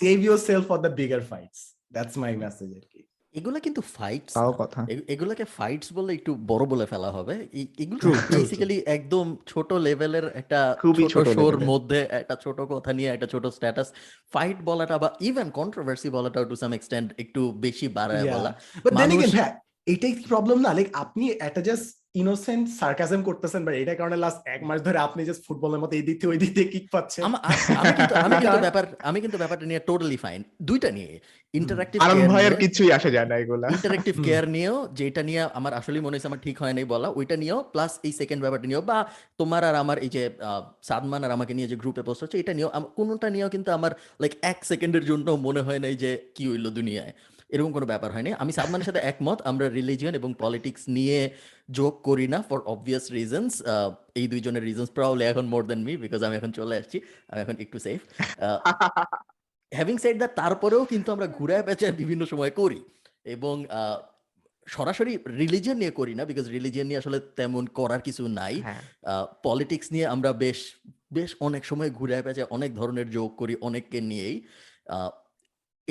[0.00, 1.60] Save your self for the bigger fights
[1.92, 3.00] that's my message আর কি।
[3.32, 8.82] এগুলা কিন্তু ফাইটস তাও কথা। এগুলাকে ফাইটস বলে একটু বড় বলে ফেলা হবে। এগুলো বেসিক্যালি
[8.86, 13.92] একদম ছোট লেভেলের একটা খুবই ছোট শোর মধ্যে একটা ছোট কথা নিয়ে একটা ছোট স্ট্যাটাস
[14.32, 19.08] ফাইট বলাটা বা ইভেন কন্ট্রোভার্সি বলাটা টু সাম এক্সটেন্ট একটু বেশি বাড়ায় বলা। বাট দেন
[19.08, 19.36] মানুষ-
[19.86, 24.60] এটাই প্রবলেম না। লাইক আপনি এটা জাস্ট ইনোসেন্ট সার্কাজম করতেছেন বাট এটার কারণে লাস্ট এক
[24.68, 27.22] মাস ধরে আপনি জাস্ট ফুটবলের মতো এই দিক থেকে ওই দিক থেকে কিক পাচ্ছেন।
[27.80, 31.12] আমি কিন্তু আমি কিন্তু ব্যাপার আমি কিন্তু ব্যাপারটা নিয়ে টোটালি ফাইন দুইটা নিয়ে
[31.54, 35.72] ইন্টারাক্টিভ আনন্দ ভাইয়ের কিছুই আসে যায় না এগুলা। ইন্টারেক্টিভ হুম। কেয়ার নিয়েও যেটা নিয়ে আমার
[35.80, 38.84] আসলে মনে হয়েছে আমার ঠিক হয় নাই বলা ওইটা নিয়েও প্লাস এই সেকেন্ড ব্যাপারটা নিয়েও
[38.84, 38.98] বা
[39.40, 42.52] তোমার আর আমার এই যে আহ, সাদমান আর আমাকে নিয়ে যে গ্রুপে পোস্ট হচ্ছে এটা
[42.56, 43.92] নিয়েও কোনোটা নিয়েও কিন্তু আমার
[44.22, 47.12] লাইক এক সেকেন্ডের জন্য মনে হয় নাই যে কি হইল দুনিয়ায়।
[47.54, 51.18] এরকম কোনো ব্যাপার হয়নি। আমি সাদমানের সাথে একমত আমরা রিলিজিয়ন এবং পলিটিক্স নিয়ে
[51.78, 53.54] যোগ করি না ফর অবভিয়াস রিজনস
[54.20, 56.96] এই দুইজনের রিজনস প্রবলি এখন মোর দেন মি বিকজ আমি এখন চলে আসছি
[57.30, 58.00] আমি এখন একটু সেফ
[59.72, 62.80] হ্যাভিং সেড দ্যাট তারপরেও কিন্তু আমরা ঘুরায় পেঁচায় বিভিন্ন সময় করি
[63.34, 63.54] এবং
[64.68, 68.82] সরাসরি রিলিজিয়ন নিয়ে করি না বিকজ রিলিজিয়ন নিয়ে আসলে তেমন করার কিছু নাই। হ্যাঁ।
[69.46, 70.58] পলিটিক্স নিয়ে আমরা বেশ
[71.16, 74.36] বেশ অনেক সময় ঘুরে পেঁচে অনেক ধরনের যোগ করি অনেককে নিয়েই।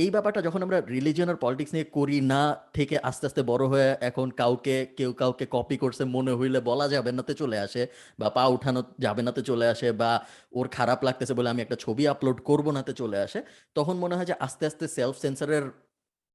[0.01, 2.41] এই ব্যাপারটা যখন আমরা রিলিজিয়ন আর পলিটিক্স নিয়ে করি না
[2.77, 7.11] থেকে আস্তে আস্তে বড় হয়ে এখন কাউকে, কেউ কাউকে কপি করছে, মনে হইলে বলা যাবে
[7.17, 7.81] নাতে চলে আসে
[8.19, 10.11] বা পা উঠানো যাবে নাতে চলে আসে বা
[10.57, 13.39] ওর খারাপ লাগতেছে বলে আমি একটা ছবি আপলোড করব নাতে চলে আসে,
[13.77, 15.65] তখন মনে হয় যে আস্তে আস্তে সেলফ সেন্সারের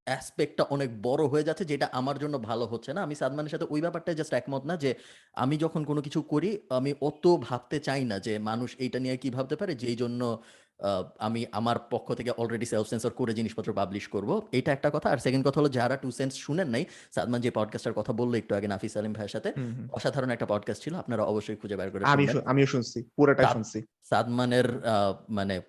[0.06, 3.80] অ্যাসপেক্টটা অনেক বড় হয়ে যাচ্ছে যেটা আমার জন্য ভালো হচ্ছে না। আমি সাদমানের সাথে ওই
[3.84, 4.90] ব্যাপারটাই জাস্ট একমত না যে
[5.42, 9.28] আমি যখন কোনো কিছু করি, আমি অত ভাবতে চাই না যে মানুষ এইটা নিয়ে কি
[9.36, 10.20] ভাবতে পারে, যেই জন্য
[11.18, 15.18] আমি আমার পক্ষ থেকে অলরেডি সেলফ সেন্সর করে জিনিসপত্র পাবলিশ করব। এটা একটা কথা। আর
[15.18, 18.68] সেকেন্ড কথা হলো যারা টু সেন্স শুনেন নাই সাদমান যে পডকাস্টের কথা বলল একটু আগে
[18.68, 19.52] নাফিস আলিম ভাইয়ের সাথে।
[19.92, 23.78] অসাধারণ একটা পডকাস্ট ছিল আপনারা অবশ্যই খুঁজে বের করে আমি। আমিও শুনছি পুরোটাই তা- শুনছি।
[24.02, 24.66] সাদমানের
[25.28, 25.60] মানে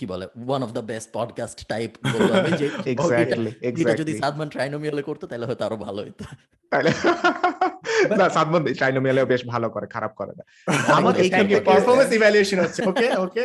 [0.00, 2.66] কি বলে one of the best podcast type বলব আমি যে
[3.82, 6.24] এটা যদি সাদমান ট্রাইনোমিয়ালে করতো তাহলে হয়তো আরও ভালো হতো
[6.72, 6.90] তাইলে
[8.18, 10.44] না সাদমান ট্রাইনোমিয়ালেও বেশ ভালো করে খারাপ করে না।
[10.92, 13.42] আমার Okay, এইখান thank থেকে পারফরমেন্স ইভ্যালুয়েশন হচ্ছে ওকে ওকে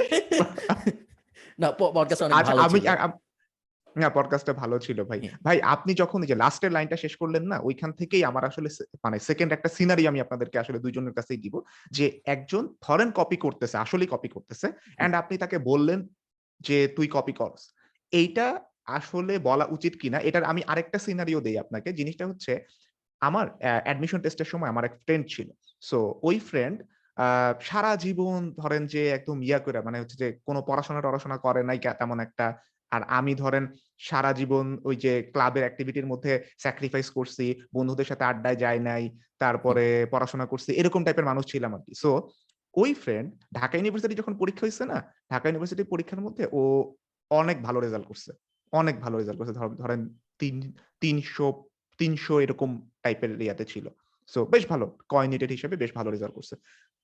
[1.59, 3.13] না পডকাস্ট অনেক আচ্ছা ভালো আমি
[3.97, 7.91] না পডকাস্টটা ভালো ছিল ভাই। ভাই আপনি যখন যে লাস্টের লাইনটা শেষ করলেন না ওইখান
[7.91, 8.69] থেকেই আমার আসলে
[9.03, 13.77] মানে সেকেন্ড একটা সিনারি আমি আপনাদেরকে আসলে দুইজনের কাছেই দিব যে একজন ধরেন কপি করতেছে
[13.77, 14.67] আসলেই কপি করতেছে
[14.99, 16.07] এন্ড আপনি তাকে বললেন
[16.61, 17.73] যে তুই কপি করস।
[18.11, 22.65] এইটা আসলে বলা উচিত কিনা এটার আমি আরেকটা সিনারিও দেই আপনাকে। জিনিসটা হচ্ছে
[23.19, 25.49] আমার অ্যাডমিশন টেস্টের সময় আমার এক ফ্রেন্ড ছিল।
[25.81, 26.83] সো ওই ফ্রেন্ড
[27.61, 31.79] সারা জীবন ধরেন যে একদম ইয়া করে মানে হচ্ছে যে কোনো পড়াশোনা টড়াশোনা করে নাই
[31.79, 32.57] তেমন একটা।
[32.91, 33.67] আর আমি ধরেন
[33.99, 40.07] সারা জীবন ওই যে ক্লাবের অ্যাক্টিভিটির মধ্যে স্যাক্রিফাইস করছি বন্ধুদের সাথে আড্ডায় যাই নাই তারপরে
[40.11, 42.29] পড়াশোনা করছি এরকম টাইপের মানুষ ছিলাম আর কি। সো
[42.73, 46.93] ওই ফ্রেন্ড ঢাকা ইউনিভার্সিটি যখন পরীক্ষা হয়েছে না ঢাকা ইউনিভার্সিটি পরীক্ষার মধ্যে ও
[47.29, 48.31] অনেক ভালো রেজাল্ট করছে।
[48.71, 51.63] অনেক ভালো রেজাল্ট করছে। ধর- ধরেন তিন তিনশো
[51.97, 53.89] তিনশো এরকম টাইপের ইয়াতে ছিল।
[54.27, 56.55] সো বেশ ভালো। কয়নিটেড হিসেবে বেশ ভালো রেজাল্ট করছে।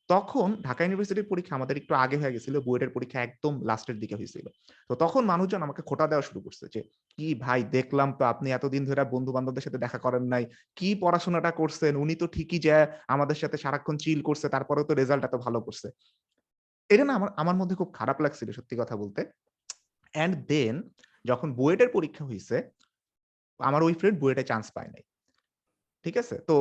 [0.09, 4.45] তখন ঢাকা ইউনিভার্সিটির পরীক্ষা আমাদের একটু আগে হয়ে গেছিল, বুয়েটের পরীক্ষা একদম লাস্টের দিকে হয়েছিল।
[4.89, 6.81] তো তখন মানুষজন আমাকে খোটা দেওয়া শুরু করছে যে,
[7.17, 10.45] কি ভাই, দেখলাম তো আপনি এতদিন ধরে বন্ধু বান্ধবদের সাথে দেখা করেন নাই,
[10.75, 11.93] কি পড়াশোনাটা করছেন?
[11.95, 15.87] উনি তো ঠিকই যে আমাদের সাথে সারাক্ষণ চিল করছে, তারপরেও তো রেজাল্ট এত ভালো করছে।
[16.89, 19.21] এটা না আমার আমার মধ্যে খুব খারাপ লাগছিল সত্যি কথা বলতে।
[20.13, 20.75] অ্যান্ড দেন
[21.25, 22.55] যখন বুয়েটের পরীক্ষা হয়েছে
[23.59, 25.03] আমার ওই ফ্রেন্ড বুয়েটে চান্স পায় নাই।
[26.05, 26.35] ঠিক আছে?
[26.49, 26.55] তো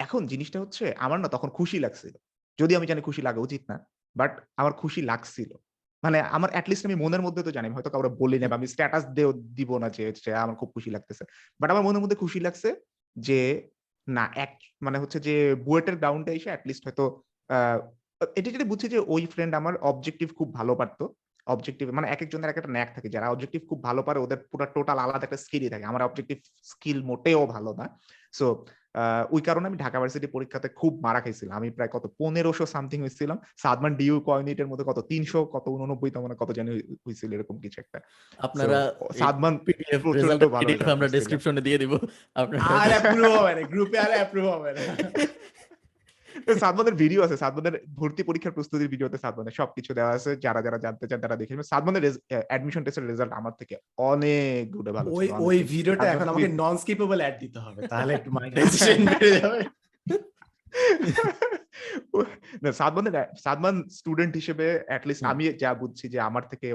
[0.00, 2.14] এখন জিনিসটা হচ্ছে, আমার না তখন খুশি লাগছিল।
[2.58, 3.76] যদি আমি জানি খুশি লাগা উচিত না
[4.16, 5.50] বাট আমার খুশি লাগছিল।
[6.02, 9.30] মানে আমার অ্যাটলিস্ট আমি মনের মধ্যে তো জানি হয়তো কাউকে বলি না আমি স্ট্যাটাস দেও,
[9.58, 10.02] দিব না যে
[10.44, 11.24] আমার খুব খুশি লাগতেছে।
[11.60, 12.68] বাট আমার মনের মধ্যে খুশি লাগছে
[13.16, 13.40] যে,
[14.06, 14.52] না, এক
[14.84, 15.34] মানে হচ্ছে যে
[15.66, 17.04] বুয়েটের গ্রাউন্ডে এসে অ্যাটলিস্ট হয়তো
[18.38, 21.04] এটা যেটা বুঝছি যে ওই ফ্রেন্ড আমার অবজেক্টিভ খুব ভালো পারতো
[21.46, 24.66] অবজেক্টিভ মানে এক একজনের এক একটা ন্যাক থাকে, যারা অবজেক্টিভ খুব ভালো পারে, ওদের পুরো
[24.76, 26.38] টোটাল আলাদা একটা স্কিলই থাকে। আমার অবজেক্টিভ
[26.72, 27.86] স্কিল মোটেও ভালো না।
[28.38, 28.46] সো
[29.30, 33.38] ওই কারণে আমি ঢাকা ভার্সিটি পরীক্ষাতে খুব মারা খাইছিলাম। আমি প্রায় কত পনেরোশো সামথিং হয়েছিলাম
[33.56, 36.70] সাদমান ডিউ কয়নিটের মধ্যে কত তিনশো কত উননব্বই তো কত জানি
[37.06, 38.00] হয়েছিল এরকম কিছু একটা।
[38.38, 39.58] আপনারা সাদমান
[40.90, 41.92] আমরা। ডেসক্রিপশনে দিয়ে দিব।
[42.34, 44.70] আপনারা গ্রুপে আর অ্যাপ্রুভ হবে
[46.64, 51.04] সাদমানের ভিডিও আছে সাদমানের ভর্তি পরীক্ষার প্রস্তুতির ভিডিওতে সাদমানের সবকিছু দেওয়া আছে। যারা যারা জানতে
[51.10, 52.04] চান তারা দেখে। সাদমানের
[52.50, 53.74] অ্যাডমিশন টেস্টের রেজাল্ট আমার থেকে
[54.12, 58.30] অনেক গুণে ভালো ওই ওই ভিডিওটা এখন আমাকে নন স্কিপেবল অ্যাড দিতে হবে তাহলে একটু
[58.36, 59.60] মনিটাইজেশন বেড়ে যাবে।
[62.62, 66.68] না, সাদমানের সাদমান স্টুডেন্ট হিসেবে অ্যাটলিস্ট হুম। আমি যা বুঝছি যে আমার থেকে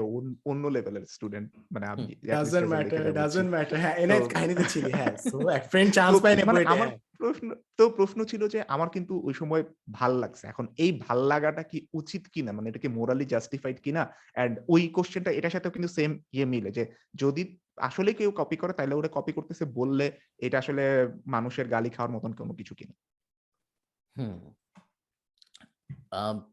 [0.44, 5.36] অন্য লেভেলের স্টুডেন্ট মানে আমি ডাজন্ট ম্যাটার ডাজন্ট ম্যাটার হ্যাঁ এনে কাহিনীতে ছিলি হ্যাঁ সো
[5.48, 9.14] এক ফ্রেন্ড চান্স পায় না মানে আমার হ্যাঁ। প্রশ্ন তো প্রশ্ন ছিল যে আমার কিন্তু
[9.24, 12.50] ওই সময় ভালো লাগছে। এখন এই ভালো লাগাটা কি উচিত কিনা?
[12.52, 14.02] মানে এটা কি মোরালি জাস্টিফাইড কিনা?
[14.36, 16.82] এন্ড ওই কোশ্চেনটা এটার সাথেও কিন্তু সেম ইয়ে মিলে যে
[17.14, 17.42] যদি
[17.78, 20.06] আসলে কেউ কপি করে তাহলে ওরা কপি করতেছে বললে
[20.38, 20.84] এটা আসলে
[21.26, 22.94] মানুষের গালি খাওয়ার মতন কোনো কিছু কিনা।
[24.16, 24.38] হুম।
[26.12, 26.52] আম,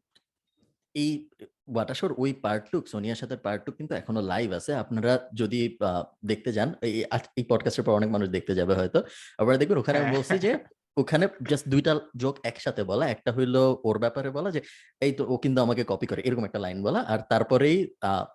[0.95, 1.30] এই
[1.68, 6.74] ওয়াটাশোর ওই পার্টটুক সোনিয়ার সাথে পার্টটুক কিন্তু এখনও লাইভ আছে। আপনারা যদি আহ, দেখতে যান
[6.82, 8.99] এই আজ- এই পডকাস্টের পর অনেক মানুষ দেখতে যাবে হয়তো।
[9.38, 10.57] আপনারা দেখবেন ওখানে আমি হ্যাঁ। বলছি যে
[10.97, 14.62] ওখানে জাস্ট দুইটা জোক একসাথে বলা। একটা হইল ওর ব্যাপারে বলা যে
[15.01, 18.26] এই তো ও কিন্তু আমাকে কপি করে। এরকম একটা লাইন বলা। আর তারপরেই আহ,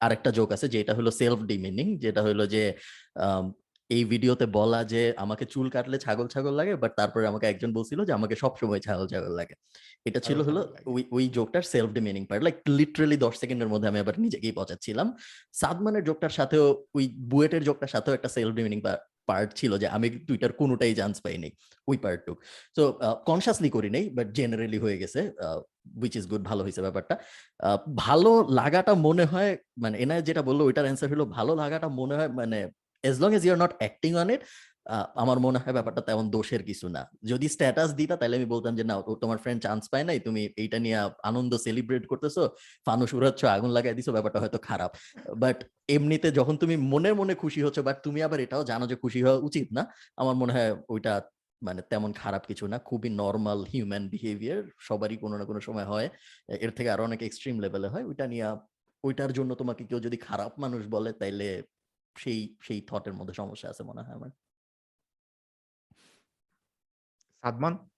[0.00, 2.76] আরেকটা জোক আছে যেটা হলো সেলফ ডিমিনিং যেটা হলো যে
[3.14, 3.52] আম,
[3.90, 7.98] এই ভিডিওতে বলা যে আমাকে চুল কাটলে ছাগল ছাগল লাগে বাট তারপরে আমাকে একজন বলছিল
[8.08, 9.54] যে আমাকে সবসময় ছাগল ছাগল লাগে।
[10.06, 10.60] এটা ছিল হলো
[10.94, 15.06] ওই ওই জোকটার self demeaning part like literally দশ সেকেন্ডের মধ্যে আমি আবার নিজেকেই পচাচ্ছিলাম।
[15.60, 16.64] সাদমানের জোকটার সাথেও
[16.96, 18.80] ওই বুয়েটের জোকটার সাথেও একটা সেলফ ডিমিনিং
[19.28, 21.48] পার্ট ছিল যে আমি টুইটার কোনোটাই চান্স পাইনি
[21.88, 22.36] ওই পার্টটুক
[22.76, 22.82] সো
[23.28, 25.20] কনসিয়াসলি করি নাই বাট জেনারেলি হয়ে গেছে
[26.02, 27.14] উইচ ইজ গুড ভালো হয়েছে ব্যাপারটা।
[27.60, 28.30] আহ, ভালো
[28.60, 29.50] লাগাটা মনে হয়
[29.82, 32.58] মানে এনা যেটা বলল ওইটার অ্যান্সার হলো ভালো লাগাটা মনে হয় মানে
[33.08, 34.42] as long as you're not acting on it
[35.22, 38.84] আমার মনে হয় ব্যাপারটা তেমন দোষের কিছু না। যদি স্ট্যাটাস দিতা তাহলে আমি বলতাম যে,
[38.90, 40.98] না তোমার ফ্রেন্ড চান্স পায় নাই, তুমি এইটা নিয়ে
[41.30, 42.42] আনন্দ সেলিব্রেট করতেছো,
[42.86, 44.90] ফানুস উড়াচ্ছ, আগুন লাগাই দিছো, ব্যাপারটা হয়তো খারাপ।
[45.42, 45.58] বাট
[45.96, 49.38] এমনিতে যখন তুমি মনের মনে খুশি হচ্ছ বাট তুমি আবার এটাও জানো যে, খুশি হওয়া
[49.48, 49.82] উচিত না,
[50.22, 51.12] আমার মনে হয় ওইটা
[51.66, 56.08] মানে তেমন খারাপ কিছু না। খুবই নর্মাল হিউম্যান বিহেভিয়ার সবারই কোনো না কোনো সময় হয়।
[56.64, 58.46] এর থেকে আরও অনেক এক্সট্রিম লেভেলে হয়। ওইটা নিয়ে,
[59.04, 61.48] ওইটার জন্য তোমাকে কেউ যদি খারাপ মানুষ বলে, তাইলে
[62.16, 64.30] সেই সেই থটের মধ্যে সমস্যা আছে মনে হয় আমার।
[67.42, 67.88] সাদমান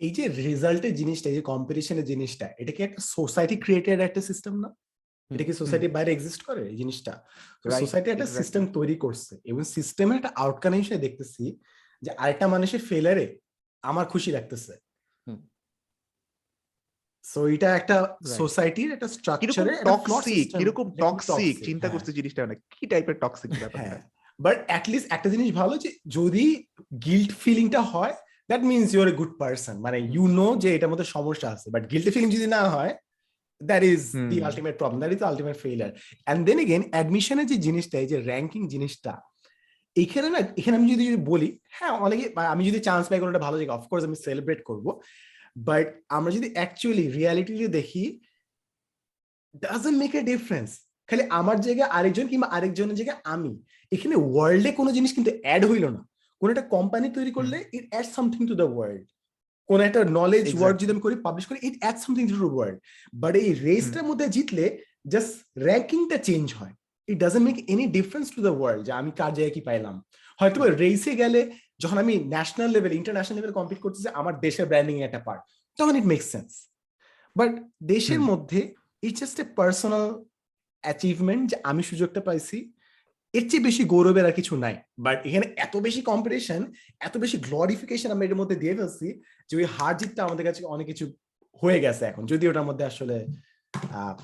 [0.00, 4.60] এই যে রেজাল্টের জিনিসটা এই যে কম্পিটিশনের জিনিসটা এটা কি একটা সোসাইটি ক্রিয়েটেড একটা সিস্টেম
[4.60, 4.68] না?
[5.30, 7.12] এটা কি সোসাইটির বাইরে এক্সিস্ট করে এই জিনিসটা?
[7.70, 11.60] সোসাইটি একটা সিস্টেম তৈরি করছে এবং সিস্টেমের একটা আউটকাম হিসেবে দেখতেছি
[12.02, 13.38] যে আরেকটা মানুষের ফেলারে
[13.82, 14.87] আমার খুশি লাগতেছে। হুম।
[17.28, 17.96] সো এটা একটা
[18.40, 23.88] সোসাইটির একটা স্ট্রাকচারে টক্সিক কীরকম টক্সিক চিন্তা হ্যাঁ। করতে জিনিসটা অনেক কি টাইপের টক্সিক ব্যাপারটা
[23.88, 24.02] হ্যাঁ।
[24.38, 26.44] বাট অ্যাটলিস্ট একটা জিনিস ভালো যে যদি
[27.06, 28.14] গিল্ট ফিলিংটা হয়
[28.50, 31.82] that means you're a good person মানে ইউ নো যে এটার মধ্যে সমস্যা আছে। বাট
[31.92, 32.92] গিল্টি ফিলিং যদি না হয়
[33.60, 34.36] that is the.
[34.48, 35.90] Ultimate problem that is ultimate failure
[36.26, 39.12] and then again অ্যাডমিশনের যে জিনিসটা এই যে র্যাঙ্কিং জিনিসটা
[39.96, 42.24] এখানে না এখানে আমি যদি বলি হ্যাঁ অনেকে
[42.54, 44.86] আমি যদি চান্স পাই কোনোটা ভালো জায়গা অফকোর্স আমি সেলিব্রেট করব।
[45.66, 45.86] বাট
[46.16, 48.04] আমরা যদি অ্যাকচুয়ালি রিয়ালিটি দেখি
[49.64, 50.70] ডাজন্ট মেক এ ডিফারেন্স
[51.08, 53.52] খালি আমার জায়গায় আরেকজন কিংবা আরেকজনের জায়গায় আমি।
[53.92, 56.02] এখানে ওয়ার্ল্ডে কোনো জিনিস কিন্তু অ্যাড হইল না।
[56.40, 59.06] কোন একটা কোম্পানি তৈরি করলে it add something to the world
[59.68, 62.78] কোন একটা নলেজ ওয়ার্ড যদি আমি করি পাবলিশ করি it add something to the world
[63.22, 64.66] but এই রেসটার মধ্যে জিতলে
[65.12, 65.32] জাস্ট
[65.66, 66.74] র্যাঙ্কিংটা চেঞ্জ হয়।
[67.08, 69.94] It doesn't make any difference to the world যে আমি কার জায়গায় কি পাইলাম।
[70.40, 71.40] হয়তো রেসে গেলে
[71.80, 75.42] যখন আমি national level international level compete করতেছি আমার দেশের ব্র্যান্ডিং এর একটা পার্ট
[75.78, 76.50] তখন ইট মেক সেন্স
[77.36, 77.50] বাট
[77.82, 78.60] দেশের মধ্যে
[79.02, 80.04] it just a personal
[80.84, 82.58] achievement যে আমি সুযোগটা পাইছি।
[83.34, 86.60] এর চেয়ে বেশি গৌরবের আর কিছু নাই। বাট এখানে এত বেশি কম্পিটিশন
[87.00, 89.08] এত বেশি গ্লোরিফিকেশন আমরা এর মধ্যে দিয়ে ফেলছি
[89.50, 91.04] যে ওই হার জিতটা আমাদের কাছে অনেক কিছু
[91.62, 93.16] হয়ে গেছে এখন। যদি ওটার মধ্যে আসলে
[93.92, 94.14] আহ,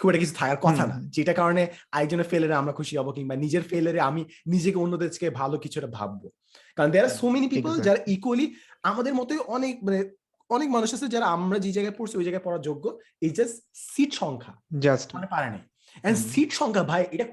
[0.00, 3.62] খুব একটা কিছু থাকার কথা না। যেটা কারণে আরেকজনের ফেলারে আমরা খুশি হব কিংবা নিজের
[3.62, 6.30] ফেলারে আমি নিজেকে অন্যদের থেকে ভালো কিছু একটা ভাববো।
[6.76, 10.10] কারণ there are so many people যারা ইকুয়ালি আমাদের মতোই অনেক মানে
[10.50, 14.14] অনেক মানুষ আছে যারা আমরা যে জায়গায় পড়ছি ওই জায়গায় পড়ার যোগ্য। এই জাস্ট সিট
[14.14, 15.62] সংখ্যা। জাস্ট মানে পারে নাই।
[16.04, 17.26] এন্ড সিট সংখ্যা ভাই এটা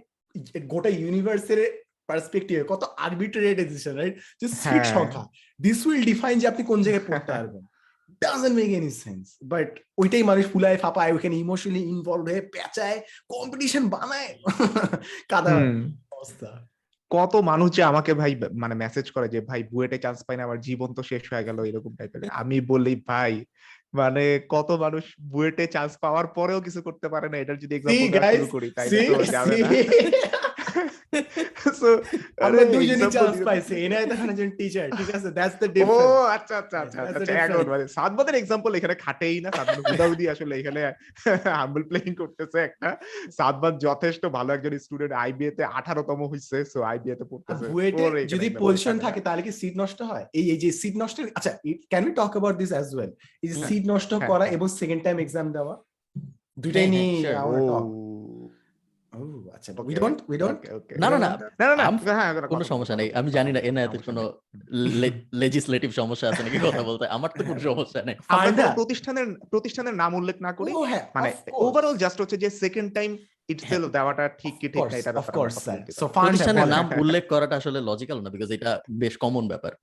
[0.59, 1.59] গোটা ইউনিভার্সের
[2.07, 5.23] পার্সপেক্টিভে কত আরবিট্রারি ডিসিশন রাইট যে সিট। সংখ্যা।
[5.61, 7.65] দিস উইল ডিফাইন যে আপনি কোন জায়গায় পড়তে পারবেন।
[8.21, 13.89] Doesn't make any sense but ওইটাই মানুষ ফুলায় ফাপায় ওইখানে ইমোশনালি ইনভলভ হয়ে পেঁচায় কম্পিটিশন
[13.89, 14.31] বানায়।
[15.29, 15.51] কাদা
[16.11, 16.67] অবস্থা।
[17.11, 20.59] কত মানুষ যে আমাকে ভাই মানে মেসেজ করে যে ভাই বুয়েটে চান্স পাই না আমার
[20.59, 23.33] জীবন তো শেষ হয়ে গেল এরকম টাইপের আমি বললি ভাই
[23.93, 28.47] মানে কত মানুষ বুয়েটে চান্স পাওয়ার পরেও কিছু করতে পারে না। এটার যদি এক্সাম্পল শুরু
[28.47, 29.69] করি তাই তো যাবে না।
[31.81, 31.89] So,
[32.45, 34.11] আমরা দুজনই চান্স পাইছি এনায়েত
[34.59, 35.97] টিচার ঠিক আছে দ্যাটস দ্য ও
[36.35, 37.63] আচ্ছা আচ্ছা আচ্ছা আচ্ছা এখন.
[37.73, 40.81] মানে সাদবাদের এক্সাম্পল এখানে খাটেই না সাদবাদ আসলে এখানে
[41.59, 42.89] হাম্বল প্লেইং করতেছে একটা
[43.39, 47.65] সাদবাদ যথেষ্ট ভালো একজন স্টুডেন্ট আইবিএ তে 18তম হইছে সো আইবিএ তে পড়তেছে
[48.33, 51.51] যদি পজিশন থাকে তাহলে কি সিট নষ্ট হয় এই এই যে সিট নষ্ট আচ্ছা
[51.91, 53.11] can we talk about this as well
[53.43, 55.73] এই যে সিট নষ্ট করা। এবং সেকেন্ড টাইম এক্সাম দেওয়া
[56.63, 57.37] দুটাই নিয়ে sure.
[57.43, 57.85] আমরা ও টক
[59.11, 59.21] ও
[59.63, 60.59] আচ্ছা উই ডোন্ট উই ডোন্ট
[61.01, 61.85] না না না না না না
[62.17, 64.23] হ্যাঁ কোনো সমস্যা নেই। আমি জানি না সমস্যা কোনো
[65.41, 70.11] লেজিসলেটিভ সমস্যা আছে নাকি কথা বলতে। আমার তো কোনো সমস্যা নেই। আমরা প্রতিষ্ঠানের প্রতিষ্ঠানের নাম
[70.19, 71.29] উল্লেখ না করি। হ্যাঁ মানে
[71.65, 73.11] ওভারঅল জাস্ট হচ্ছে যে সেকেন্ড টাইম
[73.53, 75.11] ইটসেলফ দেওয়াটা ঠিক কি ঠিক না এটা
[75.65, 75.77] sir.
[75.99, 79.73] So ফান্ডা প্রতিষ্ঠানের নাম উল্লেখ করাটা আসলে লজিক্যাল না বিকজ এটা বেশ কমন ব্যাপার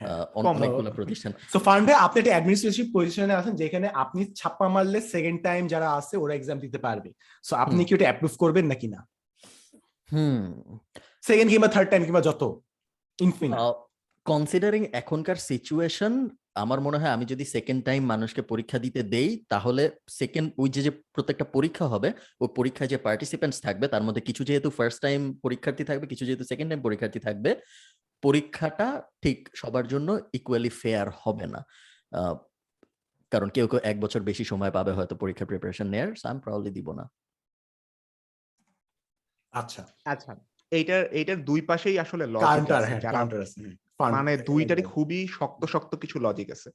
[0.00, 1.58] হ্যাঁ। অনেকগুলো প্রতিষ্ঠান। সো
[2.06, 6.58] আপনি একটা অ্যাডমিনিস্ট্রেটিভ পজিশনে আছেন যেখানে আপনি ছাপ্পা মারলে সেকেন্ড টাইম যারা আছে ওরা এক্সাম
[6.64, 7.10] দিতে পারবে।
[7.44, 9.00] সো আপনি কি ওটা অ্যাপ্রুভ করবেন নাকি না?
[10.12, 10.36] হুম।
[11.22, 12.42] সেকেন্ড কিংবা থার্ড টাইম কিংবা যত
[13.18, 13.60] ইনফিনিট
[14.26, 16.12] কনসিডারিং এখনকার সিচুয়েশন
[16.54, 20.82] আমার মনে হয় আমি যদি সেকেন্ড টাইম মানুষকে পরীক্ষা দিতে দেই তাহলে সেকেন্ড ওই যে
[20.82, 22.08] যে প্রত্যেকটা পরীক্ষা হবে
[22.40, 26.44] ওই পরীক্ষায় যে পার্টিসিপেন্টস থাকবে তার মধ্যে কিছু যেহেতু ফার্স্ট টাইম পরীক্ষার্থী থাকবে কিছু যেহেতু
[26.44, 27.50] সেকেন্ড টাইম পরীক্ষার্থী থাকবে
[28.22, 28.88] পরীক্ষাটা
[29.22, 31.60] ঠিক সবার জন্য ইকুয়ালি ফেয়ার হবে না।
[33.32, 36.88] কারণ কেউ কেউ এক বছর বেশি সময় পাবে হয়তো পরীক্ষার প্রিপারেশন নেয়ার আমি প্রবলি দিব
[36.92, 37.04] না।
[39.52, 40.36] আচ্ছা। আচ্ছা।
[40.70, 43.00] এইটার এইটার দুই পাশেই আসলে লজিক আছে। হ্যাঁ
[43.98, 46.70] Fun- মানে দুইটারই খুবই শক্ত শক্ত কিছু লজিক আছে।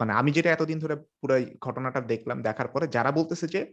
[0.00, 3.72] মানে আমি যেটা এতদিন ধরে পুরো ঘটনাটা দেখলাম দেখার পরে যারা বলতেছে যে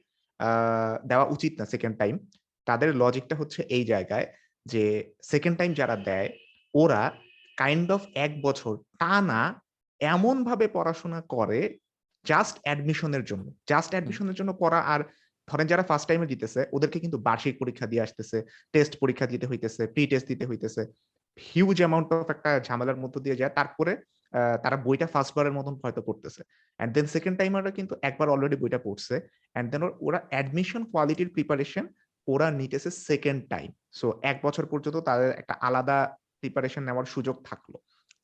[1.07, 2.17] দেওয়া উচিত না সেকেন্ড টাইম
[2.65, 4.27] তাদের লজিকটা হচ্ছে এই জায়গায়
[4.65, 6.29] যে সেকেন্ড টাইম যারা দেয়
[6.73, 7.11] ওরা
[7.57, 9.61] কাইন্ড অফ এক বছর টানা
[9.99, 11.77] এমন ভাবে পড়াশোনা করে
[12.25, 15.03] জাস্ট অ্যাডমিশনের জন্য। জাস্ট অ্যাডমিশনের জন্য পড়া আর
[15.47, 18.37] ধরেন যারা ফার্স্ট টাইমে দিতেছে ওদেরকে কিন্তু বার্ষিক পরীক্ষা দিয়ে আসতেছে
[18.73, 20.81] টেস্ট পরীক্ষা দিতে হইতেছে প্রি টেস্ট দিতে হইতেছে।
[21.37, 23.93] হিউজ অ্যামাউন্ট অফ একটা ঝামেলার মধ্য দিয়ে যায়, তারপরে
[24.63, 26.41] তারা বইটা ফার্স্ট বারের মতন হয়তো পড়তেছে।
[26.79, 29.15] অ্যান্ড দেন সেকেন্ড টাইম টাইমাররা কিন্তু একবার অলরেডি বইটা পড়ছে।
[29.53, 31.85] অ্যান্ড দেন ওরা অ্যাডমিশন কোয়ালিটির প্রিপারেশন
[32.27, 33.69] ওরা নিতেছে সেকেন্ড টাইম
[33.99, 35.97] সো এক বছর পর্যন্ত তাদের একটা আলাদা
[36.41, 37.73] প্রিপারেশন নেওয়ার সুযোগ থাকল।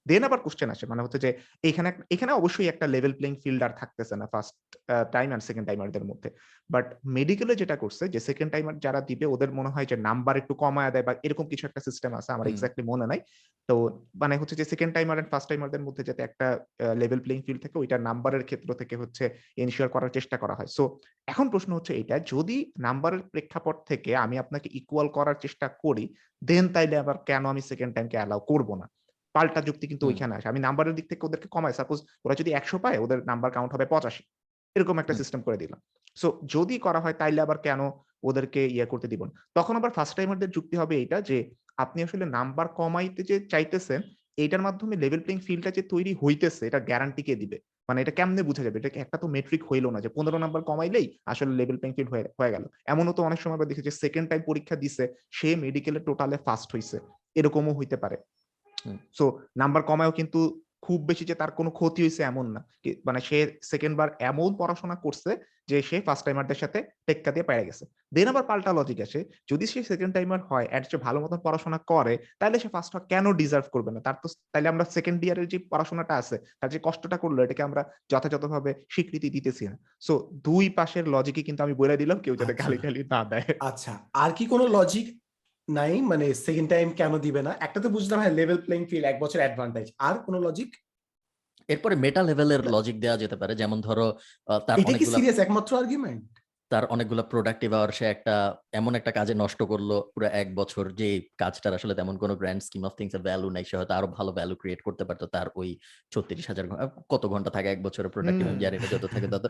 [0.05, 1.29] দেন আবার কোশ্চেন আসে মানে হচ্ছে যে
[1.63, 4.55] এখানে এখানে অবশ্যই একটা লেভেল প্লেইং ফিল্ড আর থাকতেছে না ফার্স্ট
[5.15, 6.29] টাইম আর সেকেন্ড টাইমারদের মধ্যে।
[6.69, 6.85] বাট
[7.17, 10.91] মেডিকেলে যেটা করছে যে সেকেন্ড টাইমার যারা দিবে ওদের মনে হয় যে নাম্বার একটু কমায়
[10.93, 13.19] দেয় বা এরকম কিছু একটা সিস্টেম আছে আমার এক্স্যাক্টলি মনে নাই।
[13.69, 13.75] তো
[14.21, 16.47] মানে হচ্ছে যে সেকেন্ড টাইমার এন্ড ফার্স্ট টাইমারদের মধ্যে যাতে একটা
[17.01, 19.23] লেভেল প্লেইং ফিল্ড থাকে ওইটা নাম্বারের ক্ষেত্র থেকে হচ্ছে
[19.63, 20.83] এনশিওর করার চেষ্টা করা হয়। সো
[21.27, 26.05] এখন প্রশ্ন হচ্ছে এটা যদি নাম্বারের প্রেক্ষাপট থেকে আমি আপনাকে ইকুয়াল করার চেষ্টা করি
[26.41, 28.87] দেন তাইলে আবার কেন আমি সেকেন্ড টাইমকে অ্যালাউ করব না?
[29.39, 32.77] পাল্টা যুক্তি কিন্তু ওইখানে আসে। আমি নাম্বারের দিক থেকে ওদেরকে কমাই। সাপোজ ওরা যদি একশো
[32.83, 34.23] পায় ওদের নাম্বার কাউন্ট হবে পঁচাশি।
[34.75, 35.79] এরকম একটা সিস্টেম করে দিলাম।
[36.15, 37.81] সো যদি করা হয় তাইলে আবার কেন
[38.23, 39.21] ওদেরকে ইয়ে করতে দিব
[39.55, 41.37] তখন আবার ফার্স্ট টাইমারদের যুক্তি হবে এটা যে
[41.77, 44.01] আপনি আসলে নাম্বার কমাইতে যে চাইতেছেন
[44.37, 47.57] এইটার মাধ্যমে লেভেল প্লেইং ফিল্ডটা যে তৈরি হইতেছে এটা গ্যারান্টি কে দিবে?
[47.89, 48.79] মানে এটা কেমনে বোঝা যাবে?
[48.79, 52.09] এটা একটা তো মেট্রিক হইল না যে পনেরো নাম্বার কমাইলেই আসলে লেভেল প্লেইং ফিল্ড
[52.39, 56.69] হয়ে গেল। এমনও তো অনেক সময় দেখেছি সেকেন্ড টাইম পরীক্ষা দিছে সে মেডিকেলে টোটালে ফার্স্ট
[56.75, 56.97] হইছে।
[57.35, 58.17] এরকমও হইতে পারে।
[59.17, 59.25] সো
[59.57, 60.39] নাম্বার কমায়ও কিন্তু
[60.85, 62.61] খুব বেশি যে তার কোনো ক্ষতি হয়েছে এমন না।
[63.05, 65.31] মানে সে সেকেন্ড বার এমন পড়াশোনা করছে
[65.69, 69.65] যে সে ফার্স্ট টাইমারদের সাথে টেক্কা দিয়ে পেরে গেছে। দেন আবার পাল্টা লজিক আসে যদি
[69.71, 73.25] সে সেকেন্ড টাইমার হয় এর সে ভালো মতন পড়াশোনা করে তাহলে সে ফার্স্ট হওয়া কেন
[73.33, 73.99] ডিজার্ভ করবে না?
[73.99, 77.81] তার তো তাহলে আমরা সেকেন্ড ইয়ারের যে পড়াশোনাটা আছে তার যে কষ্টটা করল এটাকে আমরা
[78.09, 80.13] যথাযথভাবে স্বীকৃতি দিতেছি না। সো
[80.47, 83.93] দুই পাশের লজিকই কিন্তু আমি বলে দিলাম কেউ যাতে আচ্ছা। গালি গালি না দেয়। আচ্ছা
[84.13, 85.07] আর কি কোনো লজিক
[85.69, 87.51] নাই মানে সেকেন্ড টাইম কেন দিবে না?
[87.59, 90.69] একটা তো বুঝলাম হ্যাঁ লেভেল প্লেইং ফিল্ড এক বছর অ্যাডভান্টেজ আর কোনো লজিক
[91.69, 94.07] এরপরে মেটা লেভেলের লজিক দেওয়া যেতে পারে যেমন ধরো
[94.67, 96.23] তার এটা কি সিরিয়াস একমাত্র আর্গুমেন্ট
[96.71, 98.33] তার অনেকগুলো প্রোডাক্টিভ আওয়ার সে একটা
[98.73, 101.07] এমন একটা কাজে নষ্ট করল পুরো এক বছর। যে
[101.37, 104.31] কাজটার আসলে তেমন কোনো গ্র্যান্ড স্কিম অফ থিংস এর ভ্যালু নাই সে হয়তো আরও ভালো
[104.33, 105.69] ভ্যালু ক্রিয়েট করতে পারতো তার ওই
[106.11, 106.65] ছত্রিশ হাজার
[107.11, 109.45] কত ঘণ্টা থাকে এক বছরের প্রোডাক্টিভ। জানি না যত থাকে তত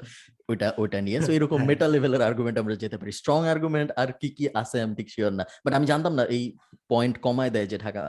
[0.50, 4.30] ওইটা ওইটা নিয়ে। তো এরকম। মেটা লেভেলের আর্গুমেন্ট আমরা যেতে পারি। স্ট্রং আর্গুমেন্ট আর কি
[4.38, 6.44] কি আছে আমি ঠিক শিওর না। বাট আমি জানতাম না এই
[6.92, 8.02] পয়েন্ট কমায় দেয় যে ঢাকা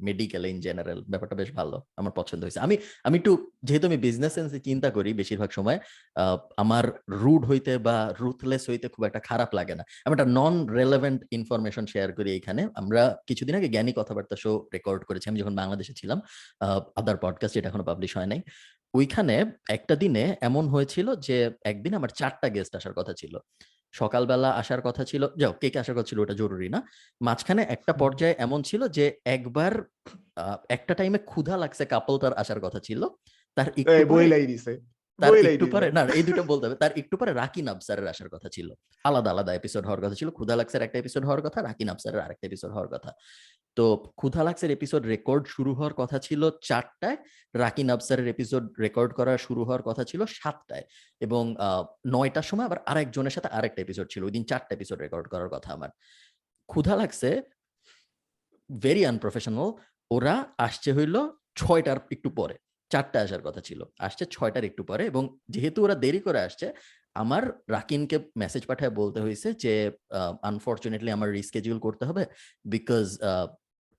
[0.00, 4.32] মেডিকেল ইন জেনারেল ব্যাপারটা বেশ ভালো আমার পছন্দ হয়েছে। আমি আমি একটু যেহেতু আমি বিজনেস
[4.34, 5.78] সেন্সে চিন্তা করি বেশিরভাগ সময়
[6.16, 6.84] আহ, আমার
[7.22, 11.84] রুড হইতে বা রুথলেস হইতে খুব একটা খারাপ লাগে না। আমি একটা নন রেলেভেন্ট ইনফরমেশন
[11.86, 16.18] শেয়ার করি এখানে আমরা কিছুদিন আগে জ্ঞানী কথাবার্তা শো রেকর্ড করেছি। আমি যখন বাংলাদেশে ছিলাম
[17.00, 18.40] আদার পডকাস্ট যেটা এখনও পাবলিশ হয় নাই
[18.94, 19.36] ওইখানে
[19.68, 23.34] একটা দিনে এমন হয়েছিল যে একদিন আমার চারটা গেস্ট আসার কথা ছিল।
[23.94, 26.80] সকালবেলা আসার কথা ছিল যাও কে কে আসার কথা ছিল ওটা জরুরি না।
[27.20, 29.72] মাঝখানে একটা পর্যায়ে এমন ছিল যে একবার
[30.68, 33.00] একটা টাইমে ক্ষুধা লাগছে কাপল তার আসার কথা ছিল।
[33.56, 33.68] তার
[35.18, 38.48] তার একটু পরে না এই দুটো বলতে হবে তার একটু পরে রাকিন আফসারের আসার কথা
[38.48, 38.68] ছিল।
[39.04, 42.46] আলাদা আলাদা এপিসোড হওয়ার কথা ছিল ক্ষুধা লাক্সের একটা এপিসোড হওয়ার কথা রাকিন আফসারের আরেকটা
[42.46, 43.12] এপিসোড হওয়ার কথা।
[43.76, 43.84] তো
[44.16, 47.16] ক্ষুধা লাক্সের এপিসোড রেকর্ড শুরু হওয়ার কথা ছিল চারটায়
[47.54, 50.84] রাকিন আফসারের এপিসোড রেকর্ড করা শুরু হওয়ার কথা ছিল সাতটায়
[51.20, 51.56] এবং
[52.06, 55.72] নয়টার সময় আবার আরেকজনের সাথে আরেকটা এপিসোড ছিল ওই দিন চারটা এপিসোড রেকর্ড করার কথা
[55.72, 55.90] আমার।
[56.68, 57.42] ক্ষুধা লাগছে
[58.82, 59.68] ভেরি আনপ্রফেশনাল
[60.10, 61.16] ওরা আসছে হইল
[61.56, 62.56] ছয়টার একটু পরে।
[62.90, 65.22] চারটা আসার কথা ছিল। আসছে ছয়টার একটু পরে এবং
[65.54, 66.66] যেহেতু ওরা দেরি করে আসছে,
[67.16, 69.72] আমার রাকিনকে মেসেজ পাঠায় বলতে হয়েছে যে
[70.50, 72.22] আনফর্চুনেটলি আমার রিস্কেডিউল করতে হবে
[72.64, 73.06] বিকজ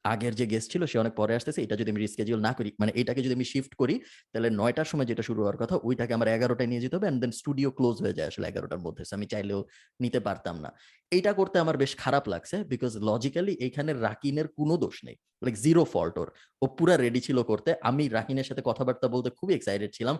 [0.05, 2.91] আগের যে গেস্ট ছিল, সে অনেক পরে আসতেছে, এটা যদি আমি রিস্কেডিউল না করি মানে
[2.95, 3.95] এটাকে যদি আমি শিফট করি,
[4.33, 7.31] তাহলে নয়টার সময় যেটা শুরু হওয়ার কথা, ওইটাকে আমার এগারোটায় নিয়ে যেতে হবে অ্যান্ড দেন
[7.31, 9.59] স্টুডিও ক্লোজ হয়ে যায় আসলে এগারোটার মধ্যে। আমি চাইলেও
[9.99, 10.69] নিতে পারতাম না।
[11.11, 15.83] এইটা করতে আমার বেশ খারাপ লাগছে বিকজ লজিক্যালি এখানে রাকিনের কোনো দোষ নেই। লাইক জিরো
[15.93, 16.29] ফল্ট ওর।
[16.61, 20.17] ও পুরা রেডি ছিল করতে। আমি রাকিনের সাথে কথাবার্তা বলতে খুবই এক্সাইটেড ছিলাম।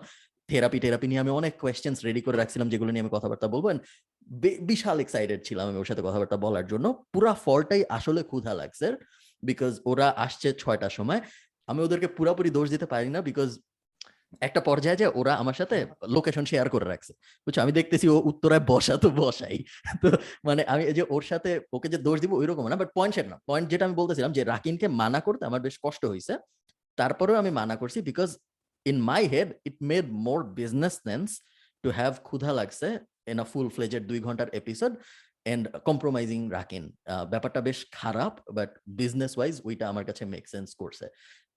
[0.48, 3.66] থেরাপি টেরাপি নিয়ে আমি অনেক কোয়েশ্চেন্স রেডি করে রাখছিলাম, যেগুলো নিয়ে আমি কথাবার্তা বলব
[4.70, 8.86] বিশাল এক্সাইটেড ছিলাম আমি ওর সাথে কথাবার্তা বলার জন্য। পুরা ফলটাই আসলে ক্ষুধা লাগছে।
[9.42, 11.20] বিকজ ওরা আসছে ছয়টার সময়,
[11.68, 13.50] আমি ওদেরকে পুরাপুরি দোষ দিতে পারি না বিকজ
[14.46, 15.76] একটা পর্যায়ে যে ওরা আমার সাথে
[16.16, 17.12] লোকেশন শেয়ার করে রাখছে।
[17.46, 17.56] বুঝছ?
[17.64, 19.58] আমি দেখতেছি ও উত্তরায় বসা তো বসাই।
[20.02, 20.08] তো
[20.44, 23.38] মানে আমি যে ওর সাথে ওকে যে দোষ দিব ওইরকম না বাট পয়েন্ট সেটা না।
[23.48, 26.34] পয়েন্ট যেটা আমি বলতেছিলাম যে রাকিনকে মানা করতে আমার বেশ কষ্ট হয়েছে
[26.98, 28.30] তারপরেও আমি মানা করছি because
[28.86, 31.28] in my head it made more business sense
[31.84, 32.88] to have ক্ষুধা লাগছে
[33.32, 34.92] ইন আ ফুল ফ্লেজেড দুই ঘণ্টার এপিসোড
[35.46, 40.74] এন্ড কম্প্রোমাইজিং রাখেন। আহ, ব্যাপারটা বেশ খারাপ বাট বিজনেস ওয়াইজ ওইটা আমার কাছে মেক সেন্স
[40.74, 41.06] করছে।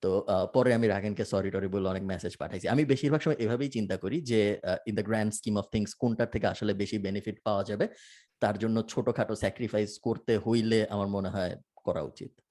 [0.01, 0.09] তো
[0.53, 4.21] পরে আমি রাখেনকে সরি টরি বলে অনেক মেসেজ পাঠাইছি। আমি বেশিরভাগ সময় এভাবেই চিন্তা করি
[4.21, 4.41] যে
[4.87, 7.85] in the grand scheme of things কোনটার থেকে আসলে বেশি বেনিফিট পাওয়া যাবে
[8.39, 11.53] তার জন্য ছোটখাটো স্যাক্রিফাইস করতে হইলে আমার মনে হয়
[11.83, 12.42] করা উচিত।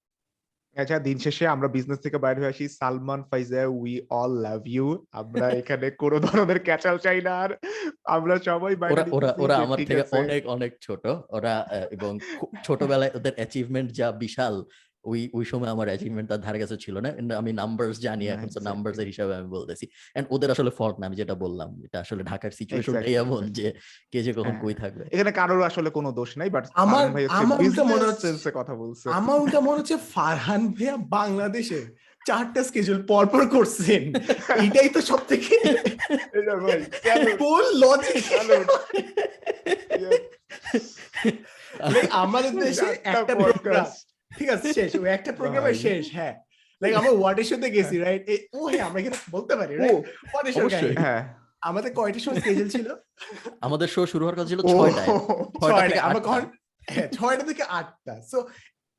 [0.77, 4.87] আচ্ছা দিন শেষে আমরা বিজনেস থেকে বাইরে হয়ে আসি। সালমান ফাইজা উই অল লাভ ইউ
[5.13, 7.51] আমরা এখানে কোনো ধরনের ক্যাচাল চাই না আর।
[8.07, 11.55] আমরা সবাই বাইরে ওরা ওরা আমার থেকে অনেক অনেক ছোট। ওরা
[11.91, 12.13] এবং
[12.65, 14.55] ছোটবেলায় ওদের অ্যাচিভমেন্ট যা বিশাল
[15.05, 18.59] ওই ওই সময় আমার অ্যাচিভমেন্ট তার ধারে কাছে ছিল না আমি নাম্বারস জানি এখন তো.
[18.61, 19.85] নাম্বারস এর হিসাবে আমি বলতেছি
[20.15, 23.67] এন্ড ওদের আসলে ফল্ট না আমি যেটা বললাম এটা আসলে ঢাকার সিচুয়েশনটাই এমন যে
[24.13, 27.59] কে যে কখন হ্যাঁ। কই থাকবে এখানে কারোর আসলে কোনো দোষ নাই বাট আমার- আমার
[27.61, 31.81] উল্টা মনে হচ্ছে- কথা বলছে আমার উল্টা মনে হচ্ছে ফারহান ভাইয়া বাংলাদেশে
[32.27, 34.03] চারটা স্কেজুল পরপর করছেন
[34.59, 35.55] এটাই তো সব থেকে?
[37.39, 38.25] Full logic?
[42.17, 43.83] আমাদের দেশে একটা।
[44.39, 46.35] ঠিক আছে শেষ। ওই একটা প্রোগ্রামে শেষ হ্যাঁ।
[46.83, 48.23] লাইক আমরা ওয়ার্ডের সাথে গেছি রাইট
[48.55, 50.01] ও হ্যাঁ আমরা এখানে বলতে পারি রাইট
[50.33, 51.23] ওয়ার্ডের অবশ্যই। হ্যাঁ।
[51.63, 52.89] আমাদের কয়টার সময় স্কেজুল ছিল?
[53.61, 55.09] আমাদের শো শুরু হওয়ার কথা ছিল ও, ছয়টায়।
[55.61, 56.43] ছয়টা ছয়টা থেকে আমরা আটটা। কখন
[56.89, 57.09] হ্যাঁ
[57.51, 58.39] থেকে আটটা। সো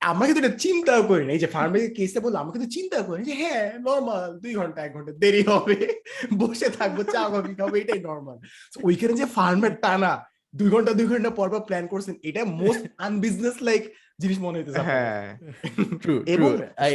[0.01, 3.21] আমরা কিন্তু এটা চিন্তাও করি না এই যে ফার্মের কেসটা বললাম আমরা কিন্তু চিন্তা করি
[3.23, 5.77] যে হ্যাঁ নর্মাল দুই ঘণ্টা এক ঘণ্টা দেরি হবে।
[6.37, 8.37] বসে থাকব চা কফি খাব এটাই নর্মাল
[8.83, 10.11] ওইখানে যে ফার্মের টানা
[10.55, 13.83] দুই ঘণ্টা দুই ঘণ্টা পর পর প্ল্যান করছেন এটা মোস্ট আনবিজনেস লাইক
[14.19, 15.23] জিনিস মনে হইতেছে হ্যাঁ।
[16.35, 16.49] এবং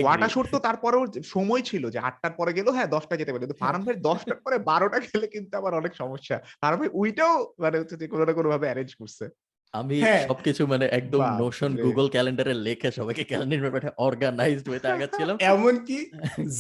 [0.05, 3.59] ওয়াটা শুট তো তারপরেও সময় ছিল যে আটটার পরে গেলেও হ্যাঁ দশটা যেতে পারে। কিন্তু
[3.63, 7.97] ফারান ভাই দশটার পরে বারোটা গেলে কিন্তু আবার অনেক সমস্যা। ফারান ভাই ওইটাও মানে হচ্ছে
[8.01, 9.27] যে কোনো না কোনো ভাবে অ্যারেঞ্জ করছে।
[9.75, 15.37] আমি হ্যাঁ। সবকিছু মানে একদম। নোশন গুগল ক্যালেন্ডারে লিখে সবাইকে ক্যালেন্ডার ব্যাপারে অর্গানাইজড ওয়েতে আগাচ্ছিলাম।
[15.53, 15.99] এমনকি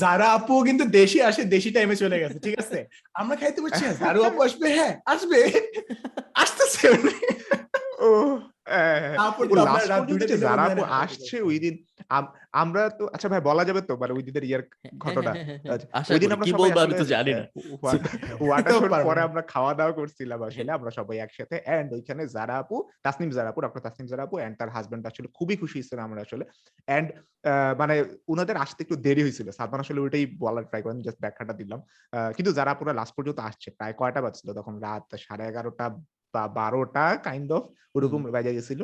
[0.00, 2.78] যারা আপু কিন্তু দেশি আসে দেশি টাইমে চলে গেছে ঠিক আছে?
[3.14, 5.38] আমরা খাইতে পারছি না যারা আপু আসবে হ্যাঁ আসবে।
[6.42, 6.88] আসতেছে।
[8.00, 8.10] ও
[8.68, 9.16] হ্যাঁ, হ্যাঁ।
[10.44, 11.74] যারা আপু আসছে। ওই দিন
[12.54, 14.62] আমরা তো আচ্ছা ভাই বলা যাবে তো মানে ওই দিনের ইয়ার
[14.98, 15.32] ঘটনা?
[15.36, 15.58] হ্যাঁ, হ্যাঁ,
[15.94, 17.44] আচ্ছা, ওই দিন আমরা সবাই আমি তো জানি না।
[18.42, 18.74] ওয়াটার
[19.08, 23.48] পরে আমরা খাওয়া দাওয়া করছিলাম আসলে আমরা সবাই একসাথে এন্ড ওইখানে যারা আপু তাসনিম যারা
[23.52, 26.44] আপু ডক্টর তাসনিম যারা আপু এন্ড তার হাজবেন্ড আসলে খুবই খুশি ছিলেন আমরা আসলে।
[26.88, 27.08] এন্ড
[27.78, 27.94] মানে
[28.28, 31.80] উনাদের আসতে একটু দেরি হয়েছিল। সাদমান আসলে ওইটাই বলার ট্রাই করেন জাস্ট ব্যাখ্যাটা দিলাম।
[32.12, 34.74] আহ, কিন্তু যারা পুরো লাস্ট পর্যন্ত আসছে প্রায় কয়টা বাজছিল তখন?
[34.78, 35.86] রাত সাড়ে এগারোটা
[36.34, 37.64] বা বারোটা কাইন্ড অফ
[37.96, 38.80] ওরকম বাজে গেছিল।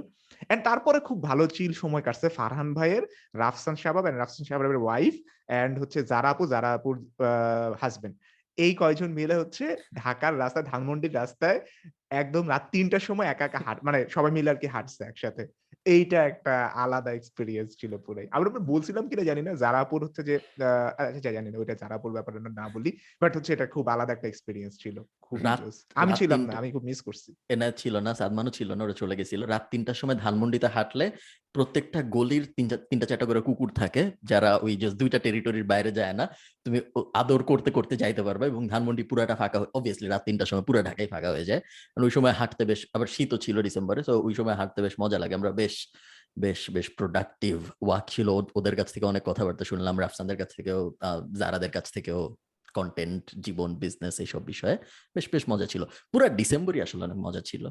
[0.50, 3.04] এন্ড তারপরে খুব ভালো চিল সময় কাটছে ফারহান ভাইয়ের
[3.42, 5.14] রাফসান শাহবাব এন্ড রাফসান শাহবাবের ওয়াইফ
[5.60, 6.94] এন্ড হচ্ছে জারাপু জারাপুর
[7.82, 8.16] হাজবেন্ড
[8.58, 9.64] এই কয়জন মিলে হচ্ছে
[10.02, 11.58] ঢাকার রাস্তায় ধানমন্ডির রাস্তায়
[12.20, 15.42] একদম রাত তিনটার সময় একা একা হাঁট মানে সবাই মিলে আর কি হাঁটছে একসাথে।
[15.86, 20.34] এইটা একটা আলাদা এক্সপিরিয়েন্স ছিল পুরাই। আমরা বলছিলাম কিনা জানি না জারাপুর হচ্ছে যে
[20.68, 22.90] আহ, আচ্ছা জানি না ওইটা জারাপুর ব্যাপারে না বলি
[23.22, 24.96] বাট হচ্ছে এটা খুব আলাদা একটা এক্সপিরিয়েন্স ছিল।
[25.34, 25.46] খুব
[26.02, 29.14] আমি ছিলাম না আমি খুব মিস করছি। এনা ছিল না সাদমানও ছিল না ওরা চলে
[29.20, 31.06] গেছিল। রাত তিনটার সময় ধানমন্ডিতে হাঁটলে
[31.56, 32.44] প্রত্যেকটা গলির
[32.90, 36.24] তিনটা চারটা করে কুকুর থাকে যারা ওই জাস্ট দুইটা টেরিটরির বাইরে যায় না
[36.64, 36.78] তুমি
[37.20, 41.08] আদর করতে করতে যাইতে পারবে এবং ধানমন্ডি পুরাটা ফাঁকা অবভিয়াসলি রাত তিনটার সময় পুরো ঢাকাই
[41.12, 41.60] ফাঁকা হয়ে যায়।
[42.06, 45.34] ওই সময় হাঁটতে বেশ আবার শীতও ছিল ডিসেম্বরে তো ওই সময় হাঁটতে বেশ মজা লাগে।
[45.38, 45.74] আমরা বেশ
[46.44, 47.54] বেশ বেশ প্রোডাক্টিভ
[47.86, 48.28] ওয়াক ছিল।
[48.58, 50.80] ওদের কাছ থেকে অনেক কথাবার্তা শুনলাম রাফসানদের কাছ থেকেও
[51.40, 52.20] জারাদের কাছ থেকেও।
[52.74, 54.76] কন্টেন্ট জীবন বিজনেস এইসব বিষয়ে
[55.16, 57.64] বেশ বেশ মজা ছিল। পুরো ডিসেম্বরই আসলে অনেক মজা ছিল।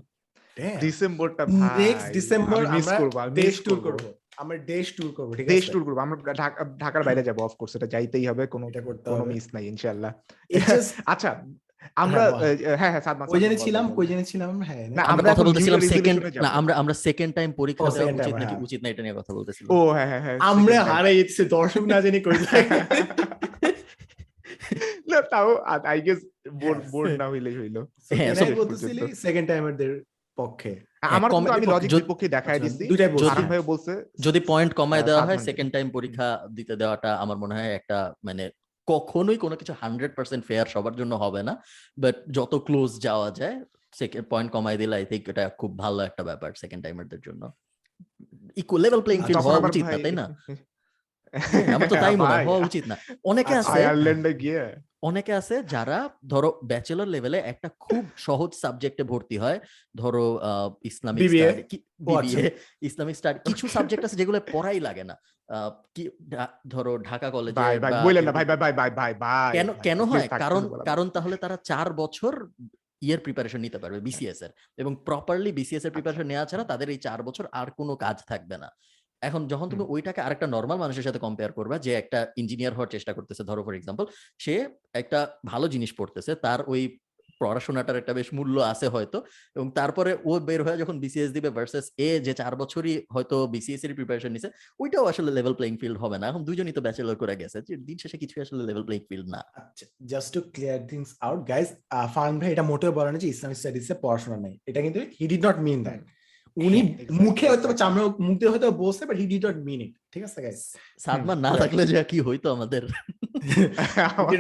[0.81, 1.43] ডিসেম্বরটা
[1.79, 5.71] নেক্সট ডিসেম্বর আমরা দেশ ট্যুর করব। করব। আমরা দেশ ট্যুর করব ঠিক দেশ আছে?
[5.71, 9.05] ট্যুর করব আমরা ঢাকা- ঢাকার বাইরে যাব অফ কোর্স এটা যাইতেই হবে কোনো এটা করতে
[9.11, 10.11] কোনো মিস নাই ইনশাআল্লাহ।
[11.13, 11.31] আচ্ছা
[11.97, 15.43] আমরা হ্যাঁ, হ্যাঁ হ্যাঁ সাদমান কই জানি ছিলাম কই। জানি ছিলাম হ্যাঁ না, আমরা কথা
[15.43, 19.01] বলতেছিলাম সেকেন্ড না আমরা আমরা সেকেন্ড টাইম পরীক্ষা দেওয়া উচিত নাকি হ্যাঁ। উচিত না এটা
[19.01, 19.69] নিয়ে কথা বলতেছিলাম?
[19.69, 22.37] ও হ্যাঁ হ্যাঁ হ্যাঁ আমরা। হারাই যাচ্ছে দর্শক না জানি কই
[25.09, 30.01] না তাও আই গেস বোর্ড হ্যাঁ, বোর্ড না হইল। হ্যাঁ, এটাই শেষ বলতেছিলি সেকেন্ড টাইমের
[30.35, 34.39] পক্ষে। আমার কিন্তু আমি পক্ষ- লজিক যদি- বিপক্ষে দেখায় আচ্ছা, দিছি। আরাম ভাই বলছে। যদি
[34.39, 38.49] পয়েন্ট কমায় দেওয়া হয় সেকেন্ড টাইম পরীক্ষা দিতে দেওয়াটা আমার মনে হয় একটা মানে
[38.87, 41.63] কখনোই কোনো কিছু হান্ড্রেড পার্সেন্ট ফেয়ার সবার জন্য হবে না।
[41.97, 43.63] বাট যত ক্লোজ যাওয়া যায়
[43.95, 47.51] সেকেন্ড পয়েন্ট কমায় দিলে আই থিঙ্ক এটা খুব ভালো একটা ব্যাপার সেকেন্ড টাইমারদের জন্য।
[48.55, 50.35] ইকুয়াল লেভেল প্লেইং ফিল্ড হওয়া উচিত না তাই না?
[51.75, 54.63] আমার তো তাই মনে হওয়া উচিত না অনেকে আছে আয়ারল্যান্ডে গিয়ে
[55.03, 59.59] অনেকে আছে যারা ধরো ব্যাচেলর লেভেলে একটা খুব সহজ সাবজেক্টে ভর্তি হয়
[59.95, 60.25] ধরো
[60.83, 61.29] ইসলামিক
[62.81, 65.15] ইসলামিক স্টাডি কিছু সাবজেক্ট আছে যেগুলো পড়াই লাগে না
[65.95, 66.03] কি
[66.67, 67.61] ধরো ঢাকা কলেজে
[69.53, 72.33] কেন কেন হয় কারণ কারণ তাহলে তারা চার বছর
[73.01, 76.97] ইয়ের প্রিপারেশন নিতে পারবে বিসিএস এর এবং প্রপারলি বিসিএস। এর প্রিপারেশন নেওয়া ছাড়া তাদের এই
[76.97, 78.69] চার বছর আর কোনো কাজ থাকবে না
[79.29, 83.11] এখন যখন তুমি ওইটাকে আরেকটা নর্মাল মানুষের সাথে কম্পেয়ার করবা যে একটা ইঞ্জিনিয়ার হওয়ার চেষ্টা
[83.17, 84.05] করতেছে ধরো ফর এক্সাম্পল
[84.43, 84.55] সে
[85.01, 85.19] একটা
[85.51, 86.81] ভালো জিনিস পড়তেছে তার ওই
[87.41, 89.17] পড়াশোনাটার একটা বেশ মূল্য আছে হয়তো
[89.57, 93.81] এবং তারপরে ও বের হয়ে যখন বিসিএস দিবে ভার্সেস এ যে চার বছরই হয়তো বিসিএস
[93.85, 94.49] এর প্রিপারেশন নিছে
[94.81, 97.97] ওইটাও আসলে লেভেল প্লেইং ফিল্ড হবে না। এখন দুজনই তো ব্যাচেলর করে গেছে যে দিন
[98.03, 101.69] শেষে কিছু আসলে লেভেল প্লেইং ফিল্ড না। আচ্ছা just to clear things out guys
[102.13, 105.25] Farhan ভাই এটা মোটেও বলে না যে ইসলামিক স্টাডিজ এ পড়াশোনা নাই। এটা কিন্তু he
[105.31, 106.01] did not mean that
[106.57, 106.79] উনি
[107.19, 107.67] মুখে হয়তো.
[107.73, 110.61] চামড়া মুখ দিয়ে হয়তো বলছে but he did not mean it ঠিক আছে গাইস
[110.99, 112.81] সাদমান না থাকলে যে কি হইতো আমাদের?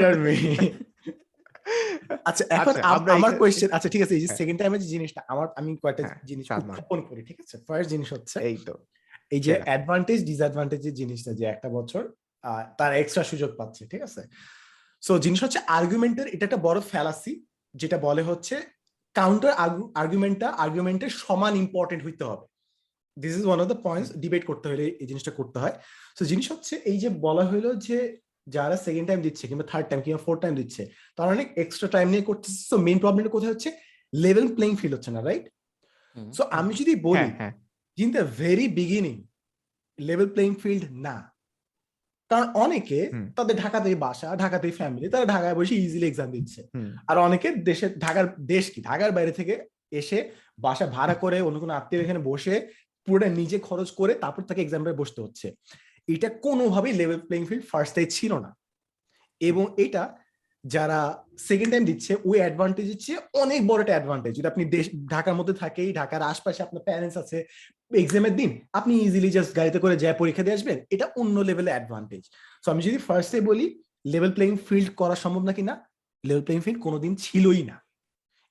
[2.29, 4.87] আচ্ছা এখন আচ্ছা, আম- আমরা কোয়েশ্চেন আচ্ছা ঠিক আছে এই যে হ্যাঁ। সেকেন্ড টাইমে যে
[4.87, 7.55] জিনিসটা আমার আমি কয়েকটা হ্যাঁ, জিনিস উত্থাপন করি ঠিক আছে?
[7.67, 8.73] ফার্স্ট জিনিস হচ্ছে এই তো।
[9.31, 12.03] এই যে অ্যাডভান্টেজ ডিসঅ্যাডভান্টেজ যে জিনিসটা যে একটা বছর
[12.79, 14.21] তার এক্সট্রা সুযোগ পাচ্ছে ঠিক আছে?
[15.03, 17.33] সো জিনিস হচ্ছে আর্গুমেন্টের এটা একটা বড় ফ্যালাসি
[17.75, 18.55] যেটা বলে হচ্ছে
[19.19, 19.51] কাউন্টার
[20.01, 22.45] আর্গুমেন্টটা আর্গুমেন্টের সমান ইম্পর্টেন্ট হইতে হবে।
[23.17, 25.75] This is one of the points debate করতে হলে এই জিনিসটা করতে হয়।
[26.17, 27.97] সো জিনিস হচ্ছে এই যে বলা হলো যে
[28.55, 30.81] যারা সেকেন্ড টাইম দিচ্ছে কিংবা থার্ড টাইম কিংবা ফোর্থ টাইম দিচ্ছে
[31.15, 33.69] তারা অনেক এক্সট্রা টাইম নিয়ে করতেছে। সো মেইন প্রবলেমটা কোথায় হচ্ছে?
[34.13, 35.45] লেভেল প্লেইং ফিল হচ্ছে না রাইট
[36.37, 37.29] সো আমি যদি বলি
[37.97, 39.15] in the very beginning
[39.99, 41.15] level playing field না।
[42.33, 42.99] কারণ অনেকে
[43.37, 46.61] তাদের ঢাকাতেই বাসা ঢাকাতেই ফ্যামিলি তারা ঢাকায় বসে ইজিলি এক্সাম দিচ্ছে।
[47.09, 48.79] আর অনেকে দেশের ঢাকার দেশ কি?
[48.89, 49.53] ঢাকার বাইরে থেকে
[49.99, 50.19] এসে
[50.65, 52.55] বাসা ভাড়া করে অন্য কোনো আত্মীয় এখানে বসে
[53.07, 55.47] পুরোটা নিজে খরচ করে তারপর তাকে এক্সামে বসতে হচ্ছে।
[56.07, 58.51] এটা কোনোভাবেই লেভেল প্লেইং ফিল্ড ফার্স্টে ছিল না।
[59.41, 60.03] এবং এটা
[60.63, 60.99] যারা
[61.49, 65.55] সেকেন্ড টাইম দিচ্ছে ওই অ্যাডভান্টেজ হচ্ছে অনেক বড় একটা অ্যাডভান্টেজ যদি আপনি দেশ, ঢাকার মধ্যে
[65.63, 67.37] থাকেই, ঢাকার আশপাশে আপনার প্যারেন্টস আছে
[68.03, 68.49] এক্সামের দিন
[68.79, 72.23] আপনি ইজিলি জাস্ট গাড়িতে করে যায়, পরীক্ষা দিয়ে আসবেন, এটা অন্য লেভেলের অ্যাডভান্টেজ
[72.63, 73.65] সো আমি যদি ফার্স্টে বলি
[74.13, 75.75] লেভেল প্লেইং ফিল্ড করা সম্ভব নাকি না?
[76.23, 77.77] লেভেল প্লেইং ফিল্ড কোনোদিন ছিলই না।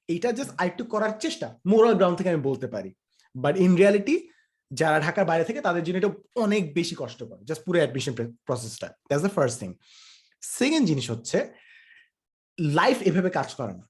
[0.08, 2.90] এটা জাস্ট আরেকটু করার চেষ্টা মোরাল গ্রাউন্ড থেকে আমি বলতে পারি।
[3.34, 4.14] বাট ইন রিয়ালিটি
[4.70, 6.10] যারা ঢাকার বাইরে থেকে, তাদের জন্য এটা
[6.44, 8.12] অনেক বেশি কষ্টকর জাস্ট পুরো অ্যাডমিশন
[8.46, 9.70] প্রসেসটা that's the first thing
[10.42, 11.38] second জিনিস হচ্ছে
[12.58, 13.84] লাইফ এভাবে কাজ করে না।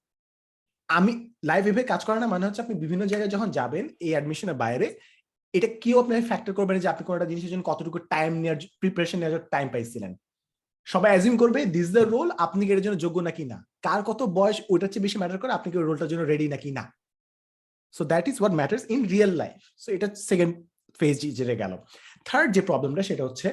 [0.88, 1.12] আমি
[1.50, 4.86] লাইফ এভাবে কাজ করে না মানে হচ্ছে আপনি বিভিন্ন জায়গায় যখন যাবেন, এই অ্যাডমিশনের বাইরে,
[5.54, 9.42] এটা কেউ আপনাকে ফ্যাক্টর করবেন যে আপনি কোনোটা জিনিসের জন্য কতটুকু টাইম নেওয়ার প্রিপারেশন নেওয়ার
[9.54, 10.12] টাইম পাইছিলেন।
[10.86, 13.58] সবাই অ্যাজিউম করবে দিস দ্য রোল আপনি কি এটার জন্য যোগ্য নাকি না?
[13.86, 16.84] কার কত বয়স, ওইটার চেয়ে বেশি ম্যাটার করে আপনি কি রোলটার জন্য রেডি নাকি না?
[17.94, 20.52] So that is what matters in real life so এটা সেকেন্ড
[21.00, 21.72] ফেজ যেটা গেল।
[22.28, 23.48] থার্ড যে প্রবলেমটা সেটা হচ্ছে,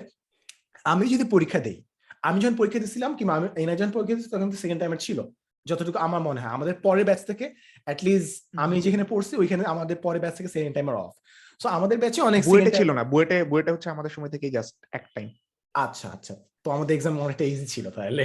[0.86, 1.78] আমি যদি পরীক্ষা দেই
[2.24, 5.20] আমি যখন পরীক্ষা দিয়েছিলাম কিংবা আমি এনা যখন পরীক্ষা দিচ্ছি তখন সেকেন্ড টাইমের ছিল।
[5.65, 7.45] যতটুকু আমার মনে হয়। আমাদের পরের ব্যাচ থেকে
[7.88, 11.13] অ্যাটলিস্ট আমি যেখানে পড়ছি ওইখানে আমাদের পরের ব্যাচ থেকে সেকেন্ড টাইমার অফ
[11.61, 15.03] সো আমাদের ব্যাচে অনেক বুয়েটে ছিল না। বুয়েটে বুয়েটে হচ্ছে আমাদের সময় থেকে জাস্ট এক
[15.15, 15.28] টাইম
[15.76, 18.24] আচ্ছা আচ্ছা। তো আমাদের এক্সাম অনেকটা ইজি ছিল তাহলে।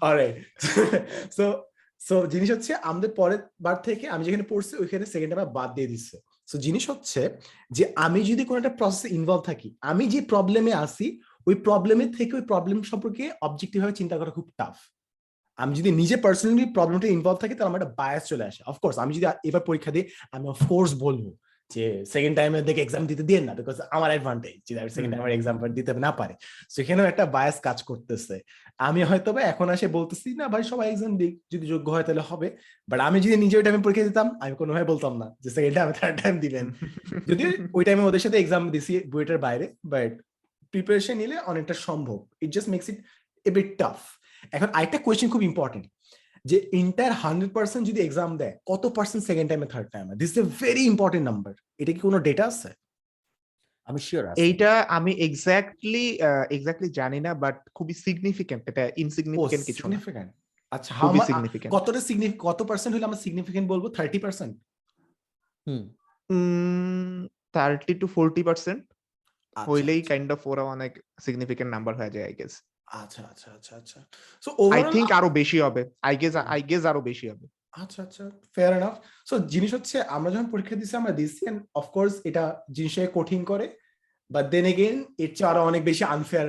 [0.00, 0.36] অলরাইট
[1.36, 1.44] সো
[2.00, 5.88] সো জিনিস হচ্ছে আমাদের পরের বার থেকে আমি যেখানে পড়ছি ওইখানে সেকেন্ড টাইম বাদ দিয়ে
[5.88, 6.16] দিচ্ছে
[6.48, 7.22] সো জিনিস হচ্ছে
[7.70, 11.06] যে আমি যদি কোনো একটা প্রসেসে ইনভলভ থাকি আমি যে প্রবলেমে আসি
[11.46, 14.76] ওই প্রবলেমের থেকে ওই প্রবলেম সম্পর্কে অবজেক্টিভ ভাবে চিন্তা করা খুব টাফ
[15.58, 19.12] আমি যদি নিজে পার্সোনালি প্রবলেমটা ইনভলভ থাকি তাহলে আমার একটা বায়াস চলে আসে। অফকোর্স আমি
[19.14, 21.24] যদি এবার পরীক্ষা দিই আমি অফকোর্স বলব
[21.70, 25.32] যে সেকেন্ড টাইমে দেখে এক্সাম দিতে দিয়ে না বিকজ আমার অ্যাডভান্টেজ যদি আমি সেকেন্ড টাইমের
[25.32, 26.34] এক্সাম দিতে না পারে।
[26.70, 28.36] সেখানেও একটা বায়াস কাজ করতেছে।
[28.78, 32.20] আমি হয়তো বা এখন আসে বলতেছি না ভাই সবাই এক্সাম দিক যদি যোগ্য হয় তাহলে
[32.20, 32.48] হবে।
[32.88, 35.88] বাট আমি যদি নিজে ওই টাইমে পরীক্ষা দিতাম আমি কোনোভাবে বলতাম না যে সেকেন্ড টাইম
[35.92, 36.66] থার্ড টাইম দিবেন।
[37.30, 37.44] যদি
[37.74, 40.12] ওই টাইমে ওদের সাথে এক্সাম দিছি বুয়েটের বাইরে বাট
[40.72, 42.98] প্রিপারেশন নিলে অনেকটা সম্ভব। It just makes it
[43.46, 43.98] a bit tough
[44.56, 45.84] এখন আরেকটা কোয়েশ্চেন খুব ইম্পর্টেন্ট
[46.50, 50.42] যে ইন্টার হান্ড্রেড পার্সেন্ট যদি এক্সাম দেয় কত পার্সেন্ট সেকেন্ড টাইমে থার্ড টাইমে this a
[50.62, 51.52] very important number
[51.82, 52.70] এটা কি কোনো ডেটা আছে?
[53.88, 56.06] আমি শিওর এইটা আমি এক্স্যাক্টলি
[56.56, 60.30] এক্স্যাক্টলি জানি না বাট খুবই সিগনিফিকেন্ট এটা ইনসিগনিফিকেন্ট কিছু না। সিগনিফিক্যান্ট
[60.72, 63.84] আচ্ছা হাউ সিগনিফিকেন্ট কতটা সিগনিফিক কত পার্সেন্ট হলে আমরা সিগনিফিকেন্ট বলব?
[63.98, 64.52] Thirty percent
[65.66, 65.84] hmm.
[67.56, 68.82] Thirty to forty percent
[69.68, 70.92] হইলেই কাইন্ড অফ ওরা অনেক
[71.24, 72.54] সিগনিফিকেন্ট নাম্বার হয়ে যায় আই গেস
[73.02, 73.98] আচ্ছা আচ্ছা আচ্ছা আচ্ছা।
[74.42, 77.46] সো আই থিংক আরও বেশি হবে। আই গেস আই গেস আরও বেশি হবে।
[77.82, 78.94] আচ্ছা আচ্ছা ফেয়ার এনাফ
[79.26, 82.44] সো জিনিস হচ্ছে আমরা যখন পরীক্ষা দিচ্ছি আমরা দিচ্ছি এন্ড অফকোর্স এটা
[82.76, 83.66] জিনিসটাকে কঠিন করে।
[84.30, 86.48] বাট দেন এগেইন এর চেয়ে আরও অনেক বেশি আনফেয়ার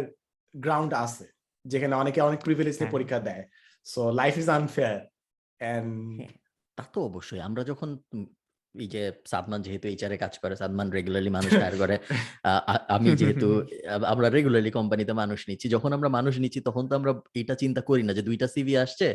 [0.54, 1.26] গ্রাউন্ড আছে
[1.66, 3.44] যেখানে অনেকে অনেক প্রিভিলেজ নিয়ে হ্যাঁ। পরীক্ষা দেয়।
[3.86, 4.96] So life is unfair
[5.60, 5.92] and
[6.78, 7.90] তা তো অবশ্যই। আমরা যখন
[8.84, 9.02] এই যে
[9.32, 11.96] সাদমান যেহেতু এইচআর এ কাজ করে সাদমান রেগুলারলি মানুষ হায়ার করে
[12.96, 13.48] আমি যেহেতু
[14.14, 17.12] আমরা রেগুলারলি কোম্পানিতে মানুষ নিচ্ছি। যখন আমরা মানুষ নিচ্ছি তখন তো আমরা
[17.42, 19.08] এটা চিন্তা করি না যে দুইটা সিভি আসছে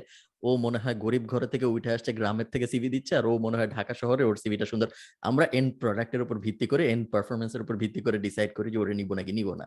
[0.42, 3.56] ও মনে হয় গরিব ঘরে থেকে উঠে আসছে গ্রামের থেকে সিভি দিচ্ছে আর ও মনে
[3.58, 4.88] হয় ঢাকা শহরে ওর সিভিটা সুন্দর।
[5.28, 8.94] আমরা এন্ড প্রোডাক্টের উপর ভিত্তি করে এন্ড পারফরমেন্সের উপর ভিত্তি করে ডিসাইড করি যে ওরে
[9.00, 9.66] নিব নাকি নিব না।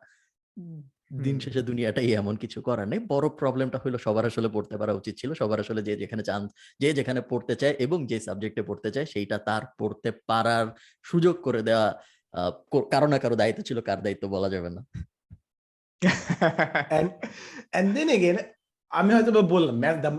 [1.24, 5.14] দিন শেষে দুনিয়াটাই এমন কিছু করার নেই। বড় প্রবলেমটা হলো সবার আসলে পড়তে পারা উচিত
[5.18, 6.42] ছিল। সবার আসলে যে যেখানে চান
[6.80, 10.66] যে যেখানে পড়তে চায় এবং যে সাবজেক্টে পড়তে চায় সেইটা তার পড়তে পারার
[11.04, 11.88] সুযোগ করে দেওয়া
[12.92, 14.82] কারও না কারও দায়িত্ব ছিল কার দায়িত্ব বলা যাবে না।
[18.92, 19.76] আমি হয়তো বললাম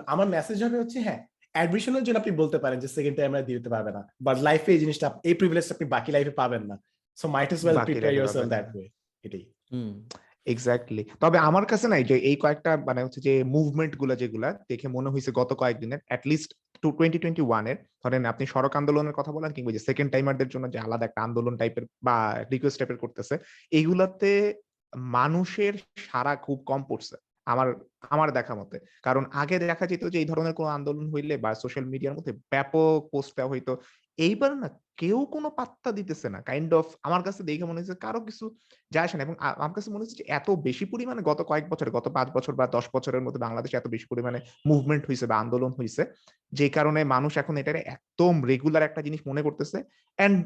[0.07, 1.21] আমার মেসেজ হবে হচ্ছে হ্যাঁ
[1.55, 4.79] অ্যাডমিশনের জন্য আপনি বলতে পারেন যে সেকেন্ড টাইম আমরা দিতে পারবে না। বাট লাইফে এই
[4.79, 6.77] জিনিসটা এই প্রিভিলেজটা আপনি বাকি লাইফে পাবেন না।
[7.19, 8.87] সো মাইট well বাকি প্রিপেয়ার that না। way
[9.25, 9.93] এটাই। হুম।
[10.47, 15.09] এক্স্যাক্টলি তবে আমার কাছে নাই যে, এই কয়েকটা মানে হচ্ছে যে মুভমেন্টগুলা যেগুলা দেখে মনে
[15.13, 16.51] হয়েছে গত কয়েকদিনের অ্যাটলিস্ট
[16.83, 20.65] টু টোয়েন্টি টোয়েন্টি ওয়ানের ধরেন আপনি সড়ক আন্দোলনের কথা বলেন কিংবা যে সেকেন্ড টাইমারদের জন্য
[20.73, 22.17] যে আলাদা একটা আন্দোলন টাইপের বা
[22.53, 23.35] রিকোয়েস্ট টাইপের করতেছে
[23.73, 24.31] এইগুলাতে
[25.13, 25.75] মানুষের
[26.07, 27.17] সারা খুব কম পড়ছে
[27.47, 27.69] আমার
[28.11, 31.87] আমার দেখা মতে। কারণ আগে দেখা যেত যে এই ধরনের কোনো আন্দোলন হইলে বা সোশ্যাল
[31.93, 33.73] মিডিয়ার মধ্যে ব্যাপক পোস্ট দেওয়া হইতো
[34.19, 34.69] এইবার না
[35.01, 38.45] কেউ কোনো পাত্তা দিতেছে না। কাইন্ড অফ আমার কাছে দেখে মনে হচ্ছে কারও কিছু
[38.93, 41.87] যায় আসে না। এবং আমার কাছে মনে হচ্ছে যে এত বেশি পরিমাণে গত কয়েক বছর,
[41.91, 44.39] গত পাঁচ বছর বা দশ বছরের মধ্যে বাংলাদেশে এত বেশি পরিমাণে
[44.71, 46.03] মুভমেন্ট হয়েছে বা আন্দোলন হয়েছে
[46.53, 49.79] যে কারণে মানুষ এখন এটার একদম রেগুলার একটা জিনিস মনে করতেছে।
[50.19, 50.43] অ্যান্ড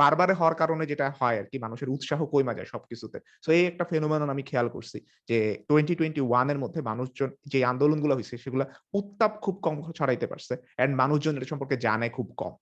[0.00, 3.84] বারবারে হওয়ার কারণে যেটা হয় আর কি মানুষের উৎসাহ কইমা যায় সবকিছুতে। তো এই একটা
[3.90, 4.98] ফেনোমেনন আমি খেয়াল করছি
[5.28, 5.38] যে
[5.68, 10.92] টোয়েন্টি টোয়েন্টি ওয়ানের মধ্যে মানুষজন যে আন্দোলনগুলো হয়েছে সেগুলো উত্তাপ খুব কম ছড়াইতে পারছে। অ্যান্ড
[11.02, 12.52] মানুষজন এটা সম্পর্কে জানে খুব কম।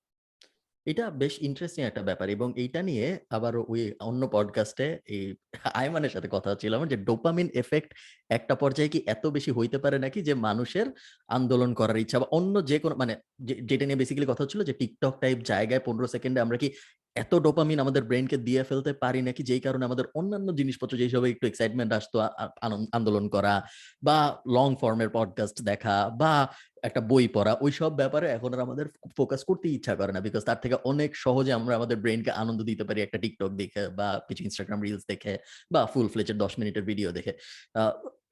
[0.86, 6.28] এটা বেশ ইন্টারেস্টিং একটা ব্যাপার এবং এইটা নিয়ে আবার ওই অন্য পডকাস্টে এই আয়মানের সাথে
[6.30, 7.94] কথা হচ্ছিল আমার যে ডোপামিন এফেক্ট
[8.30, 10.86] একটা পর্যায়ে কি এত বেশি হইতে পারে নাকি যে মানুষের
[11.28, 15.18] আন্দোলন করার ইচ্ছা বা অন্য যে কোনো মানে যেটা নিয়ে বেসিক্যালি কথা হচ্ছিল যে টিকটক
[15.20, 16.72] টাইপ জায়গায় পনেরো সেকেন্ডে আমরা কি
[17.14, 19.42] এত ডোপামিন আমাদের ব্রেনকে দিয়ে ফেলতে পারি নাকি?
[19.42, 22.20] যেই কারণে আমাদের অন্যান্য জিনিসপত্র যেসব একটু এক্সাইটমেন্ট আসতো
[22.92, 23.62] আন্দোলন করা
[24.02, 26.48] বা লং ফর্মের পডকাস্ট দেখা বা
[26.88, 30.42] একটা বই পড়া ওই সব ব্যাপারে এখন আর আমাদের ফোকাস করতে ইচ্ছা করে না বিকজ
[30.48, 34.42] তার থেকে অনেক সহজে আমরা আমাদের ব্রেনকে আনন্দ দিতে পারি একটা টিকটক দেখে বা কিছু
[34.48, 35.32] ইনস্টাগ্রাম রিলস দেখে
[35.74, 37.32] বা ফুল ফ্লেচের দশ মিনিটের ভিডিও দেখে।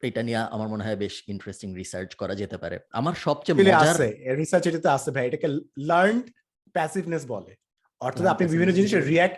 [0.08, 3.96] এটা নিয়ে আমার মনে হয় বেশ ইন্টারেস্টিং রিসার্চ করা যেতে পারে। আমার সবচেয়ে মজার
[4.42, 5.48] রিসার্চ এটাতে আছে ভাই এটাকে
[5.90, 6.26] লার্নড
[6.76, 7.52] প্যাসিভনেস বলে।
[8.00, 9.28] অর্থাৎ আপনি বিভিন্ন জিনিসের বলে।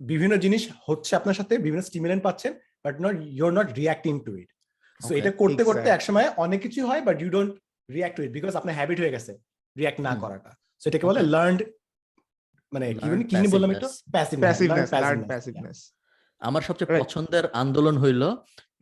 [0.00, 2.52] বিভিন্ন জিনিস হচ্ছে আপনার সাথে বিভিন্ন স্টিমুলেন্ট পাচ্ছেন
[2.84, 4.48] but not your not reacting to it
[5.00, 7.50] so এটা করতে করতে একসময় অনেক কিছু হয় but you don't
[7.88, 9.32] react to it because আপনার হ্যাবিট হয়ে গেছে
[9.76, 11.20] রিয়াক্ট না। করাটা সো এটাকে বলে.
[11.34, 11.60] লার্নড
[12.72, 12.86] মানে
[13.30, 14.58] কি বললাম একটু passiveness.
[15.32, 15.78] প্যাসিভনেস
[16.42, 16.88] আমার সবচেয়ে.
[17.02, 18.22] পছন্দের আন্দোলন হইল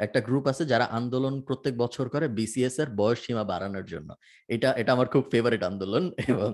[0.00, 4.08] একটা গ্রুপ আছে যারা আন্দোলন প্রত্যেক বছর করে বিসিএস এর বয়স সীমা বাড়ানোর জন্য।
[4.48, 6.48] এটা এটা আমার খুব ফেভারিট আন্দোলন এবং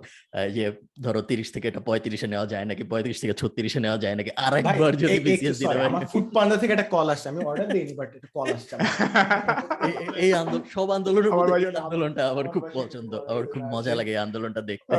[0.55, 0.65] যে
[1.05, 4.53] ধরো তিরিশ থেকে এটা পঁয়ত্রিশে নেওয়া যায় নাকি পঁয়ত্রিশ থেকে ছত্রিশে নেওয়া যায় নাকি আর
[4.61, 7.93] একবার যদি বিসিএস দিতে পারি। আমার ফুড পান্ডা থেকে একটা কল আসছে আমি অর্ডার দিইনি
[7.95, 8.75] বাট একটা কল আসছে
[10.23, 14.63] এই- আন্দোলন সব আন্দোলনের মধ্যে আন্দোলনটা আমার খুব পছন্দ আমার খুব মজা লাগে এই আন্দোলনটা
[14.71, 14.93] দেখতে।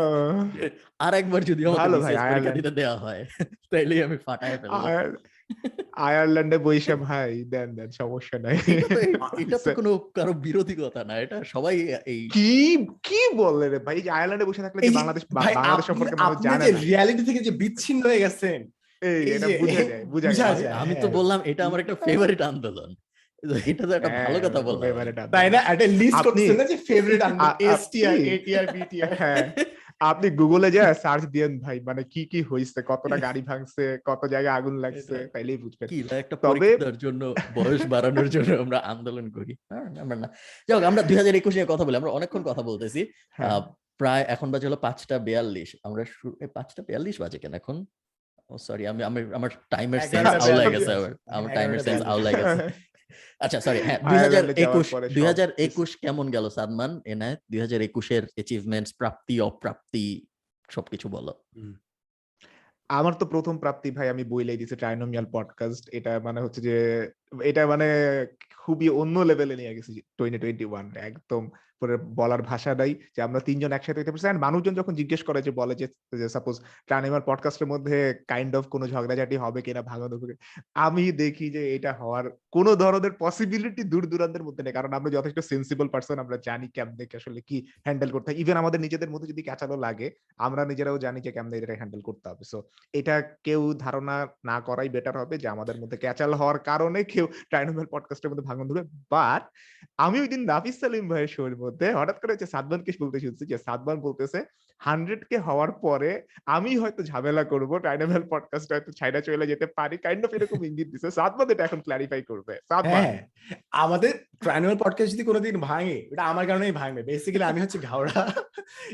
[1.00, 3.22] আর একবার যদি আমাকে BCS পরীক্ষা দিতে দেওয়া হয়
[3.72, 4.74] তাইলেই আমি ফাটায় ফেলব।
[6.00, 8.58] আয়ারল্যান্ডে বৈশা ভাই দেন দেন সমস্যা নাই।
[9.40, 11.76] এটা তো- কোনো কারও বিরোধী কথা না এটা সবাই
[12.06, 12.50] এই কি
[13.04, 13.98] কি বললে রে ভাই?
[14.02, 18.20] যে আয়ারল্যান্ডে বসে থাকলে বাংলাদেশ বাংলাদেশ সম্পর্কে মানুষ জানে না। রিয়ালিটি থেকে যে বিচ্ছিন্ন হয়ে
[18.20, 18.60] গেছেন
[19.28, 22.90] এটা বুঝা যায় বুঝা যায়। আমি তো হ্যাঁ। বললাম এটা আমার একটা ফেভারিট আন্দোলন।
[23.66, 24.82] এটা তো একটা ভালো হ্যাঁ, কথা বললাম
[25.32, 25.60] তাই না?
[25.64, 28.90] একটা লিস্ট করতেছেন যে ফেভারিট আ- এস টিআর আপনি-
[30.02, 34.56] আপনি গুগলে যা সার্চ দিয়েন ভাই মানে কি কি হইছে কতটা গাড়ি ভাঙছে কত জায়গায়
[34.56, 37.22] আগুন লাগছে তাইলেই বুঝবেন। কি একটা তবে- জন্য
[37.56, 40.28] বয়স বাড়ানোর জন্য আমরা আন্দোলন করি। হ্যাঁ, আমরা না।
[40.68, 43.62] যাই হোক, আমরা দুই হাজার একুশ নিয়ে কথা বলি আমরা অনেকক্ষণ কথা বলতেছি। হ্যাঁ। আহ,
[43.98, 46.02] প্রায় এখন বাজে হলো পাঁচটা বিয়াল্লিশ। আমরা
[46.54, 47.78] পাঁচটা বিয়াল্লিশ বাজে কেন এখন?
[48.50, 50.94] ও সরি আমি আমি আমার টাইমের সেন্স বিয়াল্লিশ। গেছে
[51.32, 52.64] আমার টাইমের সেন্স বিয়াল্লিশ। আউলা গেছে।
[53.40, 54.00] আচ্ছা সরি হ্যাঁ
[55.14, 60.26] দুই হাজার একুশ কেমন গেল সাদমান এনায় দুই হাজার একুশের অ্যাচিভমেন্টস প্রাপ্তি অপ্রাপ্তি
[60.70, 61.34] সবকিছু বলো।
[62.90, 66.76] আমার তো প্রথম প্রাপ্তি ভাই আমি বইলাই দিছি ট্রাইনোমিয়াল পডকাস্ট এটা মানে হচ্ছে যে
[67.32, 67.88] এটা মানে
[68.58, 73.40] খুবই অন্য লেভেলে নিয়ে গেছি টোয়েন্টি টোয়েন্টি ওয়ান একদম পুরো বলার ভাষা নাই যে আমরা
[73.40, 75.88] তিনজন একসাথে হইতে পারছি। মানুষজন যখন জিজ্ঞেস করে যে বলে যে
[76.30, 76.56] সাপোজ
[76.88, 80.34] ট্রাইনোমিয়াল পডকাস্টের মধ্যে কাইন্ড অফ কোনো ঝগড়াঝাটি হবে কিনা ভাঙানো হবে
[80.76, 85.40] আমি দেখি যে এটা হওয়ার কোনো ধরনের পসিবিলিটি দূর দূরান্তের মধ্যে নেই। কারণ আমরা যথেষ্ট
[85.40, 89.42] সেন্সিবল পার্সন আমরা জানি কেমনে আসলে কি হ্যান্ডেল করতে হয়। ইভেন আমাদের নিজেদের মধ্যে যদি
[89.44, 92.64] ক্যাচালো লাগে, আমরা নিজেরাও জানি যে কেমনে এটা হ্যান্ডেল করতে হবে। সো
[92.94, 97.86] এটা কেউ ধারণা না করাই বেটার হবে যে আমাদের মধ্যে ক্যাচাল হওয়ার কারণে কেউ ট্রাইনোমেল
[97.92, 99.44] পডকাস্টের মধ্যে ভাঙন ধরবে। বাট
[99.98, 103.58] আমি ওই দিন নাফিস সালিম ভাইয়ের শোর মধ্যে হঠাৎ করে হচ্ছে সাদমানকে বলতে শুনছি যে
[103.58, 104.46] সাদমান বলতেছে
[104.80, 109.98] হান্ড্রেড কে হওয়ার পরে আমি হয়তো ঝামেলা করব টাইনামেল পডকাস্ট হয়তো ছাইনা চলে যেতে পারি।
[109.98, 113.28] কাইন্ড অফ এরকম ইঙ্গিত দিছে। সাদমান এটা এখন ক্লারিফাই করবে। হ্যাঁ
[113.72, 118.34] আমাদের ট্রাইনাল পডকাস্ট যদি কোনোদিন ভাঙে এটা আমার কারণেই ভাঙবে। বেসিক্যালি আমি হচ্ছে ঘাওড়া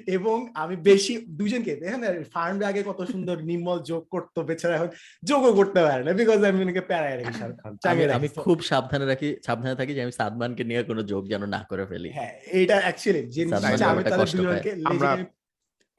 [0.08, 4.88] এবং আমি বেশি দুজনকে দেখেন ফার্ম আগে কত সুন্দর নির্মল যোগ করতো বেচারা এখন
[5.26, 9.06] যোগও করতে পারে না বিকজ আমি প্যারায় রাখি শাহরুখ খান আমি চাঙ্গে আমি খুব সাবধানে
[9.06, 12.76] রাখি সাবধানে থাকি যে আমি সাদমানকে নিয়ে কোনো জোক যেন না করে ফেলি। হ্যাঁ এটা
[12.80, 15.10] অ্যাকচুয়ালি যে জিনিসটা আমি তাহলে তাদের দুজনকে আমরা- আমরা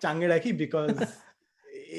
[0.03, 0.87] চাঙ্গে রাখি বিকজ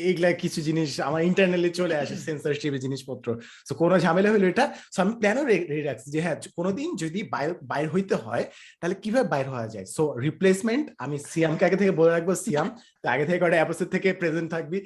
[0.08, 3.28] এইগুলা কিছু জিনিস আমার ইন্টারনালি চলে আসে সেন্সরশিপ জিনিসপত্র।
[3.68, 4.66] তো কোনো ঝামেলা হলো এটা?
[4.94, 8.44] সো আমি প্ল্যানও রেডি রাখছি যে হ্যাঁ কোনোদিন যদি বাইর বাইর হইতে হয়
[8.80, 9.88] তাহলে কীভাবে বাইর হওয়া যায়?
[9.96, 12.68] সো রিপ্লেসমেন্ট আমি সিয়ামকে আগে থেকে বলে রাখব সিয়াম
[13.02, 14.78] তো আগে থেকে কটা এপিসোড থেকে প্রেজেন্ট থাকবি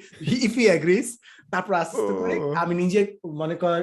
[0.46, 1.08] ইফ ই অ্যাগ্রিস
[1.52, 3.00] তারপর আস্তে করে আমি নিজে
[3.40, 3.78] মনে কর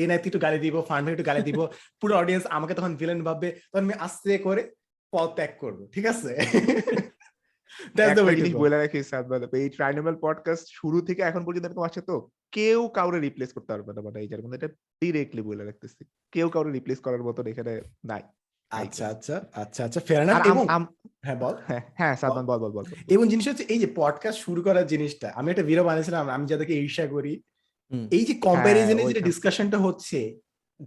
[0.00, 1.58] এ নাইতে একটু গালি দিব ফান্ড একটু গালি দিব
[2.00, 4.62] পুরো অডিয়েন্স আমাকে তখন ভিলেন ভাববে তখন আমি আস্তে করে
[5.12, 6.32] পথ ত্যাগ করব ঠিক আছে?
[7.84, 11.82] That's the একটা জিনিস বলে রাখি সাদমান এই ট্রাইনামেল পডকাস্ট শুরু থেকে এখন পর্যন্ত এরকম
[11.82, 12.28] আছে তো?
[12.52, 14.68] কেউ কাউরে রিপ্লেস করতে পারবে না মানে এই যার মধ্যে এটা
[15.00, 18.22] ডিরেক্টলি বলে রাখতেছি। কেউ কাউরে রিপ্লেস করার মতন এখানে নাই
[18.70, 20.66] আচ্ছা আচ্ছা আচ্ছা আচ্ছা ফেয়ার না এবং
[21.22, 24.62] হ্যাঁ বল। হ্যাঁ হ্যাঁ সাদমান বল বল বল। এবং জিনিস হচ্ছে এই যে পডকাস্ট শুরু
[24.62, 27.42] করার জিনিসটা আমি একটা ভিডিও বানিয়েছিলাম আমি যাদেরকে ঈর্ষা করি।
[28.10, 30.38] এই যে কম্প্যারিজনের যে। ডিসকাশনটা হচ্ছে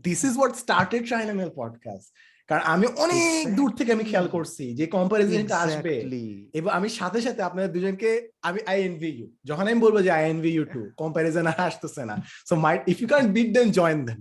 [0.03, 2.13] this is what started Trinomial podcast
[2.49, 5.93] কারণ আমি অনেক দূর থেকে আমি খেয়াল করছি যে কম্প্যারিজনটা আসবে।
[6.53, 8.09] এবং আমি সাথে সাথে আপনাদের দুজনকে
[8.41, 12.01] আমি আই এনভি ইউ যখন আমি বলব যে I envy you too comparison আর আসতেছে
[12.05, 14.19] না। So my if you can beat them join them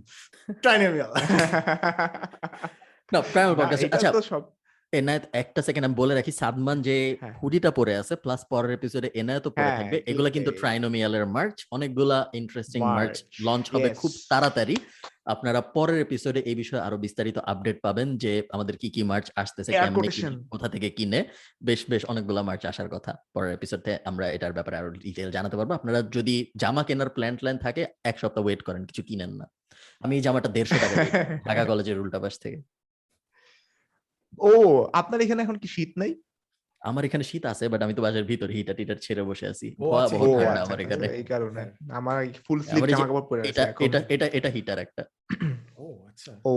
[0.63, 1.11] Trinomial
[3.13, 4.43] না প্রাইমাল পডকাস্ট আচ্ছা সব
[4.93, 9.09] এনায়েত একটা সেকেন্ড আমি বলে রাখি সাদমান যে হ্যাঁ। হুডিটা পরে আছে প্লাস পরের এপিসোডে
[9.15, 14.77] এনায়েতও পরে হ্যাঁ, থাকবে। এগুলা কিন্তু ট্রাইনোমিয়ালের মার্চ অনেকগুলা ইন্টারেস্টিং মার্চ লঞ্চ হবে খুব তাড়াতাড়ি।
[15.29, 19.73] আপনারা পরের এপিসোডে এই বিষয়ে আরও বিস্তারিত আপডেট পাবেন যে আমাদের কি কি মার্চ আসতেছে.
[20.51, 21.25] কোথা থেকে কিনে
[21.65, 25.71] বেশ বেশ অনেকগুলা মার্চ আসার কথা। পরের এপিসোডে আমরা এটার ব্যাপারে আরও ডিটেল জানাতে পারব।
[25.73, 29.47] আপনারা যদি জামা কেনার প্ল্যান প্ল্যান থাকে এক সপ্তাহ ওয়েট করেন কিছু কিনেন না।
[30.01, 30.97] আমি এই জামাটা দেড়শো টাকা
[31.49, 32.63] ঢাকা কলেজের উল্টা পাশ থেকে।
[34.39, 34.51] ও
[34.93, 36.15] আপনার এখানে এখন কি শীত নাই?
[36.83, 39.83] আমার এখানে শীত আছে বাট আমি তো বাসার ভিতর হিটার টিটার ছেড়ে বসে আছি। আচ্ছা,
[39.83, 42.17] ভয়াবহ ঠান্ডা আচ্ছা, আমার আচ্ছা, এখানে। এই কারণে। আমার
[42.47, 45.03] ফুল যে জামা কাপড় পরে আছে এটা এটা এটা এটা হিটার একটা।
[45.79, 46.55] ও আচ্ছা। ও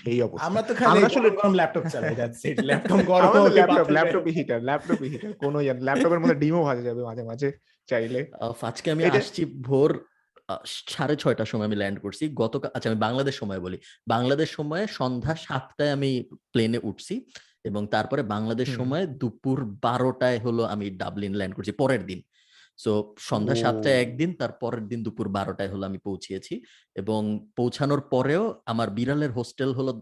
[0.00, 3.50] সেই অবস্থা। আমরা তো খালি আসলে- গরম গরম ল্যাপটপ চালাই দ্যাটস ইট ল্যাপটপ গরম হলে
[3.54, 7.48] ল্যাপটপ ল্যাপটপই হিটার ল্যাপটপই হিটার কোনো ল্যাপটপের মধ্যে ডিমও ভাজা যাবে মাঝে মাঝে
[7.88, 8.20] চাইলে।
[8.62, 9.90] আজকে আমি আসছি ভোর
[10.48, 13.76] আহ, সাড়ে ছয়টার সময় আমি ল্যান্ড করছি। গতকাল আচ্ছা আমি বাংলাদেশ সময় বলি।
[14.06, 16.10] বাংলাদেশ সময়ে সন্ধ্যা সাতটায় আমি
[16.52, 17.14] প্লেনে উঠছি।
[17.64, 22.20] এবং তারপরে বাংলাদেশ সময় দুপুর বারোটায় হলো আমি ডাবলিন ল্যান্ড করছি পরের দিন।
[22.78, 26.62] সো সন্ধ্যা সাতটায় একদিন তার পরের দিন দুপুর বারোটায় হলো আমি পৌঁছিয়েছি।
[26.96, 27.20] এবং
[27.56, 29.92] পৌঁছানোর পরেও আমার বিড়ালের হোস্টেল হলো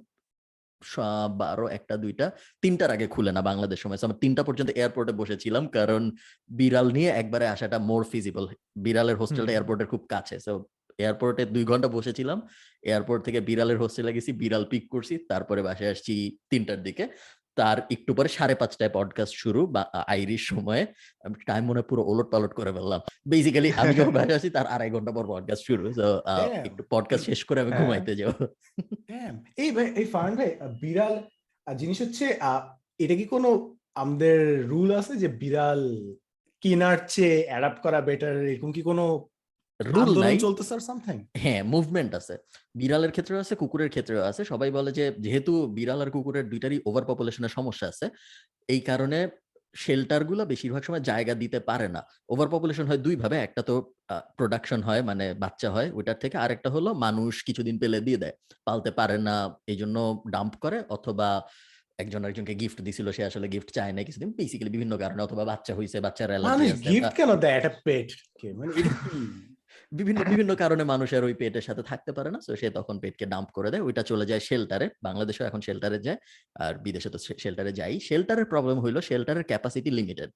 [1.29, 2.31] বারো একটা দুইটা
[2.63, 6.11] তিনটার আগে খুলে না বাংলাদেশ সময়। So, আমি তিনটা পর্যন্ত এয়ারপোর্টে বসেছিলাম কারণ
[6.51, 8.45] বিড়াল নিয়ে একবারে আসাটা মোর ফিজিবল
[8.77, 10.53] বিড়ালের হোস্টেলটা এয়ারপোর্টের খুব কাছে। সো
[10.99, 12.47] এয়ারপোর্টে দুই ঘণ্টা বসেছিলাম।
[12.83, 16.15] এয়ারপোর্ট থেকে বিড়ালের হোস্টেলে গেছি বিড়াল পিক করছি তারপরে বাসায় আসছি
[16.51, 17.09] তিনটার দিকে।
[17.57, 20.83] তার একটু পরে সাড়ে পাঁচটায় পডকাস্ট শুরু বা আইরিশ সময়ে
[21.25, 24.91] আমি টাইম মনে পুরো ওলট পালট করে ফেললাম বেসিক্যালি আমি যখন বাসায় আসি তার আড়াই
[24.91, 26.09] ঘণ্টা পর পডকাস্ট শুরু তো.
[26.65, 28.33] একটু পডকাস্ট শেষ করে আমি হ্যাঁ। ঘুমাইতে যাব.
[29.57, 30.51] এই ভাই এই ফার্ন ভাই
[30.81, 31.15] বিড়াল
[31.67, 32.27] জিনিস হচ্ছে
[32.99, 33.49] এটা কি কোনো
[33.95, 34.39] আমাদের
[34.69, 35.81] রুল আছে যে বিড়াল
[36.63, 39.05] কেনার চেয়ে অ্যাডাপ্ট করা বেটার এরকম কি কোনো
[39.81, 42.35] রুল নাই। চলতেছে আর সামথিং হ্যাঁ মুভমেন্ট আছে।
[42.81, 47.05] বিড়ালের ক্ষেত্রেও আছে কুকুরের ক্ষেত্রেও আছে। সবাই বলে যে যেহেতু বিড়াল আর কুকুরের দুইটারই ওভার
[47.11, 48.07] পপুলেশনের সমস্যা আছে
[48.75, 49.19] এই কারণে
[49.75, 52.01] শেল্টারগুলো বেশিরভাগ সময় জায়গা দিতে পারে না।
[52.33, 53.75] ওভার পপুলেশন হয় দুই ভাবে একটা তো
[54.39, 58.35] প্রোডাকশন হয় মানে বাচ্চা হয় ওইটার থেকে আরেকটা হলো মানুষ কিছুদিন পেলে দিয়ে দেয়।
[58.67, 59.37] পালতে পারে না
[59.73, 59.97] এই জন্য
[60.35, 61.29] ডাম্প করে অথবা
[61.99, 65.73] একজন একজনকে গিফট দিছিল সে আসলে গিফট চায় না কিছুদিন। বেসিক্যালি বিভিন্ন কারণে অথবা বাচ্চা
[65.79, 67.57] হয়েছে বাচ্চার অ্যালার্জি গিফট কেন দেয়?
[67.59, 68.09] একটা পেট
[68.59, 68.73] মানে?
[69.93, 73.49] বিভিন্ন বিভিন্ন কারণে মানুষের ওই পেটের সাথে থাকতে পারে না। তো সে তখন পেটকে ডাম্প
[73.53, 76.19] করে দেয়। ওইটা চলে যায় শেল্টারে বাংলাদেশেও এখন শেল্টারে যায়।
[76.57, 80.31] আর বিদেশে তো শেল্টারে যাই। শেল্টারের প্রবলেম হইল শেল্টারের ক্যাপাসিটি লিমিটেড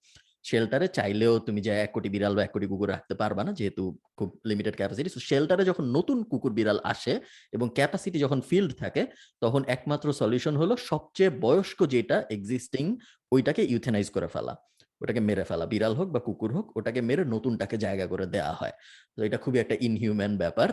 [0.45, 3.83] শেল্টারে চাইলেও তুমি যে এক কোটি বিড়াল বা এক কোটি কুকুর রাখতে পারবা না, যেহেতু
[4.19, 7.15] খুব লিমিটেড ক্যাপাসিটি শেল্টারে যখন নতুন কুকুর বিড়াল আসে
[7.53, 9.03] এবং ক্যাপাসিটি যখন ফিল্ড থাকে,
[9.41, 12.85] তখন একমাত্র সলিউশন হলো সবচেয়ে বয়স্ক যেটা এক্সিস্টিং
[13.33, 14.55] ওইটাকে ইউথেনাইজ করে ফেলা।
[15.03, 18.75] ওটাকে মেরে ফেলা। বিড়াল হোক বা কুকুর হোক, ওটাকে মেরে নতুনটাকে জায়গা করে দেওয়া হয়।
[19.17, 20.71] তো এটা খুবই একটা ইনহিউম্যান ব্যাপার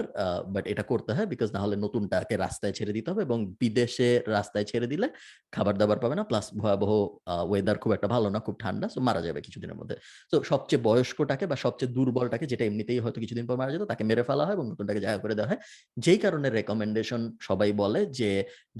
[0.53, 4.65] বাট এটা করতে হয় বিকজ না হলে নতুনটাকে রাস্তায় ছেড়ে দিতে হবে এবং বিদেশে রাস্তায়
[4.71, 5.07] ছেড়ে দিলে
[5.55, 6.91] খাবার দাবার পাবে না প্লাস ভয়াবহ
[7.49, 9.95] ওয়েদার খুব একটা ভালো না, খুব ঠান্ডা সো মারা যাবে কিছুদিনের মধ্যে।
[10.31, 14.23] তো সবচেয়ে বয়স্কটাকে বা সবচেয়ে দুর্বলটাকে যেটা এমনিতেই হয়তো কিছুদিন পর মারা যেত, তাকে মেরে
[14.29, 15.59] ফেলা হয় এবং নতুনটাকে জায়গা করে দেওয়া হয়।
[16.05, 18.31] যেই কারণে রেকমেন্ডেশন সবাই বলে যে,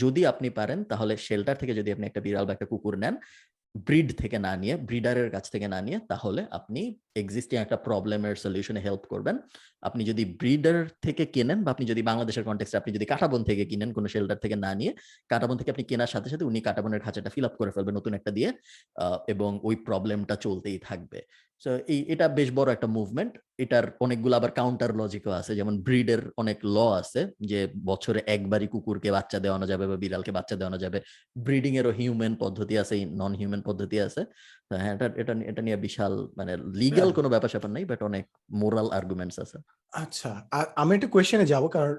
[0.03, 3.15] যদি আপনি পারেন, তাহলে শেল্টার থেকে যদি আপনি একটা বিড়াল বা একটা কুকুর নেন
[3.85, 6.81] ব্রিড থেকে না নিয়ে ব্রিডারের কাছ থেকে না নিয়ে, তাহলে আপনি
[7.21, 9.35] এক্সিস্টিং একটা প্রবলেমের সলিউশনে হেল্প করবেন।
[9.81, 13.89] আপনি যদি ব্রিডার থেকে কেনেন বা আপনি যদি বাংলাদেশের কন্টেক্সে আপনি যদি কাটাবন থেকে কিনেন
[13.93, 14.91] কোনো শেল্টার থেকে না নিয়ে,
[15.29, 18.31] কাটাবন থেকে আপনি কেনার সাথে সাথে উনি কাটাবনের খাঁচাটা ফিল আপ করে ফেলবেন নতুন একটা
[18.31, 18.49] দিয়ে
[19.27, 21.19] এবং ওই প্রবলেমটা চলতেই থাকবে।
[21.63, 26.21] সো এই এটা বেশ বড় একটা মুভমেন্ট এটার অনেকগুলো আবার কাউন্টার লজিকও আছে। যেমন ব্রিডের
[26.41, 27.21] অনেক ল আছে
[27.51, 27.59] যে
[27.89, 30.99] বছরে একবারই কুকুরকে বাচ্চা দেওয়ানো যাবে বা বিড়ালকে বাচ্চা দেওয়ানো যাবে।
[31.45, 34.21] ব্রিডিং এরও হিউম্যান পদ্ধতি আছে নন হিউম্যান পদ্ধতি আছে।
[34.84, 38.25] হ্যাঁ এটা এটা এটা নিয়ে বিশাল মানে লিগ্যাল কোনো ব্যাপার স্যাপার নেই বাট অনেক
[38.61, 39.57] মোরাল আর্গুমেন্টস আছে।
[39.93, 40.29] আচ্ছা
[40.81, 41.93] আমি একটা কোয়েশ্চেনে যাব কারণ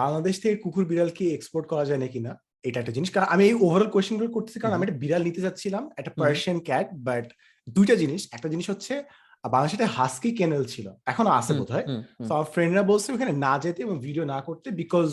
[0.00, 2.32] বাংলাদেশ থেকে কুকুর বিড়াল কি এক্সপোর্ট করা যায় নাকি না?
[2.68, 5.82] এটা একটা জিনিস কারণ আমি এই ওভারঅল কোয়েশ্চেনগুলো করতেছি কারণ আমি একটা বিড়াল নিতে চাচ্ছিলাম
[5.98, 7.26] একটা। পার্সিয়ান ক্যাট বাট
[7.66, 8.94] দুইটা জিনিস একটা জিনিস হচ্ছে
[9.44, 11.86] বাংলাদেশে হাস্কি কেনেল ছিল এখনও আছে বোধ হয়।
[12.26, 15.08] তো আমার ফ্রেন্ডরা বলছে ওখানে না যেতে এবং ভিডিও না করতে বিকজ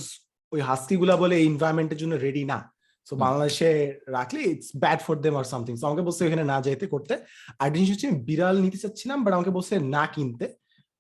[0.53, 2.60] ওই হাস্কি গুলা বলে এনভায়রনমেন্টের জন্য রেডি না।
[3.07, 3.69] সো বাংলাদেশে
[4.18, 7.14] রাখলে it's bad for them or something so আমাকে বলছে ওখানে না যেতে করতে।
[7.61, 10.45] আর জিনিস হচ্ছে আমি বিড়াল নিতে চাচ্ছিলাম বাট আমাকে বলছে না কিনতে।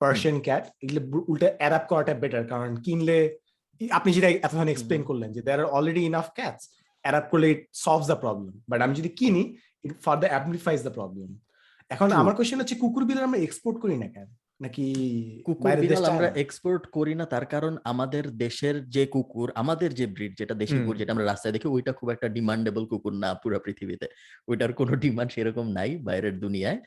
[0.01, 1.01] পার্সিয়ান ক্যাট এগুলো
[1.31, 3.17] উল্টে অ্যাডাপ্ট করাটা বেটার কারণ কিনলে
[3.81, 6.63] আপনি যেটা এতক্ষণ এক্সপ্লেন করলেন যে there are already enough cats
[7.05, 9.41] adapt করলে it solves the problem but আমি যদি কিনি
[10.05, 11.29] ফার্দার অ্যাম্পলিফাইজ দ্য প্রবলেম
[11.89, 14.29] এখন আমার কোশ্চেন হচ্ছে কুকুর বিড়াল আমরা এক্সপোর্ট করি না কেন?
[14.61, 14.85] নাকি
[15.45, 20.33] কুকুর বিড়াল আমরা এক্সপোর্ট করি না তার কারণ আমাদের দেশের যে কুকুর আমাদের যে ব্রিড
[20.37, 24.05] যেটা দেশি কুকুর যেটা আমরা রাস্তায় দেখি ওইটা খুব একটা ডিমান্ডেবল কুকুর না পুরো পৃথিবীতে।
[24.47, 26.79] ওইটার কোনো ডিমান্ড সেরকম নাই বাইরের দুনিয়ায়।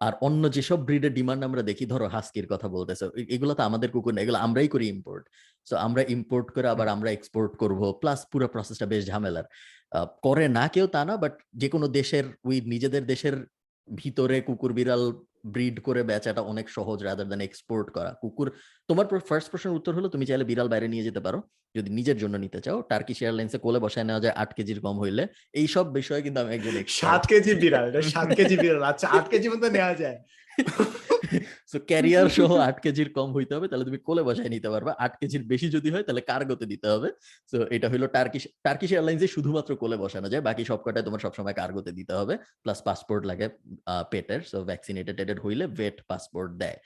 [0.00, 3.04] আর অন্য যেসব ব্রিডের ডিমান্ড আমরা দেখি ধরো হাস্কির কথা বলতেছে
[3.36, 5.24] এগুলো তো আমাদের কুকুর না এগুলো আমরাই করি ইম্পোর্ট
[5.66, 9.46] সো আমরা ইম্পোর্ট করে আবার আমরা এক্সপোর্ট করব। প্লাস পুরো প্রসেসটা বেশ ঝামেলার।
[10.26, 13.36] করে না কেউ তা না বাট যে কোনো দেশের ওই নিজেদের দেশের
[13.88, 15.02] ভিতরে কুকুর বিড়াল
[15.54, 18.48] ব্রিড করে বেচাটা অনেক সহজ রাদার দেন এক্সপোর্ট করা। কুকুর
[18.88, 21.38] তোমার ফার্স্ট প্রশ্নের উত্তর হলো তুমি চাইলে বিড়াল বাইরে নিয়ে যেতে পারো।
[21.74, 25.22] যদি নিজের জন্য নিতে চাও টার্কিশ এয়ারলাইন্সে কোলে বসায় নেওয়া যায় আট কেজির কম হইলে।
[25.52, 27.84] এই সব বিষয়ে কিন্তু আমি একজন সাত কেজি বিড়াল
[28.14, 30.18] সাত কেজি বিড়াল আচ্ছা আট কেজি মতো নেওয়া যায়।
[31.70, 35.14] সো ক্যারিয়ার সহ আট কেজির কম হইতে হবে, তাহলে তুমি কোলে বসায় নিতে পারবে। আট
[35.20, 37.08] কেজির বেশি যদি হয়, তাহলে কার্গোতে দিতে হবে।
[37.50, 41.56] সো এটা হলো টার্কিশ টার্কিশ এয়ারলাইন্সে শুধুমাত্র কোলে বসানো যায়, বাকি সব কটায় তোমার সবসময়
[41.60, 42.34] কার্গোতে দিতে হবে।
[42.64, 43.46] প্লাস পাসপোর্ট লাগে
[44.12, 46.78] পেটের। সো ভ্যাকসিনেটেড হইলে ভেট পাসপোর্ট দেয়।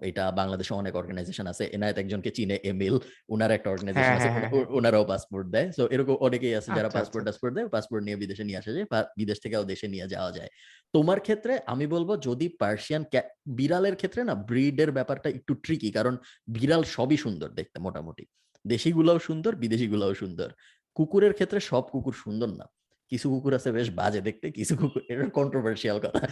[0.00, 2.94] এটা বাংলাদেশে অনেক অর্গানাইজেশন আছে। এনায়েত একজনকে চিনে এমিল।
[3.28, 6.98] ওনার একটা অর্গানাইজেশন হ্যাঁ, আছে। হ্যাঁ, ওনারাও পাসপোর্ট দেয়। সো এরকম অনেকেই আছে যারা আচ্ছা,
[6.98, 8.86] পাসপোর্ট আচ্ছা। টাসপোর্ট দেয় পাসপোর্ট নিয়ে বিদেশে নিয়ে আসা যায়
[9.16, 10.50] বিদেশ থেকেও দেশে নিয়ে যাওয়া যায়।
[10.92, 13.02] তোমার ক্ষেত্রে আমি বলব যদি পার্সিয়ান
[13.46, 16.16] বিড়ালের ক্ষেত্রে না ব্রিডের ব্যাপারটা একটু ট্রিকি কারণ
[16.48, 18.24] বিড়াল সবই সুন্দর দেখতে মোটামুটি।
[18.64, 20.48] দেশিগুলাও সুন্দর বিদেশিগুলাও সুন্দর।
[20.94, 22.66] কুকুরের ক্ষেত্রে সব কুকুর সুন্দর না।
[23.12, 26.22] কিছু কুকুর আছে বেশ বাজে দেখতে কিছু কুকুর এটা কন্ট্রোভার্সিয়াল কথা।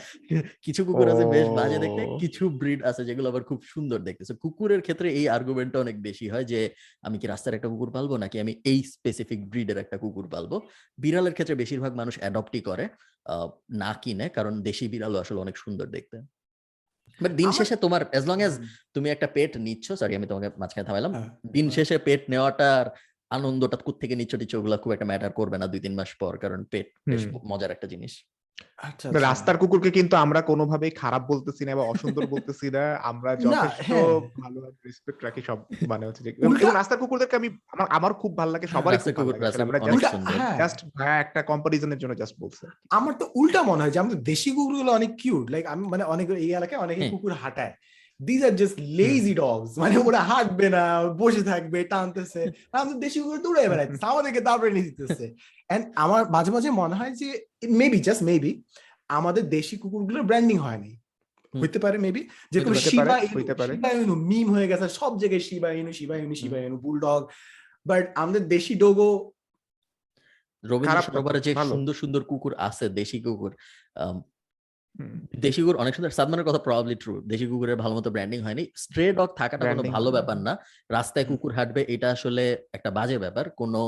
[0.67, 4.81] কিছু কুকুর আছে বেশ বাজে দেখতে কিছু ব্রিড আছে যেগুলো আবার খুব সুন্দর দেখতে। কুকুরের
[4.81, 6.61] ক্ষেত্রে এই আর্গুমেন্টটা অনেক বেশি হয় যে
[7.05, 10.57] আমি কি রাস্তার একটা কুকুর পালবো নাকি আমি এই স্পেসিফিক ব্রিডের একটা কুকুর পালবো?
[10.99, 12.85] বিড়ালের ক্ষেত্রে বেশিরভাগ মানুষ অ্যাডপ্টই করে
[13.27, 16.17] আহ, না কিনে কারণ দেশি বিড়ালও আসলে অনেক সুন্দর দেখতে।
[17.21, 18.55] বাট দিন শেষে তোমার অ্যাজ লং এজ
[18.95, 22.85] তুমি একটা পেট নিচ্ছ সরি আমি তোমাকে মাঝখানে থামাইলাম হ্যাঁ, দিন হ্যাঁ। শেষে পেট নেওয়াটার
[23.31, 26.61] আনন্দটা থেকে নিচ্ছ টিচ্ছ ওগুলো খুব একটা ম্যাটার করবে না দুই তিন মাস পর কারণ
[26.73, 28.15] পেট বেশ। মজার একটা জিনিস
[28.81, 33.31] আচ্ছা, আচ্ছা। রাস্তার কুকুরকে কিন্তু আমরা কোনোভাবেই খারাপ বলতেছি না বা অসুন্দর বলতেছি না আমরা
[33.37, 36.31] যথেষ্ট হ্যাঁ। ভালো রেসপেক্ট রাখি সব মানে হচ্ছে যে
[36.73, 39.79] রাস্তার কুকুরদেরকে আমি আমার আমার খুব ভালো লাগে সবারই রাস্তার কুকুর আমরা
[40.33, 44.19] হ্যাঁ। জাস্ট ভাইয়া একটা কম্পারিজনের জন্য জাস্ট বলছে আমার তো উল্টা মনে হয় যে আমাদের
[44.23, 47.75] দেশি কুকুরগুলো অনেক কিউট লাইক আমি মানে অনেক এই এলাকায় অনেকে হ্যাঁ। কুকুর হাঁটায়
[48.21, 50.83] these are just lazy dogs মানে ওরা হাঁটবে না
[51.21, 52.43] বসে থাকবে টানতেছে।
[52.73, 55.25] আমাদের দেশি কুকুর দৌড়ে বেড়াচ্ছে। আমাদেরকে তারপরে নিয়ে দিতেছে।
[55.71, 57.29] এন্ড আমার মাঝে মাঝে মনে হয় যে
[57.81, 58.53] মেবি জাস্ট মেবি
[59.11, 60.93] আমাদের দেশি কুকুরগুলোর ব্র্যান্ডিং হয়নি।
[61.55, 62.23] হইতে পারে মেবি
[62.53, 63.17] যেরকম শিবা
[63.93, 67.23] ইনু মিম হয়ে গেছে সব জায়গায় Shiba Inu Shiba Inu Shiba Inu bulldog
[67.87, 69.11] but আমাদের দেশি ডোগো
[70.65, 73.53] রবীন্দ্র সরোবরে যে সুন্দর সুন্দর কুকুর আছে দেশি কুকুর।
[75.45, 79.13] দেশি কুকুর অনেক সুন্দর সাদমানের কথা প্রবাবলি ট্রু দেশি কুকুরের ভালো মতো ব্র্যান্ডিং হয়নি। স্ট্রে
[79.13, 80.53] ডগ থাকাটা কোনো ভালো ব্যাপার না।
[80.91, 83.81] রাস্তায় কুকুর হাঁটবে এটা আসলে একটা বাজে ব্যাপার। কোনো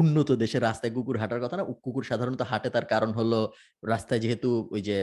[0.00, 3.40] উন্নত দেশে রাস্তায় কুকুর হাঁটার কথা না। কুকুর সাধারণত হাঁটে তার কারণ হলো
[3.92, 4.96] রাস্তায় যেহেতু ওই যে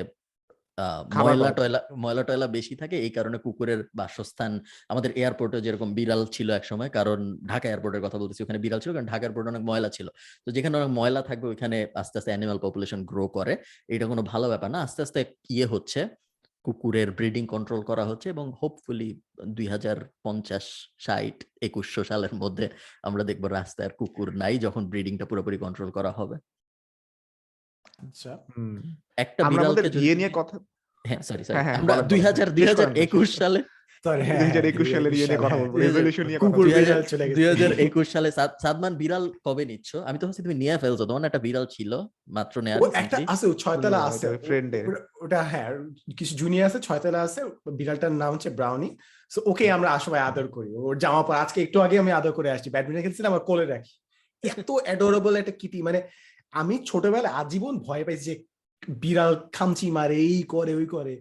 [1.18, 4.52] ময়লা টয়লা ময়লা টয়লা বেশি থাকে এই কারণে কুকুরের বাসস্থান
[4.90, 7.20] আমাদের এয়ারপোর্টে যেরকম বিড়াল ছিল এক সময় কারণ
[7.52, 10.08] ঢাকা এয়ারপোর্টের কথা বলতেছি ওখানে বিড়াল ছিল কারণ ঢাকা এয়ারপোর্টে অনেক ময়লা ছিল।
[10.46, 13.54] তো যেখানে অনেক ময়লা থাকবে ওইখানে আস্তে আস্তে অ্যানিমাল পপুলেশন গ্রো করে।
[13.94, 16.02] এটা কোনো ভালো ব্যাপার না আস্তে আস্তে ইয়ে হচ্ছে
[16.66, 19.10] কুকুরের ব্রিডিং কন্ট্রোল করা হচ্ছে এবং হোপফুলি
[19.58, 20.66] দুই হাজার পঞ্চাশ
[21.06, 21.38] ষাট
[21.68, 22.66] একুশশো সালের মধ্যে
[23.08, 26.38] আমরা দেখব রাস্তায় আর কুকুর নাই যখন ব্রিডিংটা পুরোপুরি কন্ট্রোল করা হবে।
[28.00, 28.32] আচ্ছা।
[29.18, 30.56] একটা বিড়ালকে বিয়ে নিয়ে কথা
[31.06, 33.06] হ্যাঁ সরি সরি হ্যাঁ, হ্যাঁ, আমরা বলেন, দুই বলেন। হাজার দুই শেষ হাজার করেন, শেষ
[33.06, 33.60] একুশ করেন। সালে
[34.04, 34.62] Sorry, হ্যাঁ, ইয়ে
[38.60, 39.90] সাদমান বিড়াল কবে নিচ্ছ?
[40.08, 41.92] আমি তো ভাবছি তুমি নিয়ে ফেলছো তোমার একটা বিড়াল ছিল
[42.28, 42.56] মাত্র
[42.96, 44.28] একটা আছে ছয়তলা আছে।
[44.84, 45.70] ওটা- ওটা হ্যাঁ
[46.18, 47.42] কিছু জুনিয়র আছে ছয়তলা আছে
[47.72, 48.90] বিড়ালটার নাম হচ্ছে ব্রাউনি
[49.32, 52.50] সো ওকে আমরা সবাই আদর করি। ওর জামা পর আজকে একটু আগে আমি আদর করে
[52.52, 53.94] আসছি। ব্যাডমিন্টন খেলছিলাম আমার কোলে রাখি।
[54.44, 56.00] এত অ্যাডোরেবল একটা কিটি মানে
[56.62, 58.36] আমি ছোটবেলায় আজীবন ভয় পাইছি যে
[59.04, 61.14] বিড়াল খামচি মারে, এই করে, ওই করে।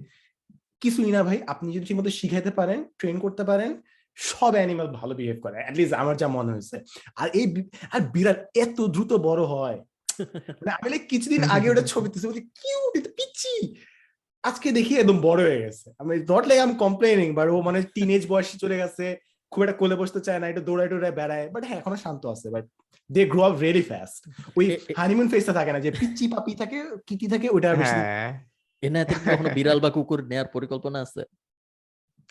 [0.82, 3.70] কিছুই না ভাই, আপনি যদি ঠিকমতো শিখাইতে পারেন ট্রেন করতে পারেন,
[4.18, 6.76] সব অ্যানিমাল ভালো বিহেভ করে অ্যাটলিস্ট আমার যা মনে হয়েছে।
[7.20, 7.46] আর এই
[7.94, 9.78] আর বিড়াল এত দ্রুত বড় হয়।
[10.58, 13.54] মানে আমি কিছুদিন আগে ওটা ছবি তুলছি, বলছি কিউট এটা পিচ্ছি!
[14.44, 17.78] আজকে দেখি একদম বড় হয়ে গেছে। আমি not like I am complaining but ও মানে
[17.94, 19.06] টিনেজ বয়সে চলে গেছে
[19.52, 22.46] খুব একটা কোলে বসতে চায় না এটা দৌড়ায় দৌড়ায় বেড়ায় বাট হ্যাঁ এখনও শান্ত আছে
[22.54, 22.64] but
[23.10, 24.20] they grow up really fast
[24.58, 24.64] ওই
[24.98, 26.78] হানিমুন ফেসটা থাকে না যে পিচ্চি পাপি থাকে
[27.08, 28.30] কি কি থাকে ওটা আর বেশি হ্যাঁ।
[28.82, 31.22] এনাতে কি কখনো বিড়াল বা কুকুর নেয়ার পরিকল্পনা আছে?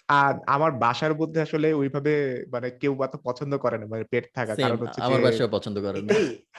[0.10, 2.14] আর আমার বাসার মধ্যে আসলে ওইভাবে
[2.54, 5.76] মানে কেউ বা তো পছন্দ করে না মানে পেট থাকা। কারণ হচ্ছে আমার বাসায় পছন্দ
[5.86, 6.10] করে না।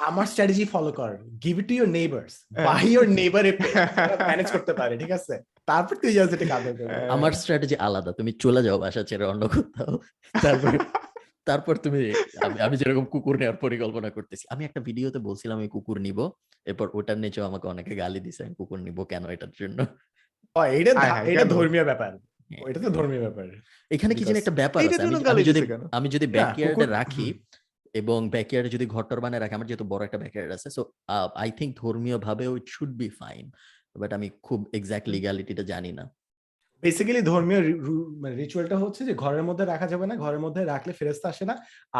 [0.08, 1.10] আমার স্ট্র্যাটেজি ফলো কর।
[1.44, 2.34] Give it to your neighbours.
[2.68, 3.50] By your নেইবারে
[4.28, 5.34] ম্যানেজ করতে পারে ঠিক আছে?
[5.70, 9.42] তারপর তুই জাস্ট এটা কাঁদে হ্যাঁ। আমার স্ট্র্যাটেজি আলাদা। তুমি চলে যাও বাসা ছেড়ে অন্য
[9.54, 9.92] কোথাও।
[10.44, 10.72] তারপর
[11.48, 12.00] তারপর তুমি
[12.66, 16.18] আমি যেরকম কুকুর নেওয়ার পরিকল্পনা করতেছি। আমি একটা ভিডিওতে বলছিলাম আমি কুকুর নিব।
[16.70, 19.78] এরপর ওটার নিচেও আমাকে অনেকে গালি দিছে আমি কুকুর নিব কেন এটার জন্য?
[20.78, 22.12] এটা হায় হায়, এটা ধর্মীয় ব্যাপার।
[22.70, 23.46] এটা তো ধর্মীয় ব্যাপার।
[23.96, 25.02] এখানে কি Because একটা ব্যাপার আছে।
[25.32, 25.60] আমি যদি
[25.98, 27.28] আমি যদি ব্যাকইয়ার্ডে রাখি
[28.00, 30.82] এবং ব্যাকইয়ার্ডে যদি ঘরটর বানায় রাখি আমার যেহেতু বড় একটা ব্যাকইয়ার্ড আছে সো
[31.42, 33.44] আই থিঙ্ক ধর্মীয় ভাবেও it should be fine
[34.02, 36.04] but আমি খুব এক্সাক্ট লিগ্যালিটিটা জানি না।
[36.82, 37.60] বেসিক্যালি ধর্মীয়
[38.42, 41.54] রিচুয়ালটা হচ্ছে যে ঘরের মধ্যে রাখা যাবে না ঘরের মধ্যে রাখলে ফেরস্তা আসে না।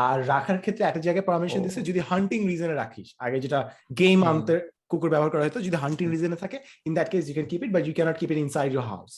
[0.04, 3.58] আর রাখার ক্ষেত্রে একটা জায়গায় পারমিশন। দিচ্ছে যদি হান্টিং রিজনে রাখিস। আগে যেটা
[4.00, 4.54] গেম আনতে
[4.90, 7.72] কুকুর ব্যবহার করা হতো যদি হান্টিং রিজনে থাকে in that case you can keep it
[7.76, 9.12] but you can't keep it inside your house.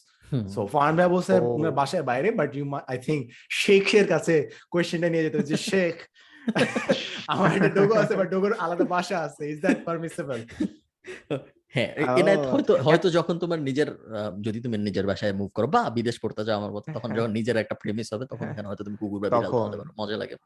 [0.49, 3.21] So fun ভাই বলছে ও। ওনার বাসায় বাইরে বাট ইউ আই থিঙ্ক
[3.61, 4.35] শেখের কাছে
[4.73, 5.95] কোয়েশ্চেনটা নিয়ে যেতে যে শেখ
[7.33, 10.39] আমার একটা ডোগো আছে বাট ডোগোর আলাদা বাসা আছে ইজ দ্যাট পারমিসেবল
[11.75, 13.89] হ্যাঁ এ- এনায়েত ও। হয়তো হয়তো যখন তোমার নিজের
[14.47, 17.57] যদি তুমি নিজের বাসায় মুভ করো বা বিদেশ পড়তে যাও আমার মতো তখন যখন নিজের
[17.59, 20.37] একটা প্রেমিস হবে তখন। এখানে হয়তো তুমি কুকুর বা বিড়াল পালতে পারো মজা লাগে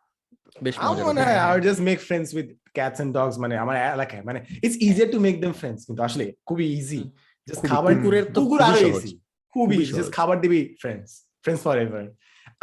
[0.56, 2.46] বেশ মজা মনে I just make friends with
[2.76, 6.24] cats and dogs মানে আমার এলাকায় মানে it's easier to make them friends কিন্তু আসলে
[6.48, 7.00] খুবই ইজি
[7.48, 9.12] জাস্ট খাবার কুকুরের কুকুর আরও ইজি
[9.54, 10.60] খুবই জাস্ট খাবার দিবি?
[10.82, 11.08] ফ্রেন্ডস
[11.44, 12.04] ফ্রেন্ডস ফর এভার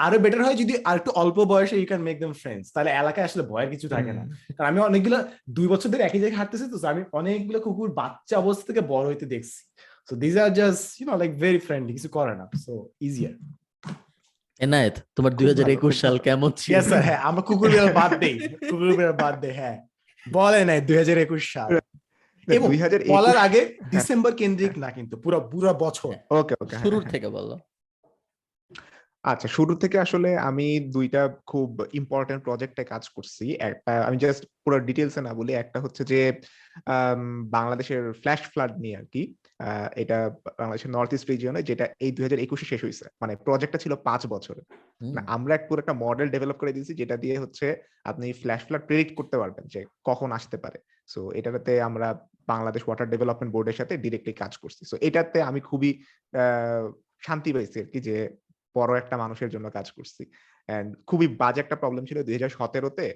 [0.05, 3.25] আরও বেটার হয় যদি আর একটু অল্প বয়সে you can make them friends তাহলে এলাকায়
[3.27, 4.23] আসলে ভয়ের কিছু থাকে না।
[4.55, 5.17] কারণ আমি অনেকগুলো
[5.57, 9.25] দুই বছর ধরে একই জায়গায় হাঁটতেছি তো আমি অনেকগুলো কুকুর বাচ্চা অবস্থা থেকে বড় হইতে
[9.33, 9.59] দেখছি।
[10.07, 12.71] So these are just you know like very friendly কিছু করে না। সো
[13.07, 13.35] ইজিয়ার
[14.61, 16.71] এনায়েত তোমার দুই হাজার একুশ সাল কেমন ছিল?
[16.89, 18.35] স্যার হ্যাঁ আমরা কুকুর বিড়াল বাদ দেই
[18.69, 19.77] কুকুর বিড়াল বাদ দেই হ্যাঁ।
[20.25, 21.69] বলে নাই দুই হাজার একুশ সাল।
[22.57, 23.61] এবং দুই হাজার বলার আগে
[23.91, 27.55] ডিসেম্বর কেন্দ্রিক না কিন্তু পুরো পুরো বছর। ওকে ওকে শুরুর থেকে বলো।
[29.23, 34.77] আচ্ছা শুরু থেকে আসলে আমি দুইটা খুব ইম্পর্টেন্ট প্রজেক্টে কাজ করছি। একটা আমি জাস্ট পুরো
[34.79, 36.19] ডিটেলসে না বলি একটা হচ্ছে যে
[37.57, 39.21] বাংলাদেশের ফ্ল্যাশ ফ্লাড নিয়ে আর কি।
[39.59, 40.17] আহ, এটা
[40.61, 44.21] বাংলাদেশের নর্থ ইস্ট রিজিয়নে যেটা এই দুই হাজার একুশে শেষ হয়েছে মানে প্রজেক্টটা ছিল পাঁচ
[44.27, 44.65] বছরের
[45.15, 47.65] না, আমরা এক পুরো একটা মডেল ডেভেলপ করে দিয়েছি যেটা দিয়ে হচ্ছে
[48.03, 52.07] আপনি ফ্ল্যাশ ফ্লাড প্রেডিক্ট করতে পারবেন যে কখন আসতে পারে। সো এটাতে আমরা
[52.53, 55.91] বাংলাদেশ ওয়াটার ডেভেলপমেন্ট বোর্ডের সাথে ডিরেক্টলি কাজ করছি। সো এটাতে আমি খুবই
[57.27, 58.15] শান্তি পাইছি আর কি যে
[58.75, 60.23] বড় একটা মানুষের জন্য কাজ করছি।
[60.69, 63.07] অ্যান্ড খুবই বাজে একটা প্রবলেম ছিল দুই হাজার সতেরোতে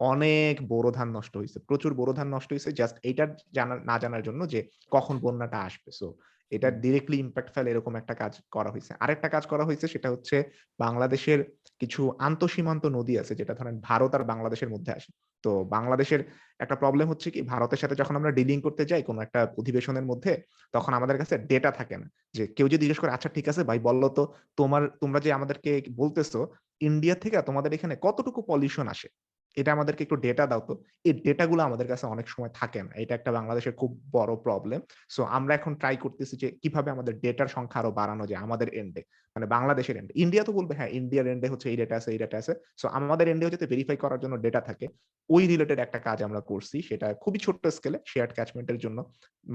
[0.00, 3.24] অনেক বোরো ধান নষ্ট হয়েছে প্রচুর বোরো ধান নষ্ট হয়েছে জাস্ট এইটা
[3.56, 4.60] জানা, না জানার জন্য যে
[4.94, 6.06] কখন বন্যাটা আসবে। সো
[6.50, 10.36] এটা ডিরেক্টলি ইম্প্যাক্ট ফেলে এরকম একটা কাজ করা হয়েছে। আরেকটা কাজ করা হয়েছে সেটা হচ্ছে
[10.78, 11.40] বাংলাদেশের
[11.80, 15.10] কিছু আন্তঃসীমান্ত নদী আছে, যেটা ধরেন ভারত আর বাংলাদেশের মধ্যে আসে।
[15.44, 16.20] তো বাংলাদেশের
[16.60, 20.32] একটা প্রবলেম হচ্ছে কি, ভারতের সাথে যখন আমরা ডিলিং করতে যাই কোনো একটা অধিবেশনের মধ্যে,
[20.74, 23.78] তখন আমাদের কাছে ডেটা থাকে না। যে কেউ যদি জিজ্ঞেস করে আচ্ছা ঠিক আছে ভাই,
[23.78, 24.22] বলল তো,
[24.56, 26.40] তোমার, তোমরা যে আমাদেরকে বলতেছো
[26.80, 29.08] ইন্ডিয়া থেকে তোমাদের এখানে কতটুকু পলিউশন আসে?
[29.56, 30.74] এটা আমাদেরকে একটু ডেটা দাও তো।
[31.08, 34.80] এই ডেটাগুলো আমাদের কাছে অনেক সময় থাকে না। এটা একটা বাংলাদেশের খুব বড় প্রবলেম
[35.14, 39.02] সো আমরা এখন ট্রাই করতেছি যে, কীভাবে আমাদের ডেটার সংখ্যা আরও বাড়ানো যায় আমাদের এন্ডে
[39.36, 42.36] মানে বাংলাদেশের এন্ডে ইন্ডিয়া তো বলবে হ্যাঁ ইন্ডিয়ার এন্ডে হচ্ছে এই ডেটা আছে, এই ডেটা
[42.42, 44.86] আছে। সো আমাদের এন্ডে হচ্ছে ভেরিফাই করার জন্য ডেটা থাকে,
[45.30, 48.98] ওই রিলেটেড একটা কাজ আমরা করছি। সেটা খুবই ছোট্ট স্কেলে শেয়ার্ড ক্যাচমেন্টের জন্য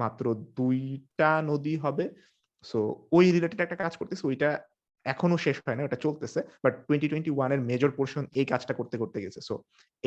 [0.02, 0.24] মাত্র
[0.60, 2.06] দুইটা নদী হবে।
[2.64, 2.80] সো
[3.18, 4.50] ওই রিলেটেড একটা কাজ করতেছি, ওইটা
[5.14, 8.96] এখনও শেষ হয় না ওটা চলতেছে বাট টোয়েন্টি টোয়েন্টি ওয়ানের মেজর পোর্শন এই কাজটা করতে
[9.02, 9.54] করতে গেছে। সো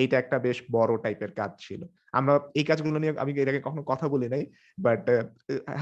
[0.00, 1.80] এইটা একটা বেশ বড় টাইপের কাজ ছিল।
[2.18, 4.44] আমরা এই কাজগুলো নিয়ে আমি আগে কখনো কথা বলি নাই
[4.86, 5.02] বাট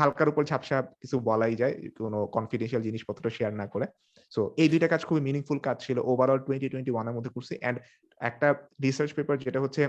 [0.00, 3.86] হালকার উপর ঝাপসা কিছু বলাই যায়, কোনো কনফিডেন্সিয়াল জিনিসপত্র শেয়ার না করে।
[4.32, 7.78] সো এই দুইটা কাজ খুবই মিনিংফুল কাজ ছিল। ওভারঅল টোয়েন্টি টোয়েন্টি ওয়ানের মধ্যে করছি অ্যান্ড
[8.20, 8.48] একটা
[8.84, 9.82] রিসার্চ পেপার যেটা হচ্ছে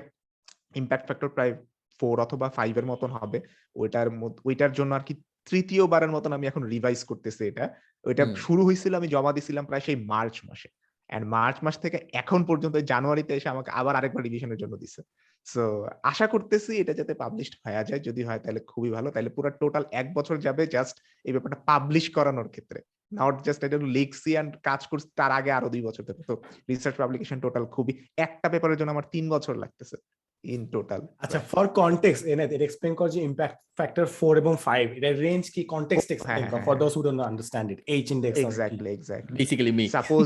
[0.80, 1.54] ইম্প্যাক্ট ফ্যাক্টর প্রায়
[2.00, 3.38] ফোর অথবা ফাইভ এর মতন হবে,
[3.82, 4.08] ওইটার
[4.48, 5.14] ওইটার জন্য আর কি
[5.50, 7.66] তৃতীয়বারের মতন আমি এখন রিভাইজ করতেছি এটা।
[8.06, 10.70] ওইটা শুরু হয়েছিল আমি জমা দিছিলাম প্রায় সেই মার্চ মাসে।
[11.10, 15.02] এন্ড মার্চ মাস থেকে এখন পর্যন্ত জানুয়ারিতে এসে আমাকে আবার আরেকবার রিভিশনের জন্য দিছে।
[15.48, 15.64] সো
[16.04, 19.84] আশা করতেছি এটা যাতে পাবলিশ হয়ে যায়। যদি হয় তাহলে খুবই ভালো। তাহলে পুরো টোটাল
[19.92, 20.96] এক বছর যাবে জাস্ট
[21.26, 22.80] এই ব্যাপারটা পাবলিশ করানোর ক্ষেত্রে।
[23.12, 26.36] নট জাস্ট এটা লিখছি অ্যান্ড কাজ করছি তার আগে আরও দুই বছর ধরে তো
[26.70, 29.98] রিসার্চ পাবলিকেশন টোটাল খুবই একটা পেপারের জন্য আমার তিন বছর লাগতেছে।
[30.44, 34.88] ইন টোটাল আচ্ছা ফর কনটেক্সট এনে এটা এক্সপ্লেন কর যে ইম্প্যাক্ট ফ্যাক্টর 4 এবং 5
[34.98, 36.76] এটা রেঞ্জ কি কনটেক্সট এক্সপ্লেন হ্যাঁ, কর হ্যাঁ, for.
[36.84, 40.26] Those who don't understand it H index exactly exactly basically me suppose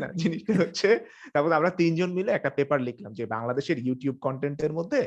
[0.00, 0.88] না জিনিসটা হচ্ছে
[1.32, 5.00] তারপর আমরা তিনজন মিলে একটা পেপার লিখলাম যে বাংলাদেশের ইউটিউব কন্টেন্টের মধ্যে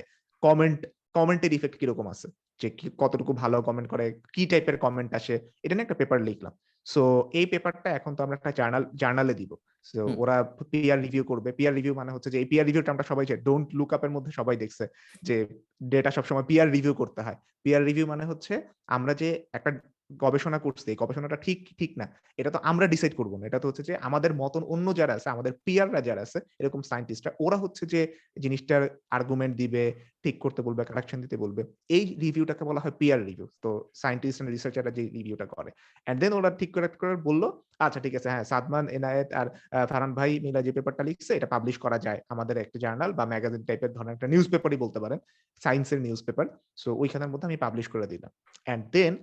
[0.43, 0.79] কমেন্ট
[1.13, 2.27] কমেন্টের ইফেক্ট কীরকম আছে?
[2.61, 5.35] যে কি কতটুকু ভালো কমেন্ট করে কি টাইপের কমেন্ট আসে?
[5.63, 6.53] এটা নিয়ে একটা পেপার লিখলাম।
[6.85, 11.51] সো এই পেপারটা এখন তো আমরা একটা জার্নাল জার্নালে দিব। সো। ওরা পিয়ার রিভিউ করবে।
[11.51, 14.57] পিয়ার রিভিউ মানে হচ্ছে যে এই পিয়ার রিভিউটা আমরা সবাই ডোন্ট লুক আপের মধ্যে সবাই
[14.57, 14.87] দেখছে
[15.21, 15.47] যে
[15.83, 19.71] ডেটা সবসময় পিয়ার রিভিউ করতে হয়। পিয়ার রিভিউ মানে হচ্ছে আমরা যে একটা
[20.19, 22.05] গবেষণা করছে এই গবেষণাটা ঠিক ঠিক না
[22.39, 25.27] এটা তো আমরা ডিসাইড করব না এটা তো হচ্ছে যে আমাদের মতন অন্য যারা আছে
[25.29, 28.01] আমাদের পিয়াররা যারা আছে এরকম সায়েন্টিস্টরা ওরা হচ্ছে যে
[28.43, 28.83] জিনিসটার
[29.17, 29.83] আর্গুমেন্ট দিবে
[30.23, 31.61] ঠিক করতে বলবে কারেকশন দিতে বলবে
[31.95, 33.69] এই রিভিউটাকে বলা হয় পিয়ার রিভিউ তো
[34.01, 35.69] সায়েন্টিস্ট এন্ড রিসার্চাররা যে রিভিউটা করে
[36.07, 37.43] এন্ড দেন ওরা ঠিক করে করে বলল
[37.79, 41.47] আচ্ছা ঠিক আছে হ্যাঁ সাদমান এনায়েত আর আহ, ফারহান ভাই মিলা যে পেপারটা লিখছে এটা
[41.53, 45.19] পাবলিশ করা যায় আমাদের একটা জার্নাল বা ম্যাগাজিন টাইপের ধরনের একটা নিউজ পেপারই বলতে পারেন
[45.61, 46.47] সায়েন্সের নিউজ পেপার
[46.81, 48.31] সো ওইখানের মধ্যে আমি পাবলিশ করে দিলাম
[48.67, 49.13] অ্যান্ড দেন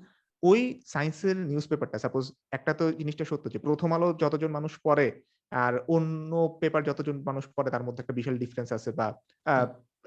[0.43, 5.07] ওই সায়েন্সের নিউজ পেপারটা সাপোজ একটা তো জিনিসটা সত্য যে প্রথম আলো যতজন মানুষ পড়ে
[5.53, 9.07] আর অন্য পেপার যতজন মানুষ পড়ে তার মধ্যে একটা বিশাল ডিফারেন্স আছে বা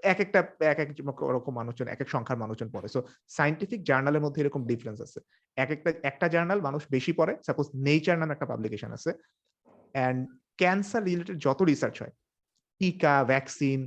[0.03, 0.89] এক একটা এক এক
[1.37, 5.19] রকম মানুষজন এক এক সংখ্যার মানুষজন পড়ে। সো সাইন্টিফিক জার্নালের মধ্যে এরকম ডিফারেন্স আছে।
[5.57, 9.11] এক একটা একটা জার্নাল মানুষ বেশি পড়ে সাপোজ নেচার নামে একটা পাবলিকেশন আছে
[9.95, 10.19] অ্যান্ড
[10.57, 12.13] ক্যান্সার রিলেটেড যত রিসার্চ হয়
[12.81, 13.79] টিকা ভ্যাকসিন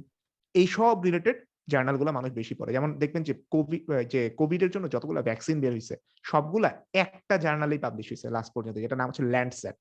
[0.54, 1.36] এইসব রিলেটেড
[1.68, 3.82] জার্নালগুলো মানুষ বেশি পড়ে। যেমন দেখবেন যে কোভিড
[4.12, 5.94] যে কোভিড এর জন্য যতগুলো ভ্যাকসিন বের হয়েছে
[6.24, 6.70] সবগুলা
[7.04, 9.78] একটা জার্নালেই পাবলিশ হয়েছে লাস্ট পর্যন্ত যেটা নাম হচ্ছে ল্যান্ডসেট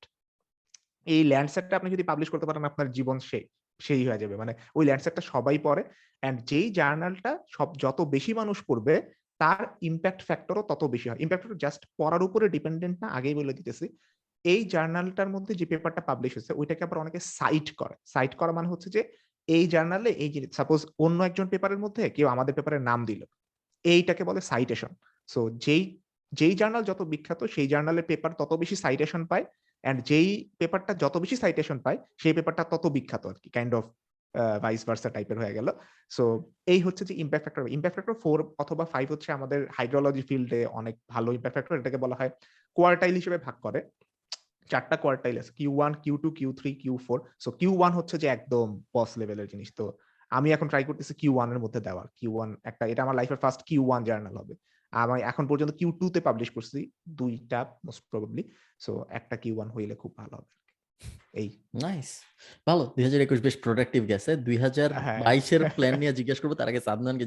[1.06, 3.44] এই ল্যান্ডসেটটা আপনি যদি পাবলিশ করতে পারেন, আপনার জীবন সেই
[3.80, 5.82] সেই হয়ে যাবে। মানে ওই ল্যান্ডসেটটা সবাই পড়ে
[6.22, 8.94] অ্যান্ড যেই জার্নালটা সব, যত বেশি মানুষ পড়বে,
[9.38, 13.52] তার ইম্প্যাক্ট ফ্যাক্টরও তত বেশি হয়। ইম্প্যাক্ট ফ্যাক্টর জাস্ট পড়ার উপরে ডিপেন্ডেন্ট না, আগেই বলে
[13.52, 13.86] দিতেছি।
[14.44, 18.68] এই জার্নালটার মধ্যে যে পেপারটা পাবলিশ হয়েছে ওইটাকে আবার অনেকে সাইট করে। সাইট করা মানে
[18.68, 19.00] হচ্ছে যে
[19.48, 23.20] এই জার্নালে এই যে সাপোজ অন্য একজন পেপারের মধ্যে কেউ আমাদের পেপারের নাম দিল,
[23.84, 24.92] এইটাকে বলে সাইটেশন
[25.28, 25.82] সো যেই
[26.32, 29.44] যেই জার্নাল যত বিখ্যাত, সেই জার্নালের পেপার তত বেশি সাইটেশন পায়
[29.84, 30.28] অ্যান্ড যেই
[30.60, 33.84] পেপারটা যত বেশি সাইটেশন পায়, সেই পেপারটা তত বিখ্যাত আর কি কাইন্ড অফ
[34.64, 35.68] ভাইস ভার্সা টাইপের হয়ে গেল।
[36.16, 36.24] সো
[36.72, 40.94] এই হচ্ছে যে impact factor impact factor four অথবা ফাইভ হচ্ছে আমাদের হাইড্রোলজি ফিল্ডে অনেক
[41.14, 42.30] ভালো ইম্প্যাক্ট ফ্যাক্টর এটাকে বলা হয়
[42.76, 43.80] কোয়ার্টাইল হিসেবে ভাগ করে।
[44.70, 48.16] চারটা কোয়ার্টাইল আছে Q one Q two Q three Q four so Q one হচ্ছে
[48.22, 49.84] যে একদম বস লেভেলের জিনিস। তো
[50.30, 53.60] আমি এখন ট্রাই করতেছি কিউ ওয়ানের মধ্যে দেওয়ার। কিউ ওয়ান একটা এটা আমার লাইফের ফার্স্ট
[53.68, 54.54] কিউ ওয়ান জার্নাল হবে।
[54.92, 56.78] আমি এখন পর্যন্ত কিউ টু তে পাবলিশ করছি
[57.20, 58.42] দুইটা মোস্ট প্রবাবলি
[58.84, 60.50] সো একটা কিউ ওয়ান হইলে খুব ভালো হবে
[61.40, 61.48] এই।
[61.84, 62.08] নাইস
[62.68, 66.52] ভালো। দুই হাজার একুশ বেশ প্রোডাক্টিভ গেছে। দুই হাজার হ্যাঁ। বাইশের প্ল্যান নিয়ে জিজ্ঞেস করব
[66.58, 66.80] তার আগে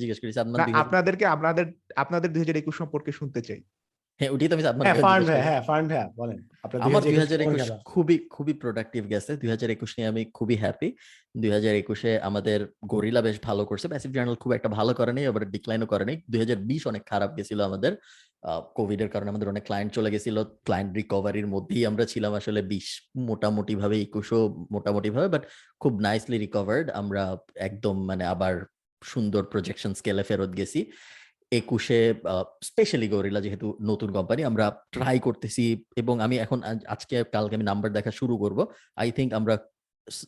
[0.03, 1.65] জিজ্ঞেস করি। সাদমান আপনাদেরকে আপনাদের
[2.03, 3.61] আপনাদের দুই হাজার একুশ সম্পর্কে শুনতে চাই।
[4.19, 6.39] হ্যাঁ ওটাই তো আমি সাদমান হ্যাঁ ফান্ড হ্যাঁ ফান্ড হ্যাঁ বলেন।
[6.85, 10.55] আমার দুই 2021 হাজার একুশ খুবই খুবই প্রোডাক্টিভ গেছে। দুই হাজার একুশ নিয়ে আমি খুবই
[10.63, 10.89] হ্যাপি
[11.35, 12.59] দুই হাজার একুশে আমাদের
[12.93, 16.57] গরিলা বেশ ভালো করছে। প্যাসিভ জার্নাল খুব একটা ভালো করেনি আবার ডিক্লাইনও করেনি দুই হাজার
[16.69, 17.91] বিশ অনেক খারাপ গেছিল আমাদের।
[18.77, 20.37] কোভিড এর কারণে আমাদের অনেক ক্লায়েন্ট চলে গেছিল।
[20.67, 22.87] ক্লায়েন্ট রিকভারির মধ্যেই আমরা ছিলাম আসলে বিশ
[23.29, 24.39] মোটামুটি ভাবে একুশও
[24.75, 25.43] মোটামুটি ভাবে বাট
[25.81, 27.21] খুব নাইসলি রিকভার্ড আমরা
[27.67, 28.53] একদম মানে আবার
[29.01, 30.79] সুন্দর প্রজেকশন স্কেলে ফেরত গেছি।
[31.51, 32.13] একুশে
[32.63, 37.63] স্পেশালি গরিলা যেহেতু নতুন কোম্পানি আমরা ট্রাই করতেছি এবং আমি এখন আজ- আজকে, কালকে আমি
[37.63, 39.57] নাম্বার দেখা শুরু করব। আই থিঙ্ক আমরা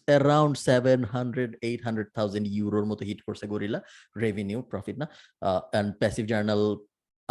[0.05, 3.81] around seven hundred eight hundred thousand ইউরোর মতো হিট করছে গরিলা
[4.17, 5.07] রেভিনিউ প্রফিট না?
[5.41, 6.77] অ্যান্ড প্যাসিভ জার্নাল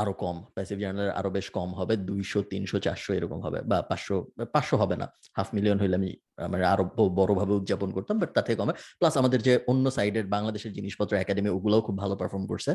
[0.03, 4.17] আরও কম প্যাসিভ জার্নাল আরও বেশ কম হবে, দুইশো, তিনশো, চারশো এরকম হবে বা পাঁচশো
[4.55, 5.07] পাঁচশো হবে না।
[5.37, 6.11] হাফ মিলিয়ন হইলে আমি
[6.53, 6.85] মানে আরও
[7.19, 11.83] বড়ভাবে উদযাপন করতাম বাট থেকে কমে। প্লাস আমাদের যে অন্য সাইডের বাংলাদেশের জিনিসপত্র একাডেমি ওগুলোও
[11.87, 12.73] খুব ভালো পারফর্ম করছে।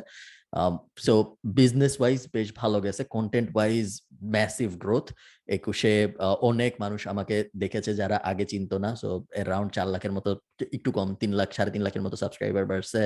[1.05, 1.13] সো
[1.59, 3.87] বিজনেস ওয়াইজ বেশ ভালো গেছে। কন্টেন্ট ওয়াইজ
[4.35, 5.07] ম্যাসিভ গ্রোথ
[5.57, 5.93] একুশে
[6.49, 10.29] অনেক মানুষ আমাকে দেখেছে যারা আগে চিনতো না। সো অ্যারাউন্ড চার লাখের মতো,
[10.77, 13.01] একটু কম, তিন লাখ, সাড়ে তিন লাখের মতো সাবস্ক্রাইবার বাড়ছে।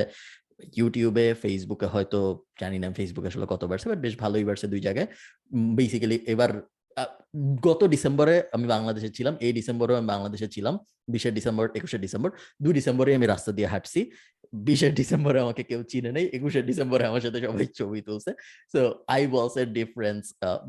[0.79, 2.19] ইউটিউবে ফেসবুকে হয়তো,
[2.61, 5.07] জানি না ফেসবুক আসলে কত বাড়ছে বাট বেশ ভালোই বাড়ছে দুই জায়গায়।
[5.77, 6.51] বেসিক্যালি এবার
[7.67, 10.75] গত ডিসেম্বরে আমি বাংলাদেশে ছিলাম, এই ডিসেম্বরেও আমি বাংলাদেশে ছিলাম,
[11.13, 12.29] বিশে ডিসেম্বর, একুশে ডিসেম্বর,
[12.63, 14.01] দুই ডিসেম্বরে আমি রাস্তা দিয়ে হাঁটছি।
[14.67, 18.31] বিশে ডিসেম্বরে আমাকে কেউ চিনে নেই, একুশে ডিসেম্বরে আমার সাথে সবাই ছবি তুলছে।
[18.73, 18.79] সো
[19.15, 20.23] আই ওয়ালস এর ডিফারেন্স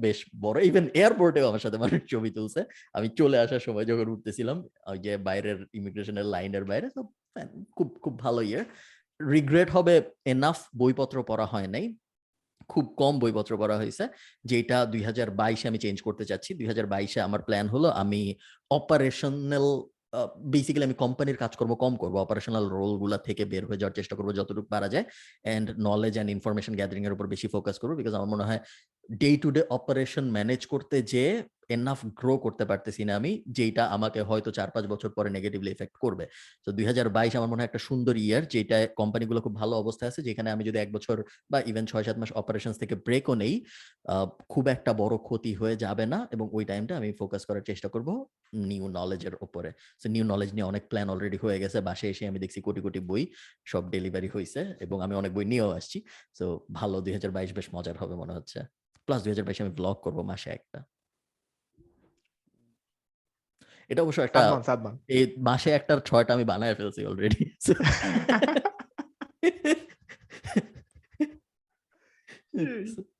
[0.05, 2.61] বেশ বড়। ইভেন এয়ারপোর্টেও আমার সাথে মানুষ ছবি তুলছে।
[2.97, 4.57] আমি চলে আসার সময় যখন উঠতেছিলাম,
[4.91, 6.87] ওই যে বাইরের ইমিগ্রেশনের লাইনের বাইরে
[7.77, 8.63] খুব খুব ভালো ইয়ে
[9.35, 9.95] রিগ্রেট হবে
[10.33, 11.85] এনাফ বইপত্র পড়া হয় নাই।
[12.73, 14.05] খুব কম বইপত্র পড়া হয়েছে,
[14.51, 18.21] যেটা দুই হাজার বাইশে আমি চেঞ্জ করতে চাচ্ছি। দুই হাজার বাইশে আমার প্ল্যান হলো আমি
[18.71, 19.67] অপারেশনাল
[20.55, 24.69] বেসিক্যালি আমি কোম্পানির কাজকর্ম কম করব। অপারেশনাল রোলগুলো থেকে বের হয়ে যাওয়ার চেষ্টা করব যতটুকু
[24.75, 25.07] পারা যায়।
[25.47, 28.61] And knowledge and information gathering এর উপর বেশি ফোকাস করব বিকজ আমার মনে হয়
[29.09, 31.25] day to day operation manage করতে যে
[31.77, 35.97] এনাফ গ্রো করতে পারতেছি না আমি যেটা আমাকে হয়তো চার পাঁচ বছর পরে নেগেটিভলি এফেক্ট
[36.05, 36.25] করবে।
[36.65, 40.11] তো দুই হাজার বাইশ আমার মনে হয় একটা সুন্দর ইয়ার যেটা কোম্পানিগুলো খুব ভালো অবস্থায়
[40.11, 41.17] আছে, যেখানে আমি যদি এক বছর
[41.53, 43.55] বা ইভেন ছয় সাত মাস অপারেশন থেকে ব্রেকও নেই
[44.53, 48.09] খুব একটা বড় ক্ষতি হয়ে যাবে না এবং ওই টাইমটা আমি ফোকাস করার চেষ্টা করব
[48.71, 49.71] নিউ নলেজের ওপরে
[50.03, 53.01] সো নিউ নলেজ নিয়ে অনেক প্ল্যান অলরেডি হয়ে গেছে বাসে এসে আমি দেখছি কোটি কোটি
[53.11, 53.23] বই
[53.73, 55.99] সব ডেলিভারি হয়েছে এবং আমি অনেক বই নিয়েও আসছি।
[56.39, 56.45] সো
[56.79, 58.61] ভালো, দুই হাজার বাইশ বেশ মজার হবে মনে হচ্ছে।
[59.11, 60.79] প্লাস দুই হাজার বাইশে আমি ব্লগ করব মাসে একটা।
[63.91, 64.41] এটা অবশ্য একটা
[65.15, 67.43] এই মাসে একটার ছয়টা আমি বানায় ফেলছি অলরেডি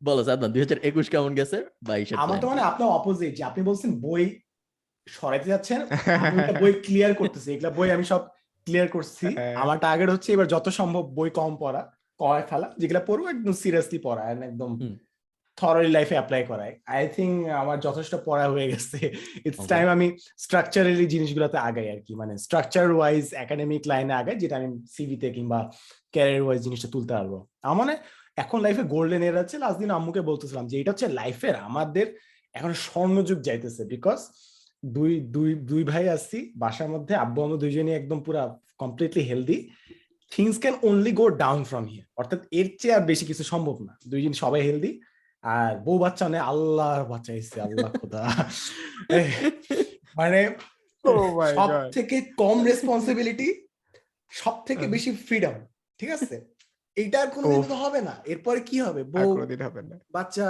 [0.07, 1.57] বলো সাদমান দুই হাজার একুশ কেমন গেছে?
[1.89, 4.25] বাইশের আমার তো মানে আপনার অপোজিট যে আপনি বলছেন বই
[5.07, 5.81] সরাইতে যাচ্ছেন
[6.63, 8.23] বই ক্লিয়ার করতেছি এগুলা বই আমি সব
[8.67, 11.83] ক্লিয়ার করছি। হ্যাঁ। আমার টার্গেট হচ্ছে এবার যত সম্ভব বই কম পড়া
[12.21, 14.71] করায় ফেলা যেগুলা পড়ব একদম সিরিয়াসলি পড়া একদম।
[15.61, 18.99] থরলি লাইফে অ্যাপ্লাই করায়। আই থিঙ্ক আমার যথেষ্ট পড়া হয়ে গেছে।
[19.49, 20.07] ইটস টাইম আমি
[20.45, 25.59] স্ট্রাকচারালি জিনিসগুলোতে আগাই আর কি। মানে স্ট্রাকচার ওয়াইজ একাডেমিক লাইনে আগাই যেটা আমি সিভিতে কিংবা
[26.15, 27.33] ক্যারিয়ার ওয়াইজ জিনিসটা তুলতে পারব।
[27.67, 27.95] আমার মানে
[28.43, 32.07] এখন লাইফে গোল্ডেন এর আছে লাস্ট দিন আম্মুকে বলতেছিলাম যে এটা হচ্ছে লাইফের আমাদের
[32.55, 34.21] এখন স্বর্ণযুগ যাইতেছে। বিকজ
[34.83, 38.43] দুই দুই দুই ভাই আসছি বাসার মধ্যে আব্বু আম্মু দুইজনই একদম পুরা
[38.83, 39.59] completely healthy
[40.33, 43.93] things can only go down from here অর্থাৎ এর চেয়ে আর বেশি কিছু সম্ভব না।
[44.11, 44.91] দুইজন সবাই হেলদি
[45.45, 48.23] আর বউ বাচ্চা নেই আল্লাহ বাচ্চা এসছে আল্লাহ খোদা।
[50.19, 50.41] মানে
[51.05, 53.49] Oh সব থেকে কম রেসপন্সিবিলিটি
[54.33, 55.57] সব থেকে বেশি ফ্রিডম
[56.01, 56.37] ঠিক আছে?
[56.97, 59.01] এইটার কোনো। তো হবে না এরপরে কি হবে?
[59.15, 59.29] বউ
[59.67, 60.47] হবে না। বাচ্চা।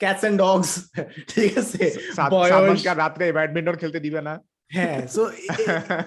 [0.00, 0.70] ক্যাটস এন্ড ডগস
[1.32, 1.84] ঠিক আছে?
[3.02, 4.34] রাত্রে ব্যাডমিন্টন খেলতে দিবে না।
[4.70, 5.22] হ্যাঁ so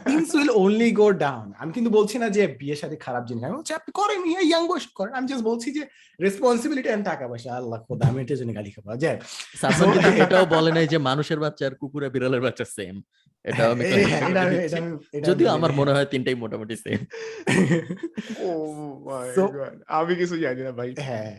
[0.05, 3.55] things will only go down আমি কিন্তু বলছি না যে বিয়ে শাদী খারাপ জিনিস আমি
[3.55, 5.83] বলছি আপনি করেন ইয়াং বয়স করেন। আমি জাস্ট বলছি যে
[6.21, 9.11] রেসপন্সিবিলিটি এন্ড টাকা পয়সা। আল্লাহ খোদা আমি এটার জন্য গালি খাব। যে
[9.57, 12.95] সাদমান কিন্তু এটাও বলে নাই যে মানুষের বাচ্চা আর কুকুরে বিড়ালের বাচ্চা সেম
[13.45, 16.99] এটা আমি এই- clarify এটা আমি- যদিও আমার মনে হয় তিনটাই মোটামুটি সেম
[18.49, 18.67] Oh
[19.07, 19.51] my So-
[19.87, 21.31] আমি কিছু জানি না ভাই। হ্যাঁ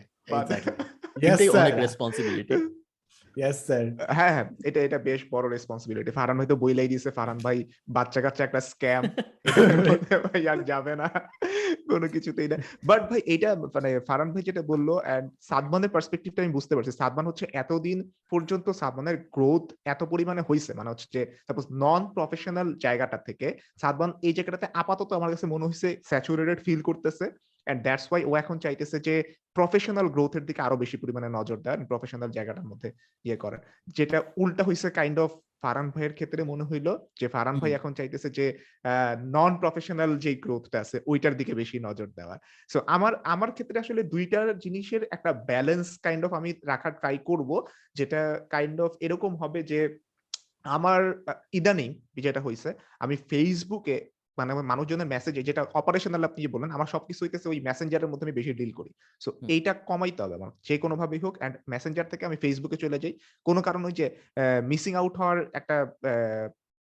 [1.55, 2.55] অনেক রেসপন্সিবিলিটি
[3.35, 3.83] Yes, sir.
[4.17, 8.43] হ্যাঁ হ্যাঁ এটা এটা বেশ বড় রেসপন্সিবিলিটি ফারহান হয়তো বইলাই দিয়েছে ফারহান ভাই বাচ্চা কাচ্চা
[8.45, 9.03] একটা স্ক্যাম
[10.25, 11.07] ভাই আর যাবে না।
[11.91, 16.53] কোনো কিছুতেই না। বাট ভাই এটা মানে ফারহান ভাই যেটা বলল এন্ড সাদমানের পার্সপেক্টিভটা আমি
[16.57, 17.97] বুঝতে পারছি। সাদমান হচ্ছে এতদিন
[18.31, 23.47] পর্যন্ত সাদমানের গ্রোথ এত পরিমাণে হয়েছে মানে হচ্ছে যে সাপোজ নন প্রফেশনাল জায়গাটা থেকে
[23.81, 27.25] সাদমান এই জায়গাটাতে আপাতত আমার কাছে মনে হয়েছে স্যাচুরেটেড ফিল করতেছে।
[27.67, 29.15] এন্ড দ্যাটস ওয়াই ও এখন চাইতেছে যে
[29.55, 32.89] প্রফেশনাল গ্রোথের দিকে আরও বেশি পরিমাণে নজর দেয় প্রফেশনাল জায়গাটার মধ্যে
[33.25, 33.57] ইয়ে করে
[33.97, 35.31] যেটা উল্টা হয়েছে কাইন্ড অফ
[35.63, 36.87] ফারান ভাইয়ের ক্ষেত্রে মনে হইল
[37.19, 38.45] যে ফারান ভাই এখন চাইতেছে যে
[39.35, 42.35] নন প্রফেশনাল যে গ্রোথটা আছে ওইটার দিকে বেশি নজর দেওয়া
[42.69, 47.49] সো আমার আমার ক্ষেত্রে আসলে দুইটার জিনিসের একটা ব্যালেন্স কাইন্ড অফ আমি রাখার ট্রাই করব
[47.95, 49.79] যেটা কাইন্ড অফ এরকম হবে যে
[50.67, 51.01] আমার
[51.53, 52.69] ইদানিং যেটা হয়েছে
[52.99, 53.95] আমি ফেসবুকে
[54.41, 58.35] মানে মানুষজনের মেসেজ যেটা অপারেশনাল আপনি যে বললেন আমার সবকিছু হইতেছে ওই মেসেঞ্জারের মধ্যে আমি
[58.39, 58.91] বেশি ডিল করি।
[59.23, 62.97] সো এইটা কমাইতে হবে আমার যে কোনো ভাবেই হোক অ্যান্ড মেসেঞ্জার থেকে আমি ফেসবুকে চলে
[63.03, 63.13] যাই।
[63.45, 64.05] কোনো কারণ ওই যে
[64.71, 65.75] মিসিং আউট হওয়ার একটা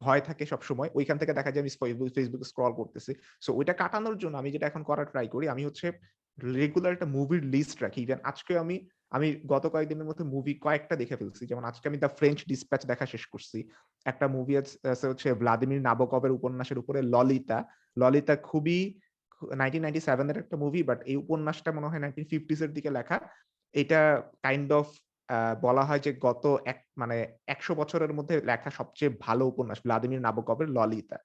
[0.01, 1.71] ভয় থাকে সব সময় ওইখান থেকে দেখা যায় আমি
[2.15, 3.11] ফেসবুকে স্ক্রল করতেছি।
[3.41, 5.87] সো ওইটা কাটানোর জন্য আমি যেটা এখন করার ট্রাই করি আমি হচ্ছে
[6.59, 8.75] রেগুলার একটা মুভির লিস্ট রাখি। ইভেন আজকে আমি
[9.17, 13.05] আমি গত কয়েকদিনের মধ্যে মুভি কয়েকটা দেখে ফেলছি। যেমন আজকে আমি দ্য ফ্রেঞ্চ ডিসপ্যাচ দেখা
[13.13, 13.59] শেষ করছি।
[14.11, 17.57] একটা মুভি আছে হচ্ছে ভ্লাদিমির নাবকবের উপন্যাসের উপরে ললিতা।
[18.01, 18.79] ললিতা খুবই
[19.59, 20.01] নাইনটিন নাইনটি
[20.43, 23.17] একটা মুভি বাট এই উপন্যাসটা মনে হয় নাইনটিন ফিফটিস এর দিকে লেখা।
[23.81, 23.99] এটা
[24.45, 24.87] কাইন্ড অফ
[25.65, 27.17] বলা হয় যে গত এক মানে
[27.53, 31.17] একশো বছরের মধ্যে লেখা সবচেয়ে ভালো উপন্যাস, ভ্লাদিমির নাবকবের ললিতা।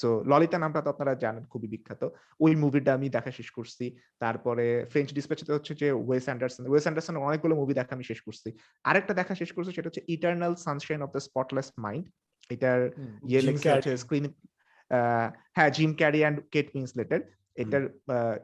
[0.00, 2.02] সো ললিতা নামটা তো আপনারা জানেন, খুবই বিখ্যাত।
[2.44, 3.84] ওই মুভিটা আমি দেখা শেষ করছি।
[4.22, 8.48] তারপরে ফ্রেঞ্চ ডিসপ্যাচতে হচ্ছে যে ওয়েস অ্যান্ডারসন ওয়েস অ্যান্ডারসন অনেকগুলো মুভি দেখা আমি শেষ করছি।
[8.88, 12.06] আরেকটা দেখা শেষ করছি, সেটা হচ্ছে eternal sunshine of the spotless mind
[12.50, 12.80] এটার
[13.28, 13.96] ইয়ে হচ্ছে Carrey.
[13.96, 14.24] স্ক্রিন
[15.56, 17.22] হ্যাঁ জিম ক্যারি অ্যান্ড কেট উইন্সলেটের
[17.56, 17.82] এটার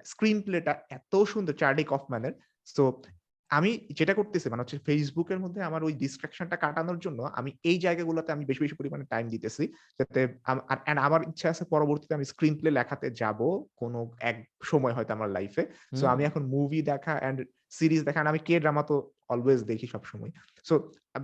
[0.04, 2.34] স্ক্রিন প্লেটা এত সুন্দর চার্লি কফম্যানের
[2.66, 2.82] সো
[3.50, 8.30] আমি যেটা করতেছি মানে হচ্ছে ফেসবুকের মধ্যে আমার ওই ডিস্ট্রাকশনটা কাটানোর জন্য আমি এই জায়গাগুলোতে
[8.32, 9.64] আমি বেশি বেশি পরিমাণে টাইম দিতেছি।
[10.00, 10.20] যাতে
[10.50, 13.40] আর আমার ইচ্ছা আছে পরবর্তীতে আমি স্ক্রিন প্লে লেখাতে যাব
[13.76, 15.62] কোনো এক সময় হয়তো আমার লাইফে
[15.98, 17.38] সো আমি এখন মুভি দেখা অ্যান্ড
[17.78, 18.96] সিরিজ দেখেন আমি কে ড্রামা তো
[19.32, 20.32] অলওয়েজ দেখি সবসময়।
[20.68, 20.74] সো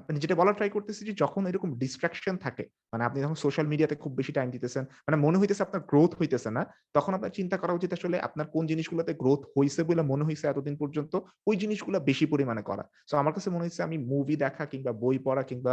[0.08, 3.96] মানে যেটা বলার ট্রাই করতেছি যে যখন এরকম ডিস্ট্রাকশন থাকে মানে আপনি যখন সোশ্যাল মিডিয়াতে
[4.02, 6.62] খুব বেশি টাইম দিতেছেন মানে মনে হইতেছে আপনার গ্রোথ হইতেছে না,
[6.96, 10.74] তখন আপনার চিন্তা করা উচিত আসলে আপনার কোন জিনিসগুলোতে গ্রোথ হয়েছে বলে মনে হয়েছে এতদিন
[10.82, 11.12] পর্যন্ত,
[11.48, 15.16] ওই জিনিসগুলো বেশি পরিমাণে করা। সো আমার কাছে মনে হচ্ছে আমি মুভি দেখা কিংবা বই
[15.26, 15.72] পড়া কিংবা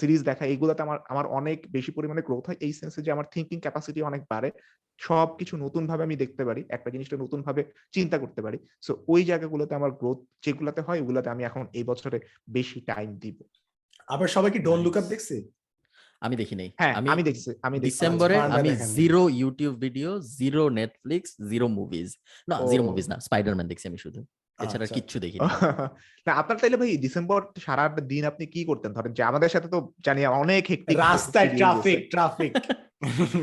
[0.00, 3.58] সিরিজ দেখা এইগুলোতে আমার আমার অনেক বেশি পরিমাণে গ্রোথ হয়, এই সেন্সে যে আমার থিঙ্কিং
[3.64, 4.50] ক্যাপাসিটি অনেক বাড়ে।
[5.00, 7.62] সব কিছু নতুন ভাবে আমি দেখতে পারি একটা জিনিসটা নতুন ভাবে
[7.92, 12.18] চিন্তা করতে পারি। সো ওই জায়গাগুলোতে আমার গ্রোথ যেগুলোতে হয় ওগুলোতে আমি এখন এই বছরে
[12.48, 13.36] বেশি টাইম দিব।
[14.08, 15.36] আবার সবাই কি ডন লুক আপ দেখছে?
[16.22, 21.30] আমি দেখি নাই। হ্যাঁ আমি আমি দেখছি আমি ডিসেম্বরে আমি zero YouTube video zero Netflix
[21.50, 22.08] zero movies
[22.48, 24.20] না জিরো মুভিজ না স্পাইডারম্যান দেখছি আমি শুধু।
[24.58, 25.38] এছাড়া আচ্ছা। কিচ্ছু দেখি
[26.26, 28.90] না আপনার তাইলে ভাই ডিসেম্বর সারা দিন আপনি কি করতেন?
[28.92, 32.52] ধরেন যে আমাদের সাথে তো জানি অনেক হেক্টিক রাস্তায় ট্রাফিক ট্রাফিক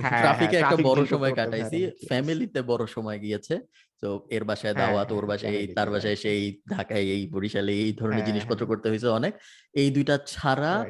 [0.01, 3.59] ট্রাফিকে একটা বড় সময় কাটাইছি। হ্যাঁ, ফ্যামিলিতে বড় সময় গিয়েছে।
[4.01, 7.73] তো এর বাসায় হ্যাঁ, দাওয়াত ওর হ্যাঁ, বাসায় এই তার বাসায় সেই ঢাকায় এই বরিশালে
[7.73, 9.33] এই ধরনের হ্যাঁ, জিনিসপত্র হ্যাঁ। করতে হয়েছে অনেক।
[9.73, 10.85] এই দুইটা ছাড়া.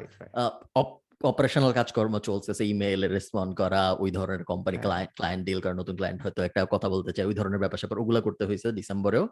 [1.20, 5.94] অপারেশনাল কাজকর্ম চলতেছে ইমেইলে রেসপন্ড করা ওই ধরনের কোম্পানি হ্যাঁ। ক্লায়েন্ট ক্লায়েন্ট ডিল করা নতুন
[5.98, 9.24] ক্লায়েন্ট হয়তো একটা কথা বলতে চাই ওই ধরনের ব্যাপার স্যাপার ওগুলো করতে হয়েছে ডিসেম্বরেও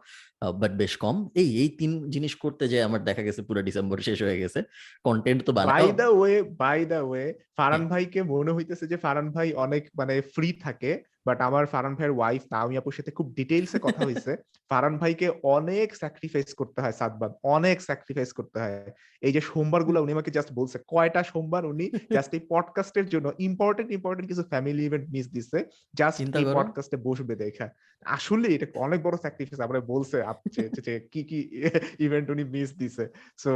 [0.60, 4.18] বাট বেশ কম। এই এই তিন জিনিস করতে যে আমার দেখা গেছে পুরো ডিসেম্বর শেষ
[4.26, 4.60] হয়ে গেছে।
[5.04, 7.24] কন্টেন্ট তো by the way by the way
[7.58, 10.92] Farhan ভাইকে মনে হইতেছে যে ফারান ভাই অনেক মানে ফ্রি থাকে।
[11.26, 14.32] বাট আমার ফারান ভাইয়ের ওয়াইফ নাওমি আপুর সাথে খুব ডিটেইলসে কথা হয়েছে
[14.70, 18.80] ফারান ভাইকে অনেক স্যাক্রিফাইস করতে হয় সাতবার অনেক স্যাক্রিফাইস করতে হয়।
[19.22, 21.86] এই যে সোমবারগুলো উনি আমাকে জাস্ট বলছে কয়টা সোমবার উনি
[22.16, 25.58] জাস্ট এই পডকাস্টের জন্য ইম্পর্টেন্ট ইম্পর্টেন্ট কিছু ফ্যামিলি ইভেন্ট মিস দিছে
[25.94, 27.66] জাস্ট এই পডকাস্টে বসবে দেখা।
[28.06, 31.38] আসলে এটা অনেক বড় স্যাক্রিফাইস আমরা বলছে আপ- যে- যে- যে কি কি
[32.06, 33.04] ইভেন্ট উনি মিস দিছে।
[33.38, 33.50] সো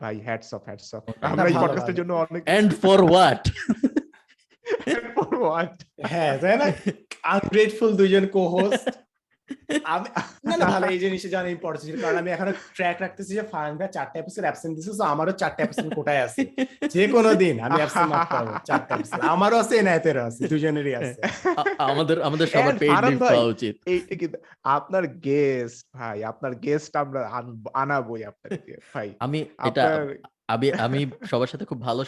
[0.00, 3.97] ভাই হ্যাটস অফ হ্যাটস অফ আমরা এই পডকাস্টের জন্য অনেক and for what For what?
[6.04, 6.66] হ্যাঁ তাই না?
[7.26, 8.86] আনগ্রেটফুল দুইজন কো-হোস্ট
[9.86, 10.08] আমি
[10.44, 13.74] না না ভালো এই জিনিসটা জানা ইম্পর্টেন্ট ছিল কারণ আমি এখনও ট্র্যাক রাখতেছি যে ফারান
[13.76, 16.42] ভাই চারটা এপিসোড অ্যাবসেন্ট দিছে তো আমারও চারটা এপিসোড কোটায় আছে।
[16.90, 18.10] যে কোনো দিন আমি অ্যাবসেন্ট
[18.64, 18.94] চারটা।
[19.28, 21.20] আমারও আছে এনায়েতেরও আছে দুজনেরই আছে।
[21.86, 23.74] আমাদের আমাদের সবার পেইড লিভ পাওয়া উচিত।
[24.68, 29.38] আপনার গেস্ট ভাই আপনার গেস্ট আমরা আন- আনাবোই আপনাকে ভাই। আমি
[29.68, 30.02] এটা আপনার
[30.48, 32.04] আমি আমি সবার সাথে খুব ভালো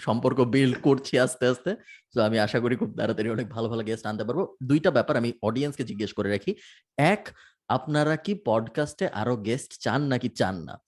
[0.00, 1.76] সম্পর্ক বিল্ড করছি আস্তে আস্তে।
[2.14, 5.32] তো আমি আশা করি খুব তাড়াতাড়ি অনেক ভালো ভালো গেস্ট আনতে পারব। দুইটা ব্যাপার আমি
[5.42, 6.54] অডিয়েন্সকে জিজ্ঞেস করে রাখি।
[6.98, 7.28] এক,
[7.68, 10.78] আপনারা কি পডকাস্টে আরও গেস্ট চান নাকি চান না?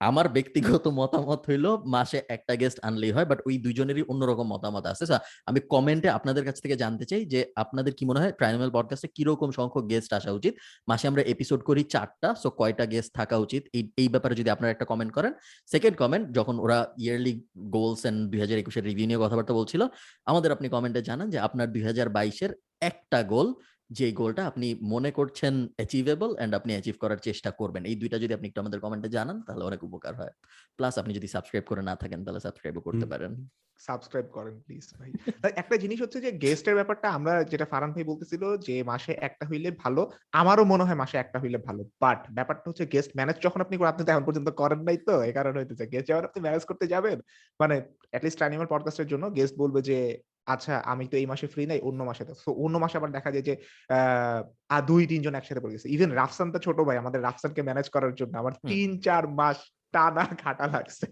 [0.00, 5.04] আমার ব্যক্তিগত মতামত হইল, মাসে একটা গেস্ট আনলেই হয় বাট ওই দুজনেরই অন্যরকম মতামত আছে।
[5.46, 9.50] আমি কমেন্টে আপনাদের কাছ থেকে জানতে চাই যে, আপনাদের কি মনে হয় ট্রাইনাল পডকাস্টে কীরকম
[9.58, 10.54] সংখ্যক গেস্ট আসা উচিত?
[10.88, 13.62] মাসে আমরা এপিসোড করি চারটা সো কয়টা গেস্ট থাকা উচিত?
[13.76, 15.32] এই এই ব্যাপারে যদি আপনারা একটা কমেন্ট করেন।
[15.72, 17.34] সেকেন্ড কমেন্ট যখন ওরা ইয়ারলি
[17.74, 19.82] গোলস এন্ড দুই হাজার একুশের রিভিউ নিয়ে কথাবার্তা বলছিল,
[20.30, 23.48] আমাদের আপনি কমেন্টে জানান যে, আপনার দুই হাজার বাইশের একটা গোল
[23.90, 28.34] যে গোলটা আপনি মনে করছেন অ্যাচিভেবল এন্ড আপনি অ্যাচিভ করার চেষ্টা করবেন। এই দুইটা যদি
[28.34, 30.30] আপনি একটু আমাদের কমেন্টে জানান তাহলে অনেক উপকার হয়।
[30.76, 33.46] প্লাস আপনি যদি সাবস্ক্রাইব করে না থাকেন তাহলে সাবস্ক্রাইবও করতে পারেন।
[33.78, 35.12] সাবস্ক্রাইব করেন প্লিজ ভাই।
[35.56, 39.70] একটা জিনিস হচ্ছে যে গেস্টের ব্যাপারটা আমরা যেটা ফারান ভাই বলতেছিল যে মাসে একটা হইলে
[39.70, 43.76] ভালো। আমারও মনে হয় মাসে একটা হইলে ভালো। বাট ব্যাপারটা হচ্ছে গেস্ট ম্যানেজ যখন আপনি
[43.76, 46.64] করেন, আপনি তো এখন পর্যন্ত করেন নাই তো। এই কারণে হইতেছে গেস্ট যখন আপনি ম্যানেজ
[46.64, 47.20] করতে যাবেন
[47.60, 51.78] মানে অ্যাটলিস্ট অ্যানিমাল পডকাস্টের জন্য গেস্ট বলবে যে আচ্ছা আমি তো এই মাসে ফ্রি নাই
[51.80, 53.54] অন্য মাসে তো। অন্য মাসে আবার দেখা যায় যে
[53.90, 54.40] আহ,
[54.86, 58.34] দুই তিনজন একসাথে পড়ে গেছে। ইভেন রাফসান তো ছোট ভাই আমাদের রাফসানকে ম্যানেজ করার জন্য
[58.38, 59.58] আমার তিন চার মাস
[59.94, 61.06] টানা খাটা লাগছে।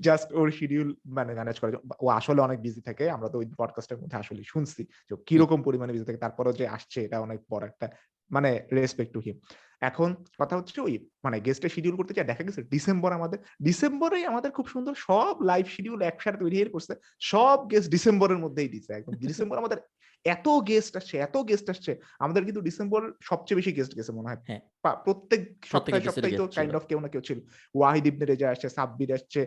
[0.00, 3.46] জাস্ট ওর শিডিউল মানে ম্যানেজ করার জন্য। ও আসলে অনেক বিজি থাকে আমরা তো ওই
[3.58, 7.64] পডকাস্টের মধ্যে আসলে শুনছি। যে কীরকম পরিমাণে বিজি থাকে তারপরও যে আসছে এটা অনেক বড়
[7.66, 7.86] একটা
[8.30, 9.36] মানে রেসপেক্ট টু হিম
[9.80, 14.50] এখন কথা হচ্ছে ওই মানে গেস্টের শিডিউল করতে চাই দেখা গেছে ডিসেম্বর আমাদের ডিসেম্বরে আমাদের
[14.50, 19.58] খুব সুন্দর সব লাইভ শিডিউল একসাথে তৈরি করছে, সব গেস্ট ডিসেম্বরের মধ্যেই দিছে একদম ডিসেম্বর
[19.58, 19.78] আমাদের
[20.24, 21.92] এত গেস্ট আসছে এত গেস্ট আসছে
[22.24, 24.62] আমাদের কিন্তু ডিসেম্বর সবচেয়ে বেশি গেস্ট গেছে মনে হয়। হ্যাঁ।
[25.06, 25.42] প্রত্যেক
[25.72, 27.38] সপ্তাহে সপ্তাহে তো কাইন্ড অফ কেউ না কেউ ছিল।
[27.74, 29.40] ওয়াহিদ ইবনে রেজা আসছে সাব্বির আসছে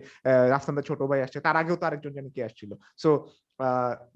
[0.53, 2.71] রাফসানদার ছোট ভাই আসছে তার আগেও তো আরেকজন জানি কে আসছিল।
[3.03, 3.09] সো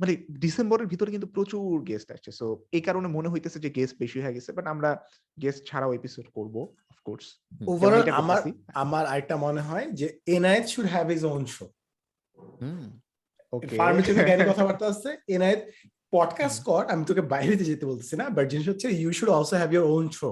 [0.02, 0.14] মানে
[0.44, 2.46] ডিসেম্বরের ভিতরে কিন্তু প্রচুর গেস্ট আসছে। সো
[2.78, 4.90] এই কারণে মনে হইতেছে যে গেস্ট বেশি হয়ে গেছে বাট আমরা
[5.38, 6.56] গেস্ট ছাড়াও এপিসোড করব
[6.94, 7.26] অফকোর্স
[7.72, 8.42] ওভারঅল আমার
[8.84, 11.66] আমার আরেকটা মনে হয় যে Enayet should have his own show
[12.62, 12.86] hmm.
[13.54, 15.62] Okay formative জ্ঞানী কথাবার্তা আছে এনায়েত
[16.16, 19.72] পডকাস্ট কর আমি তোকে বাইরে যেতে বলতেছি না বাট জিনিস হচ্ছে you should also have
[19.74, 20.30] your own show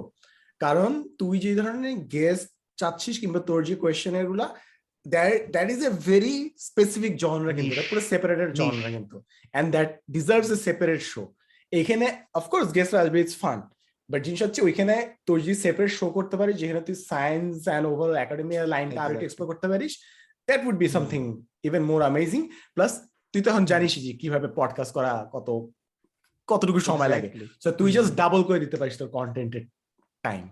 [0.62, 2.48] কারণ তুই যে ধরনের গেস্ট
[2.78, 4.48] চাচ্ছিস কিংবা তোর যে কোয়েশ্চেনগুলা
[5.52, 9.18] that is a very specific genre কিন্তু পুরো সেপারেটেড জনরা কিন্তু
[9.54, 11.24] and that deserves a separate show
[11.72, 13.60] এখানে অফকোর্স গেস্ট আসবে ইটস ফান
[14.10, 14.96] বাট জিনিস হচ্ছে ওইখানে
[15.26, 19.20] তোর যদি সেপারেট শো করতে পারিস যেখানে তুই সায়েন্স অ্যান্ড ওভারঅল একাডেমি লাইনটা আরও.
[19.20, 19.94] এক্সপ্লোর করতে পারিস
[20.48, 21.22] that would be something
[21.64, 22.42] even more amazing
[22.74, 22.92] plus
[23.34, 25.68] তুই তো এখন জানিস যে কীভাবে পডকাস্ট করা কত
[26.48, 27.30] কতটুকু সময় লাগে।
[27.64, 29.66] সো তুই জাস্ট ডাবল করে দিতে পারিস তোর কন্টেন্টের
[30.22, 30.50] টাইম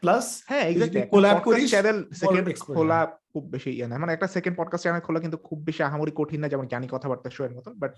[0.00, 2.58] প্লাস হ্যাঁ এক্স্যাক্টলি কোলাব করিস চ্যানেল সেকেন্ড.
[2.58, 6.12] খোলা খুব বেশি ইয়ে না মানে একটা সেকেন্ড পডকাস্ট চ্যানেল খোলা কিন্তু খুব বেশি আহামরি
[6.14, 7.94] কঠিন না যেমন জানি কথাবার্তা শো এর মতন বাট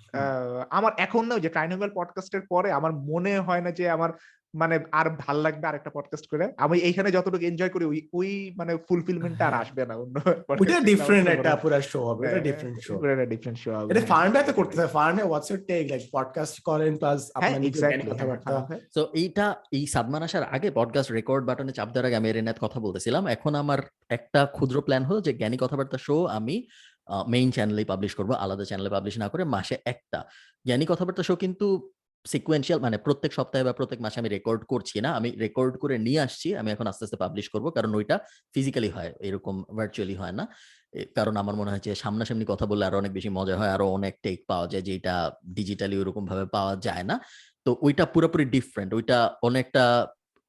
[0.70, 4.10] আমার এখন না যে ট্রাইনোভেল পডকাস্টের পরে আমার মনে হয় না যে আমার
[4.54, 8.72] মানে আর ভালো লাগবে আরেকটা পডকাস্ট করে। আমি এইখানে যতটুকু এনজয় করি ওই ওই মানে
[8.88, 10.16] ফুলফিলমেন্টটা আর হ্যাঁ। আসবে না অন্য
[10.60, 14.02] ওইটা ডিফারেন্ট একটা পুরো শো হবে হ্যাঁ, এটা ডিফারেন্ট শো এটা ডিফারেন্ট শো হবে। এটা
[14.12, 18.00] ফার্মে তো করতে হয় ফার্মে what's your take like podcast করেন প্লাস হ্যাঁ আপনার নিজের
[18.10, 18.54] কথাবার্তা।
[18.96, 19.46] তো এইটা
[19.76, 23.52] এই সাদমান আসার আগে পডকাস্ট রেকর্ড বাটনে চাপ দেওয়ার আগে আমি এর কথা বলতেছিলাম। এখন
[23.54, 26.56] আমার একটা ক্ষুদ্র প্ল্যান হলো যে জ্ঞানী কথাবার্তা শো আমি
[27.34, 30.18] মেইন চ্যানেলেই পাবলিশ করব আলাদা চ্যানেলে পাবলিশ না করে মাসে একটা।
[30.66, 31.66] জ্ঞানী কথাবার্তা শো কিন্তু
[32.26, 36.20] সিকুয়েন্সিয়াল মানে প্রত্যেক সপ্তাহে বা প্রত্যেক মাসে আমি রেকর্ড করছি না আমি রেকর্ড করে নিয়ে
[36.20, 38.16] আসছি আমি এখন আস্তে আস্তে পাবলিশ করব কারণ ওইটা
[38.54, 40.44] ফিজিক্যালি হয় এরকম ভার্চুয়ালি হয় না।
[41.16, 44.14] কারণ আমার মনে হয় যে সামনাসামনি কথা বললে আরও অনেক বেশি মজা হয় আরও অনেক
[44.22, 45.14] টেক পাওয়া যায় যেটা
[45.44, 47.20] ডিজিটালি ওরকম ভাবে পাওয়া যায় না।
[47.64, 49.84] তো ওইটা পুরোপুরি ডিফারেন্ট ওইটা অনেকটা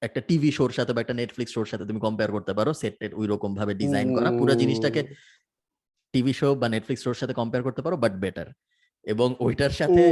[0.02, 3.28] একটা টিভি শোর সাথে বা একটা নেটফ্লিক্স শোর সাথে তুমি কম্পেয়ার করতে পারো সেট ওই
[3.28, 5.02] রকম ভাবে ডিজাইন করা পুরো জিনিসটাকে
[6.14, 8.48] টিভি শো বা নেটফ্লিক্স শোর সাথে কম্পেয়ার করতে পারো বাট বেটার
[9.06, 10.04] এবং ওইটার সাথে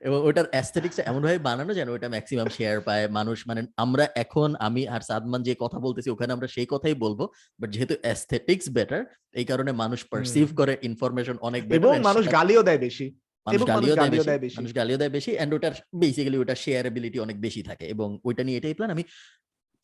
[0.00, 4.48] এবং ওটার অ্যাস্থেটিক্সটা এমন ভাবে বানানো যেন ওটা ম্যাক্সিমাম শেয়ার পায় মানুষ মানে আমরা এখন
[4.58, 7.20] আমি আর সাদমান যে কথা বলতেছি ওখানে আমরা সেই কথাই বলব।
[7.60, 12.62] বাট যেহেতু অ্যাস্থেটিক্স বেটার এই কারণে মানুষ পারসিভ করে ইনফরমেশন অনেক better এবং মানুষ গালিও
[12.62, 13.06] দেয় বেশি।
[13.46, 17.18] মানুষ গালিও দেয় বেশি দেয় বেশি। মানুষ গালিও দেয় বেশি এন্ড ওটার বেসিক্যালি ওটা শেয়ারেবিলিটি
[17.20, 19.04] অনেক বেশি থাকে এবং ওইটা নিয়ে এটাই প্ল্যান আমি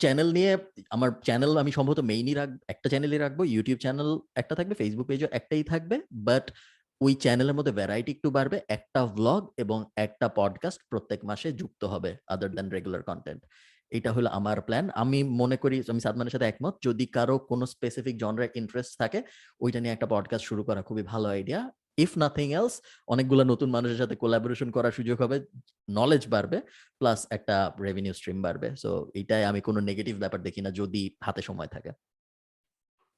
[0.01, 0.53] চ্যানেল নিয়ে
[0.91, 5.29] আমার চ্যানেল আমি সম্ভবত মেইনই রাখ একটা চ্যানেলই রাখব ইউটিউব চ্যানেল একটা থাকবে ফেসবুক পেজও
[5.33, 6.45] একটাই থাকবে বাট
[7.01, 12.17] ওই চ্যানেলের মধ্যে ভ্যারাইটি একটু বাড়বে, একটা ভ্লগ এবং একটা পডকাস্ট প্রত্যেক মাসে যুক্ত হবে
[12.27, 13.43] আদার দ্যান রেগুলার কন্টেন্ট
[13.91, 18.17] এটা হলো আমার প্ল্যান আমি মনে করি, আমি সাদমানের সাথে একমত, যদি কারও কোনো স্পেসিফিক
[18.19, 19.23] জনরে ইন্টারেস্ট থাকে,
[19.61, 21.61] ওইটা নিয়ে একটা পডকাস্ট শুরু করা খুবই ভালো আইডিয়া
[21.99, 22.75] ইফ নাথিং এলস
[23.09, 25.37] অনেকগুলো নতুন মানুষের সাথে কোলাবোরেশন করার সুযোগ হবে
[25.91, 26.59] নলেজ বাড়বে
[26.99, 31.43] প্লাস একটা রেভিনিউ স্ট্রিম বাড়বে। সো এটাই আমি কোনো নেগেটিভ ব্যাপার দেখি না, যদি হাতে
[31.43, 31.91] সময় থাকে।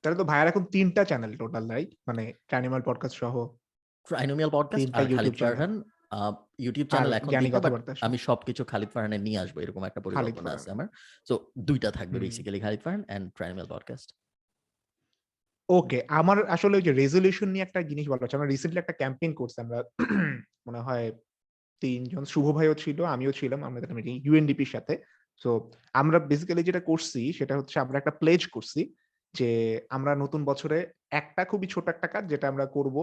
[0.02, 3.34] তাহলে তো ভাইয়ার এখন তিনটা চ্যানেল টোটাল রাইট মানে ট্রাইনিমাল পডকাস্ট সহ
[4.08, 5.72] ট্রাইনোমিয়াল পডকাস্ট আর খালিদ ফারহান
[6.58, 7.30] ইউটিউব চ্যানেল এখন।
[8.00, 10.88] আমি সবকিছু খালিদ ফারহানে নিয়ে আসব এরকম একটা পরিকল্পনা আছে আমার।
[11.28, 14.08] সো দুইটা থাকবে। Basically Khalid Farhan and trinomial podcast
[15.68, 19.32] okay আমার আসলে ওই যে রেজলিউশন নিয়ে একটা জিনিস বলা হচ্ছে। আমরা রিসেন্টলি একটা ক্যাম্পেইন
[19.34, 19.78] করছি আমরা
[20.66, 21.06] মনে হয়
[21.80, 23.88] তিনজন শুভ ভাইও ছিল আমিও ছিলাম আমাদের
[24.26, 24.94] ইউএনডিপির সাথে।
[25.36, 25.50] সো
[25.92, 28.80] আমরা বেসিক্যালি যেটা করছি সেটা হচ্ছে আমরা একটা প্লেজ করছি
[29.34, 29.50] যে
[29.90, 30.78] আমরা নতুন বছরে
[31.10, 32.96] একটা খুবই ছোট একটা কাজ যেটা আমরা করব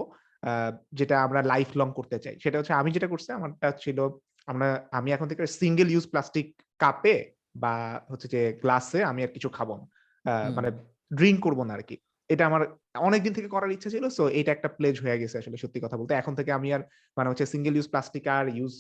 [1.00, 3.98] যেটা আমরা লাইফ লং করতে চাই। সেটা হচ্ছে আমি যেটা করছি আমারটা ছিল
[4.52, 4.68] আমরা
[4.98, 6.48] আমি এখন থেকে সিঙ্গেল ইউজ প্লাস্টিক
[6.84, 7.16] কাপে
[7.64, 7.74] বা
[8.12, 9.70] হচ্ছে যে গ্লাসে আমি আর কিছু খাব
[10.58, 10.70] মানে
[11.18, 11.96] ড্রিঙ্ক করব না আর কি
[12.30, 12.62] এটা আমার
[13.08, 16.14] অনেকদিন থেকে করার ইচ্ছা ছিল সো এটা একটা প্লেজ হয়ে গেছে আসলে সত্যি কথা বলতে।
[16.22, 16.82] এখন থেকে আমি আর
[17.18, 18.74] মানে হচ্ছে সিঙ্গেল ইউজ প্লাস্টিক আর ইউজ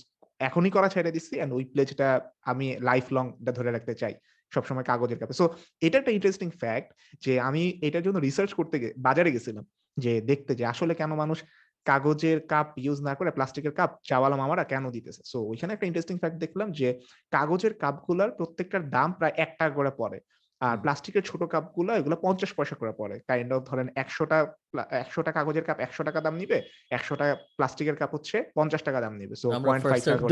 [0.47, 2.07] এখনই করা ছেড়ে দিচ্ছি এন্ড ওই প্লেজটা
[2.51, 3.25] আমি লাইফ লং
[3.57, 4.13] ধরে রাখতে চাই
[4.51, 5.45] সবসময় কাগজের কাপে। সো
[5.85, 6.89] এটা একটা ইন্টারেস্টিং ফ্যাক্ট
[7.25, 8.75] যে আমি এটার জন্য রিসার্চ করতে
[9.07, 9.65] বাজারে গেছিলাম।
[9.97, 11.43] যে দেখতে যে আসলে কেন মানুষ
[11.85, 15.21] কাগজের কাপ ইউজ না করে প্লাস্টিকের কাপ চাওয়ালা মামারা কেন দিতেছে?
[15.25, 16.99] সো ওইখানে একটা ইন্টারেস্টিং ফ্যাক্ট দেখলাম যে
[17.31, 20.19] কাগজের কাপগুলার প্রত্যেকটার দাম প্রায় এক টাকা করে পড়ে।
[20.61, 24.53] আর প্লাস্টিকের ছোট কাপগুলো এগুলো পঞ্চাশ পয়সা করে পড়ে। কাইন্ড অফ ধরেন একশোটা
[24.95, 26.57] একশোটা কাগজের কাপ একশো টাকা দাম নিবে
[26.91, 27.25] একশোটা
[27.57, 29.47] প্লাস্টিকের কাপ হচ্ছে পঞ্চাশ টাকা দাম নিবে সো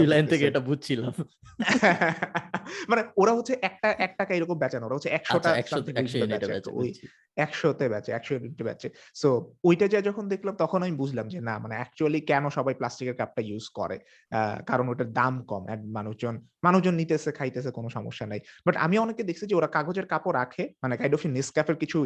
[0.05, 1.14] লাইন থেকে এটা বুঝছিলাম।
[2.89, 5.77] মানে ওরা হচ্ছে একটা এক টাকা এরকম বেচে না ওরা হচ্ছে একশোটা আচ্ছা।
[7.38, 9.30] একশোতে বেচে একশো ইউনিটে বেচে সো
[9.64, 13.41] ওইটা যে যখন দেখলাম তখন আমি বুঝলাম যে না মানে অ্যাকচুয়ালি কেন সবাই প্লাস্টিকের কাপটা
[13.41, 13.97] ইউজ করে
[14.31, 18.95] আহ, কারণ ওটার দাম কম এক মানুষজন মানুষজন নিতেছে খাইতেছে কোনো সমস্যা নাই। বাট আমি
[18.97, 21.97] অনেকে দেখছি যে ওরা কাগজের কাপও রাখে মানে কাইন্ড অফ নেসক্যাফের কিছু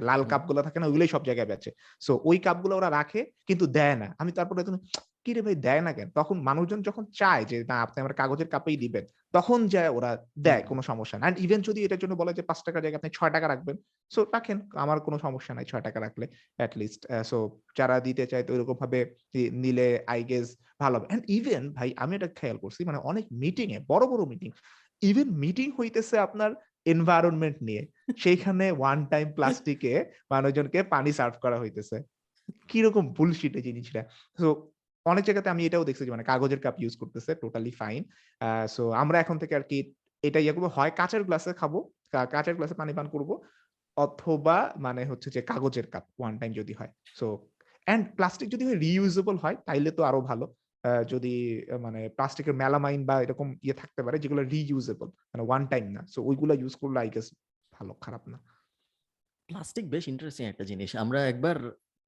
[0.00, 1.70] লাল হুম। কাপগুলো থাকে না ওইগুলোই সব জায়গায় বেচে।
[2.02, 4.60] সো ওই কাপগুলো ওরা রাখে কিন্তু দেয় না। আমি তারপরে
[5.26, 6.08] কি রে ভাই দেয় না কেন?
[6.14, 9.04] তখন মানুষজন যখন চায় যে না আপনি আমার কাগজের কাপেই দিবেন
[9.34, 12.82] তখন যায় ওরা দেয় কোনো সমস্যা না। ইভেন যদি এটার জন্য বলে যে পাঁচ টাকার
[12.84, 13.76] জায়গায় আপনি ছয় টাকা রাখবেন
[14.10, 16.26] সো রাখেন আমার কোনো সমস্যা নাই ছয় টাকা রাখলে
[16.76, 17.38] লিস্ট সো
[17.78, 19.00] যারা দিতে চায় তো এরকম ভাবে
[19.62, 20.46] নিলে আই গেস
[20.80, 24.22] ভালো হবে। অ্যান্ড ইভেন ভাই আমি এটা খেয়াল করছি মানে অনেক মিটিং এ বড় বড়
[24.26, 24.50] মিটিং
[25.02, 26.50] ইভেন মিটিং হইতেছে আপনার
[26.86, 27.82] এনভায়রনমেন্ট নিয়ে।
[28.22, 29.92] সেইখানে ওয়ান টাইম প্লাস্টিকে
[30.32, 31.96] মানুষজনকে পানি সার্ভ করা হইতেছে।
[32.70, 34.00] কীরকম বুলশিট এই জিনিসটা?
[34.38, 34.46] সো
[35.06, 38.02] অনেক জায়গাতে আমি এটাও দেখছি মানে কাগজের কাপ ইউজ করতেছে টোটালি ফাইন
[38.74, 39.78] সো আমরা এখন থেকে আর কি
[40.22, 41.72] এটা ইয়ে করব। হয় কাঁচের গ্লাসে খাব
[42.34, 43.30] কাঁচের গ্লাসে পানি পান করব,
[43.96, 44.56] অথবা
[44.86, 47.26] মানে হচ্ছে যে কাগজের কাপ ওয়ান টাইম যদি হয়। সো
[47.86, 50.44] অ্যান্ড প্লাস্টিক যদি হয় রিইউজেবল হয়, তাইলে তো আরও ভালো।
[51.08, 51.34] যদি
[51.78, 56.18] মানে প্লাস্টিকের মেলামাইন বা এরকম ইয়ে থাকতে পারে যেগুলো রিইউজেবল মানে ওয়ান টাইম না সো
[56.22, 57.26] ওইগুলো ইউজ করলে আই গেস
[57.72, 58.38] ভালো খারাপ না
[59.48, 61.56] প্লাস্টিক বেশ ইন্টারেস্টিং একটা জিনিস আমরা একবার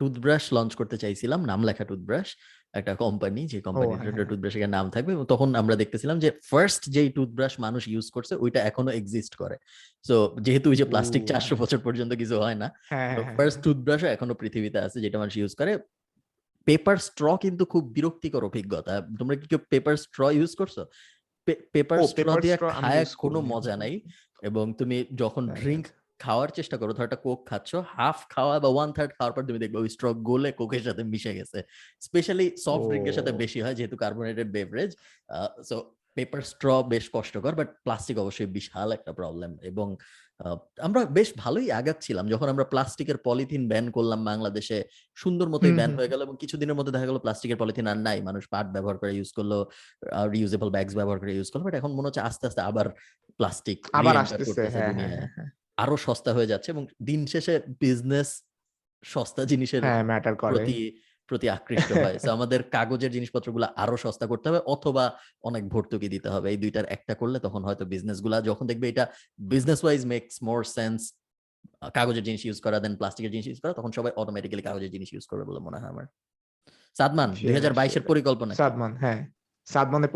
[0.01, 2.29] টুথব্রাশ লঞ্চ করতে চাইছিলাম নাম লেখা টুথব্রাশ
[2.75, 6.83] একটা কোম্পানি যে কোম্পানির হ্যাঁ, হ্যাঁ। টুথব্রাশের নাম থাকবে এবং তখন আমরা দেখতেছিলাম যে ফার্স্ট
[6.91, 9.57] যেই টুথব্রাশ মানুষ ইউজ করছে ওইটা এখনও এক্সিস্ট করে
[10.05, 13.57] সো যেহেতু ওই যে প্লাস্টিক চারশো। বছর পর্যন্ত কিছু হয় না হ্যাঁ হ্যাঁ, হ্যাঁ, ফার্স্ট
[13.57, 15.73] হ্যাঁ। টুথব্রাশও এখনও পৃথিবীতে আছে যেটা মানুষ ইউজ করে
[16.67, 20.77] পেপার স্ট্র কিন্তু খুব বিরক্তিকর অভিজ্ঞতা। তোমরা কি কেউ পেপার স্ট্র ইউজ করছ?
[21.75, 23.95] পেপার স্ট্র দিয়ে খায় কোনো মজা নাই
[24.43, 25.85] এবং তুমি যখন হ্যাঁ, ড্রিঙ্ক
[26.21, 29.59] খাওয়ার চেষ্টা করো ধর একটা কোক খাচ্ছ হাফ খাওয়া বা ওয়ান থার্ড খাওয়ার পর তুমি
[29.59, 31.59] দেখবে ওই স্ট্র গোলে কোকের সাথে মিশে গেছে।
[32.01, 34.91] স্পেশালি সফট ড্রিঙ্কের সাথে বেশি হয় যেহেতু carbonated beverage
[35.69, 35.77] so
[36.17, 39.89] paper straw বেশ কষ্টকর বাট প্লাস্টিক অবশ্যই বিশাল একটা প্রবলেম এবং
[40.79, 44.79] আমরা বেশ ভালোই আগাচ্ছিলাম যখন আমরা প্লাস্টিকের পলিথিন ব্যান করলাম বাংলাদেশে।
[45.19, 48.43] সুন্দর মতোই ব্যান হয়ে গেল এবং কিছুদিনের মধ্যে দেখা গেল প্লাস্টিকের পলিথিন আর নাই। মানুষ
[48.53, 49.53] পাট ব্যবহার করে ইউজ করল
[50.35, 52.87] রিউজেবল ব্যাগস ব্যবহার করে ইউজ করল বাট এখন মনে হচ্ছে আস্তে আস্তে আবার
[53.41, 54.15] প্লাস্টিক আবার
[54.75, 55.49] হ্যাঁ হ্যাঁ হ্যাঁ,
[55.83, 58.29] আরও সস্তা হয়ে যাচ্ছে এবং দিন শেষে বিজনেস
[59.05, 59.83] সস্তা জিনিসের
[60.43, 60.81] প্রতি
[61.27, 66.29] প্রতি আকৃষ্ট হয়। So আমাদের কাগজের জিনিসপত্রগুলো আরও সস্তা করতে হবে অথবা অনেক ভর্তুকি দিতে
[66.29, 69.07] হবে। এই দুইটার একটা করলে তখন হয়তো বিজনেসগুলা যখন দেখবে এটা
[69.39, 71.15] business wise makes more sense
[71.95, 75.27] কাগজের জিনিস ইউজ করা দেন প্লাস্টিকের জিনিস ইউজ করা তখন সবাই অটোমেটিক্যালি কাগজের জিনিস ইউজ
[75.27, 76.07] করবে বলে মনে হয় আমার।
[76.99, 79.27] সাদমান দুই হাজার বাইশের পরিকল্পনা সাদমান হ্যাঁ।
[79.65, 80.09] সাদমানের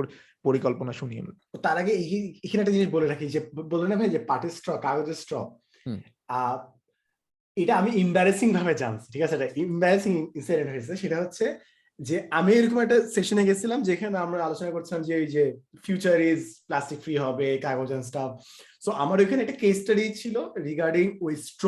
[0.43, 1.23] পরিকল্পনা শুনি
[1.63, 4.79] তার আগে এই- এখানে একটা জিনিস বলে রাখি যে বললে না ভাই যে পাটের স্ট্র
[4.79, 5.37] কাগজের স্ট্র
[5.87, 6.01] হুম।
[7.63, 9.35] এটা আমি ইম্বারেসিং ভাবে জানছি ঠিক আছে?
[9.39, 11.47] এটা ইম্বারেসিং ইনসিডেন্ট হয়েছে। সেটা হচ্ছে
[11.99, 15.45] যে আমি এরকম একটা সেশনে গেছিলাম যেখানে আমরা আলোচনা করছিলাম যে এই যে
[15.85, 18.31] ফিউচার ইজ প্লাস্টিক ফ্রি হবে কাগজ এন্ড স্টাফ
[18.85, 20.37] সো আমার ওইখানে একটা কেস স্টাডি ছিল
[20.69, 21.67] রিগার্ডিং ওই স্ট্র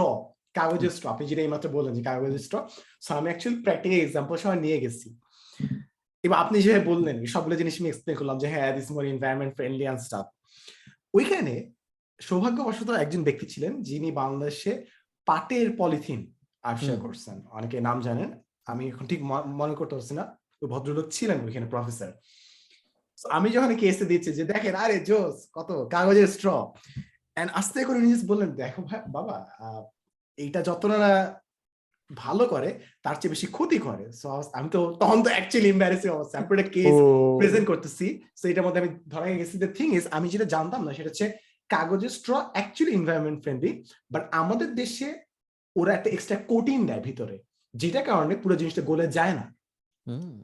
[0.55, 2.57] কাগজের স্ট্র আপনি যেটা এইমাত্র বললেন যে কাগজের স্ট্র
[3.01, 5.09] সো আমি অ্যাকচুয়ালি প্র্যাকটিক্যাল এক্সাম্পল সহ নিয়ে গেছি।
[6.25, 9.85] এবার আপনি যেভাবে বললেন সবগুলো জিনিস আমি এক্সপ্লেন করলাম যে হ্যাঁ this more environment friendly
[9.85, 10.27] and stuff
[11.15, 11.55] ওইখানে
[12.21, 14.73] সৌভাগ্যবশত একজন ব্যক্তি ছিলেন যিনি বাংলাদেশে
[15.31, 16.21] পাটের পলিথিন
[16.69, 18.29] আবিষ্কার করছেন। অনেকে নাম জানেন
[18.71, 19.21] আমি এখন ঠিক
[19.61, 20.25] মনে করতে পারছি না।
[20.61, 22.13] ওই ভদ্রলোক ছিলেন ওইখানে প্রফেসর
[23.37, 26.49] আমি যখন কেসে দিচ্ছি যে দেখেন আরে জোস কত কাগজের স্ট্র
[27.41, 29.37] এন্ড আস্তে করে just বললেন দেখো ভাই বাবা
[30.39, 30.99] এইটা যত না
[32.11, 32.71] ভালো করে
[33.05, 34.29] তার চেয়ে বেশি ক্ষতি করে। সো
[34.59, 36.95] আমি তো তখন তো অ্যাকচুয়ালি এম্বারেসিং অবস্থা। আমি একটা কেস
[37.39, 38.07] প্রেজেন্ট করতেছি।
[38.41, 41.27] তো এটার মধ্যে আমি ধরা গেছি দ্য থিং ইজ আমি যেটা জানতাম না সেটা হচ্ছে
[41.75, 43.71] কাগজের straw actually environment friendly
[44.13, 45.09] but আমাদের দেশে
[45.77, 47.37] ওরা একটা এক্সট্রা কোটিং দেয় ভিতরে
[47.75, 49.47] যেটা কারণে পুরো জিনিসটা গলে যায় না।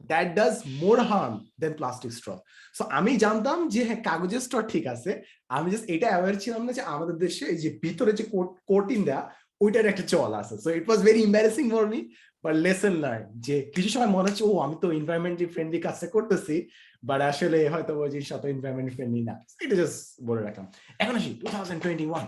[0.09, 2.29] That does more harm than plastic straw
[2.77, 5.11] so আমি জানতাম যে হ্যাঁ কাগজের স্ট্র ঠিক আছে।
[5.57, 8.23] আমি জাস্ট এটা অ্যাওয়ার ছিলাম না যে আমাদের দেশে এই যে ভিতরে যে
[8.71, 9.23] কোটিং দেয়া
[9.63, 11.99] ওইটার একটা চল আছে। So it was very embarrassing for me
[12.43, 16.55] but lesson learn যে কিছু সময় মনে হচ্ছে ও আমি তো এনভায়রনমেন্টলি ফ্রেন্ডলি কাজটা করতেছি।
[17.03, 19.33] বাট আসলে হয়তো ওই জিনিসটা তো এনভায়রনমেন্ট ফ্রেন্ডলি না।
[19.63, 20.67] এটা জাস্ট বলে রাখলাম।
[20.99, 22.25] এখন আসি two thousand twenty one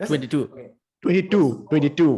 [0.00, 0.08] 22
[1.02, 2.08] twenty two twenty two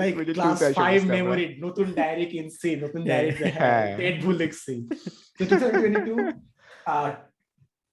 [0.00, 3.96] like 22 class তে এসে ফাইভ বসছি আমরা। মেমোরি নতুন ডায়েরি কিনছি নতুন ডায়েরি হ্যাঁ।
[3.96, 4.74] পেট ভুল লিখছি
[6.98, 7.10] আর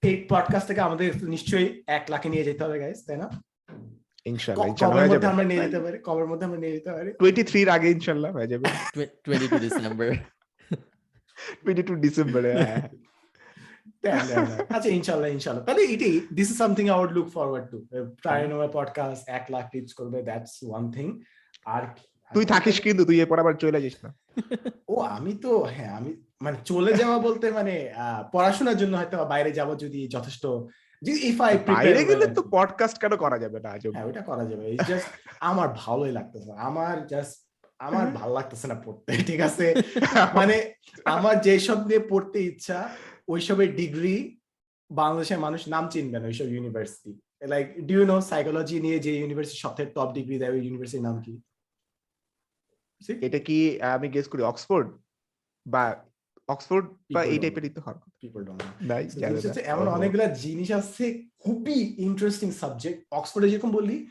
[0.04, 3.28] এই পডকাস্ট থেকে আমাদের নিশ্চয়ই এক লাখে নিয়ে যেতে হবে গাইস তাই না?
[4.94, 7.88] হয়ে যাবে। আমরা নিয়ে যেতে পারি কবের মধ্যে আমরা নিয়ে যেতে পারি। টোয়েন্টি থ্রির আগে
[7.92, 8.66] ইনশাল্লাহ হয়ে যাবে।
[9.26, 10.08] 22 ডিসেম্বর
[11.64, 12.82] টোয়েন্টি টু ডিসেম্বরে হ্যাঁ।
[14.04, 14.50] damn.
[14.76, 17.78] আচ্ছা ইনশাল্লাহ ইনশাল্লাহ তাহলে এটাই this is something I would look forward to
[18.22, 21.08] trinomial podcast এক লাখ রিচ করবে দ্যাটস ওয়ান থিং
[21.66, 21.84] আর
[22.32, 24.10] তুই থাকিস কিন্তু তুই এরপর আবার চলে যাস না।
[24.88, 29.52] ও আমি তো হ্যাঁ আমি মানে চলে যাওয়া বলতে মানে আহ, পড়াশোনার জন্য হয়তো বাইরে
[29.52, 30.44] যাব যদি যথেষ্ট
[31.02, 35.08] ইফ আই বাইরে গেলে তো পডকাস্ট কেন করা যাবে না হ্যাঁ ওটা করা যাবে। জাস্ট
[35.40, 37.48] আমার ভালোই লাগতেছে। আমার জাস্ট
[37.80, 39.82] আমার ভালো লাগতেছে না পড়তে ঠিক আছে?
[40.34, 40.74] মানে
[41.06, 42.90] আমার যেসব নিয়ে পড়তে ইচ্ছা
[43.28, 44.40] ওইসবের ডিগ্রি
[44.92, 49.58] বাংলাদেশের মানুষ নাম চিনবে না ওইসব university like do you know psychology নিয়ে যে ইউনিভার্সিটি
[49.58, 51.42] সবথেকে টপ ডিগ্রি দেয় ওই ইউনিভার্সিটির নাম কি?
[53.22, 54.98] এটা কি আমি গেস করি অক্সফোর্ড
[55.68, 56.07] বা
[56.54, 57.82] অক্সফোর্ড বা এই don't টাইপের তো।
[59.48, 61.06] হচ্ছে এমন। অনেকগুলা জিনিস আছে
[61.44, 64.08] খুবই ইন্টারেস্টিং সাবজেক্ট অক্সফোর্ডে যেরকম বললি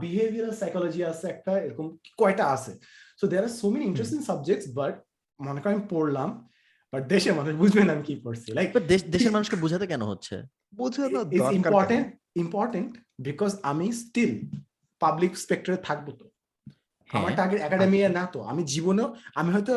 [0.00, 2.78] বিহেভিয়ারাল সাইকোলজি আছে একটা এরকম কয়টা আছে।
[3.20, 4.94] So there are so many interesting subjects but
[5.40, 6.48] মনে করেন পড়লাম
[6.92, 10.42] বাট দেশের মানুষ বুঝবে না আমি কি পড়ছি। লাইক দেশ দেশের মানুষকে বোঝাতে কেন হচ্ছে?
[10.74, 11.20] বোঝানো
[11.58, 12.06] ইম্পর্টেন্ট
[12.36, 14.32] ইম্পর্টেন্ট বিকজ আমি স্টিল
[15.00, 16.27] পাবলিক স্পেক্টরে থাকব তো।
[17.10, 19.08] আমার হ্যাঁ। টার্গেট একাডেমিয়া না তো। আমি জীবনেও
[19.40, 19.74] আমি হয়তো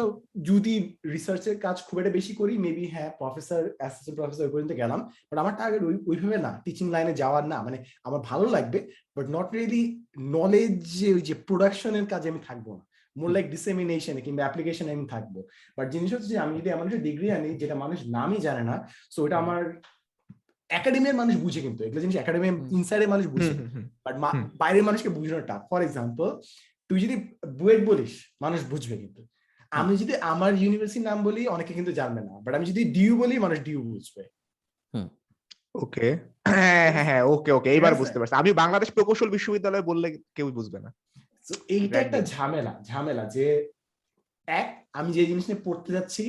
[0.50, 0.74] যদি
[1.16, 5.00] রিসার্চের কাজ খুব একটা বেশি করি মেবি হ্যাঁ প্রফেসর অ্যাসিস্ট্যান্ট প্রফেসর ওই পর্যন্ত গেলাম।
[5.30, 7.78] বাট আমার টার্গেট ওই ওইভাবে না টিচিং লাইনে যাওয়ার না। মানে
[8.08, 8.80] আমার ভালো লাগবে
[9.16, 9.84] বাট নট রিয়েলি
[10.36, 12.84] নলেজ যে ওই যে প্রোডাকশনের কাজে আমি থাকব না।
[13.16, 15.36] মোর লাইক ডিসেমিনেশন কিংবা অ্যাপ্লিকেশনে আমি থাকব।
[15.78, 18.76] বাট জিনিস হচ্ছে যে আমি যদি এমন একটা ডিগ্রি আনি যেটা মানুষ নামই জানে না
[19.14, 19.62] সো ওটা আমার
[20.70, 22.48] একাডেমির মানুষ বুঝে কিন্তু। এগুলো জিনিস একাডেমি।
[22.78, 23.54] ইনসাইডের মানুষ বুঝে।
[24.06, 24.16] বাট
[24.62, 26.28] বাইরের মানুষকে বুঝানো টাফ ফর এক্সাম্পল
[26.92, 27.16] তুই যদি
[27.60, 29.22] বুয়েট বলিস মানুষ বুঝবে কিন্তু।
[29.72, 33.40] আমি যদি আমার ইউনিভার্সিটির নাম বলি অনেকে কিন্তু জানবে না। বাট আমি যদি ডিউ বলি
[33.40, 34.24] মানুষ ডিউ বুঝবে।
[35.76, 36.08] ওকে
[36.48, 40.80] হ্যাঁ হ্যাঁ হ্যাঁ ওকে ওকে এইবার বুঝতে পারছি। আমি বাংলাদেশ প্রকৌশল বিশ্ববিদ্যালয় বললে কেউ বুঝবে
[40.80, 40.90] না।
[41.68, 43.46] এইটা একটা ঝামেলা ঝামেলা যে
[44.48, 46.24] এক আমি যে জিনিস নিয়ে পড়তে যাচ্ছি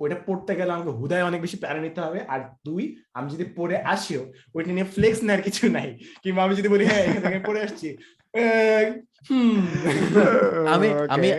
[0.00, 3.82] ওইটা পড়তে গেলে আমাকে হুদায় অনেক বেশি প্যারা নিতে হবে। আর দুই আমি যদি পড়ে
[3.84, 7.62] আসিও ওইটা নিয়ে ফ্লেক্স নেওয়ার কিছু নাই। কিংবা আমি যদি বলি হ্যাঁ এখান থেকে পড়ে
[7.62, 7.96] আসছি।
[10.74, 11.32] আমি আমি.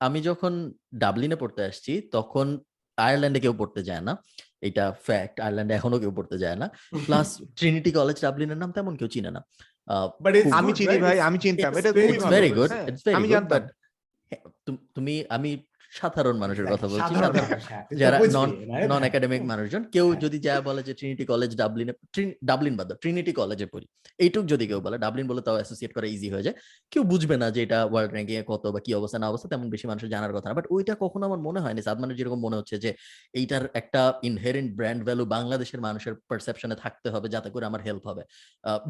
[0.00, 2.58] আমি যখন ডাবলিনে পড়তে আসছি তখন
[2.98, 4.16] আয়ারল্যান্ডে কেউ পড়তে যায় না।
[4.60, 6.70] এটা ফ্যাক্ট আয়ারল্যান্ডে এখনও কেউ পড়তে যায় না।
[7.06, 9.44] প্লাস ট্রিনিটি কলেজ ডাবলিনের নাম তেমন কেউ চিনে না।
[10.50, 11.92] আমি চিনি ভাই আমি চিনতাম। এটা
[12.34, 12.70] very good.
[12.88, 13.62] It's very good
[14.94, 15.58] তুমি আমি
[15.94, 18.50] সাধারণ মানুষের কথা বলছি হ্যাঁ, যারা নন
[18.90, 21.92] নন একাডেমিক মানুষজন কেউ হ্যাঁ। যদি যা বলে যে ট্রিনিটি কলেজ ডাবলিনে
[22.48, 23.86] ডাবলিন বাদ ট্রিনিটি কলেজে পড়ি
[24.18, 26.56] এইটুক যদি কেউ বলে ডাবলিন বলে তাও অ্যাসোসিয়েট করা ইজি হয়ে যায়
[26.92, 29.66] কেউ বুঝবে না যে এটা ওয়ার্ল্ড র্যাঙ্কিং এ কত বা কি অবস্থা না অবস্থা তেমন
[29.74, 32.76] বেশি মানুষের জানার কথা না বাট ওইটা কখনো আমার মনে হয়নি সাদমানের যেরকম মনে হচ্ছে
[32.84, 32.90] যে
[33.34, 38.22] এইটার একটা ইনহেরেন্ট ব্র্যান্ড ভ্যালু বাংলাদেশের মানুষের পারসেপশনে থাকতে হবে যাতে করে আমার হেল্প হবে।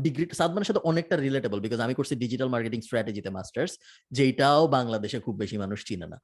[0.05, 3.73] ডিগ্রি সাদমানের সাথে অনেকটা রিলেটেবল বিকজ আমি করছি ডিজিটাল মার্কেটিং স্ট্র্যাটেজিতে মাস্টার্স
[4.13, 6.19] যেটাও বাংলাদেশে খুব বেশি মানুষ চিনে না।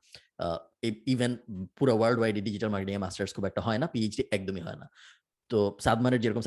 [1.07, 1.37] ইভেন
[1.77, 4.87] পুরো ওয়ার্ল্ড ওয়াইড ডিজিটাল মার্কেটিং এ মাস্টার্স খুব একটা হয় না পিএইচডি একদমই হয় না।
[5.51, 6.39] তো সাদমানের যেরকম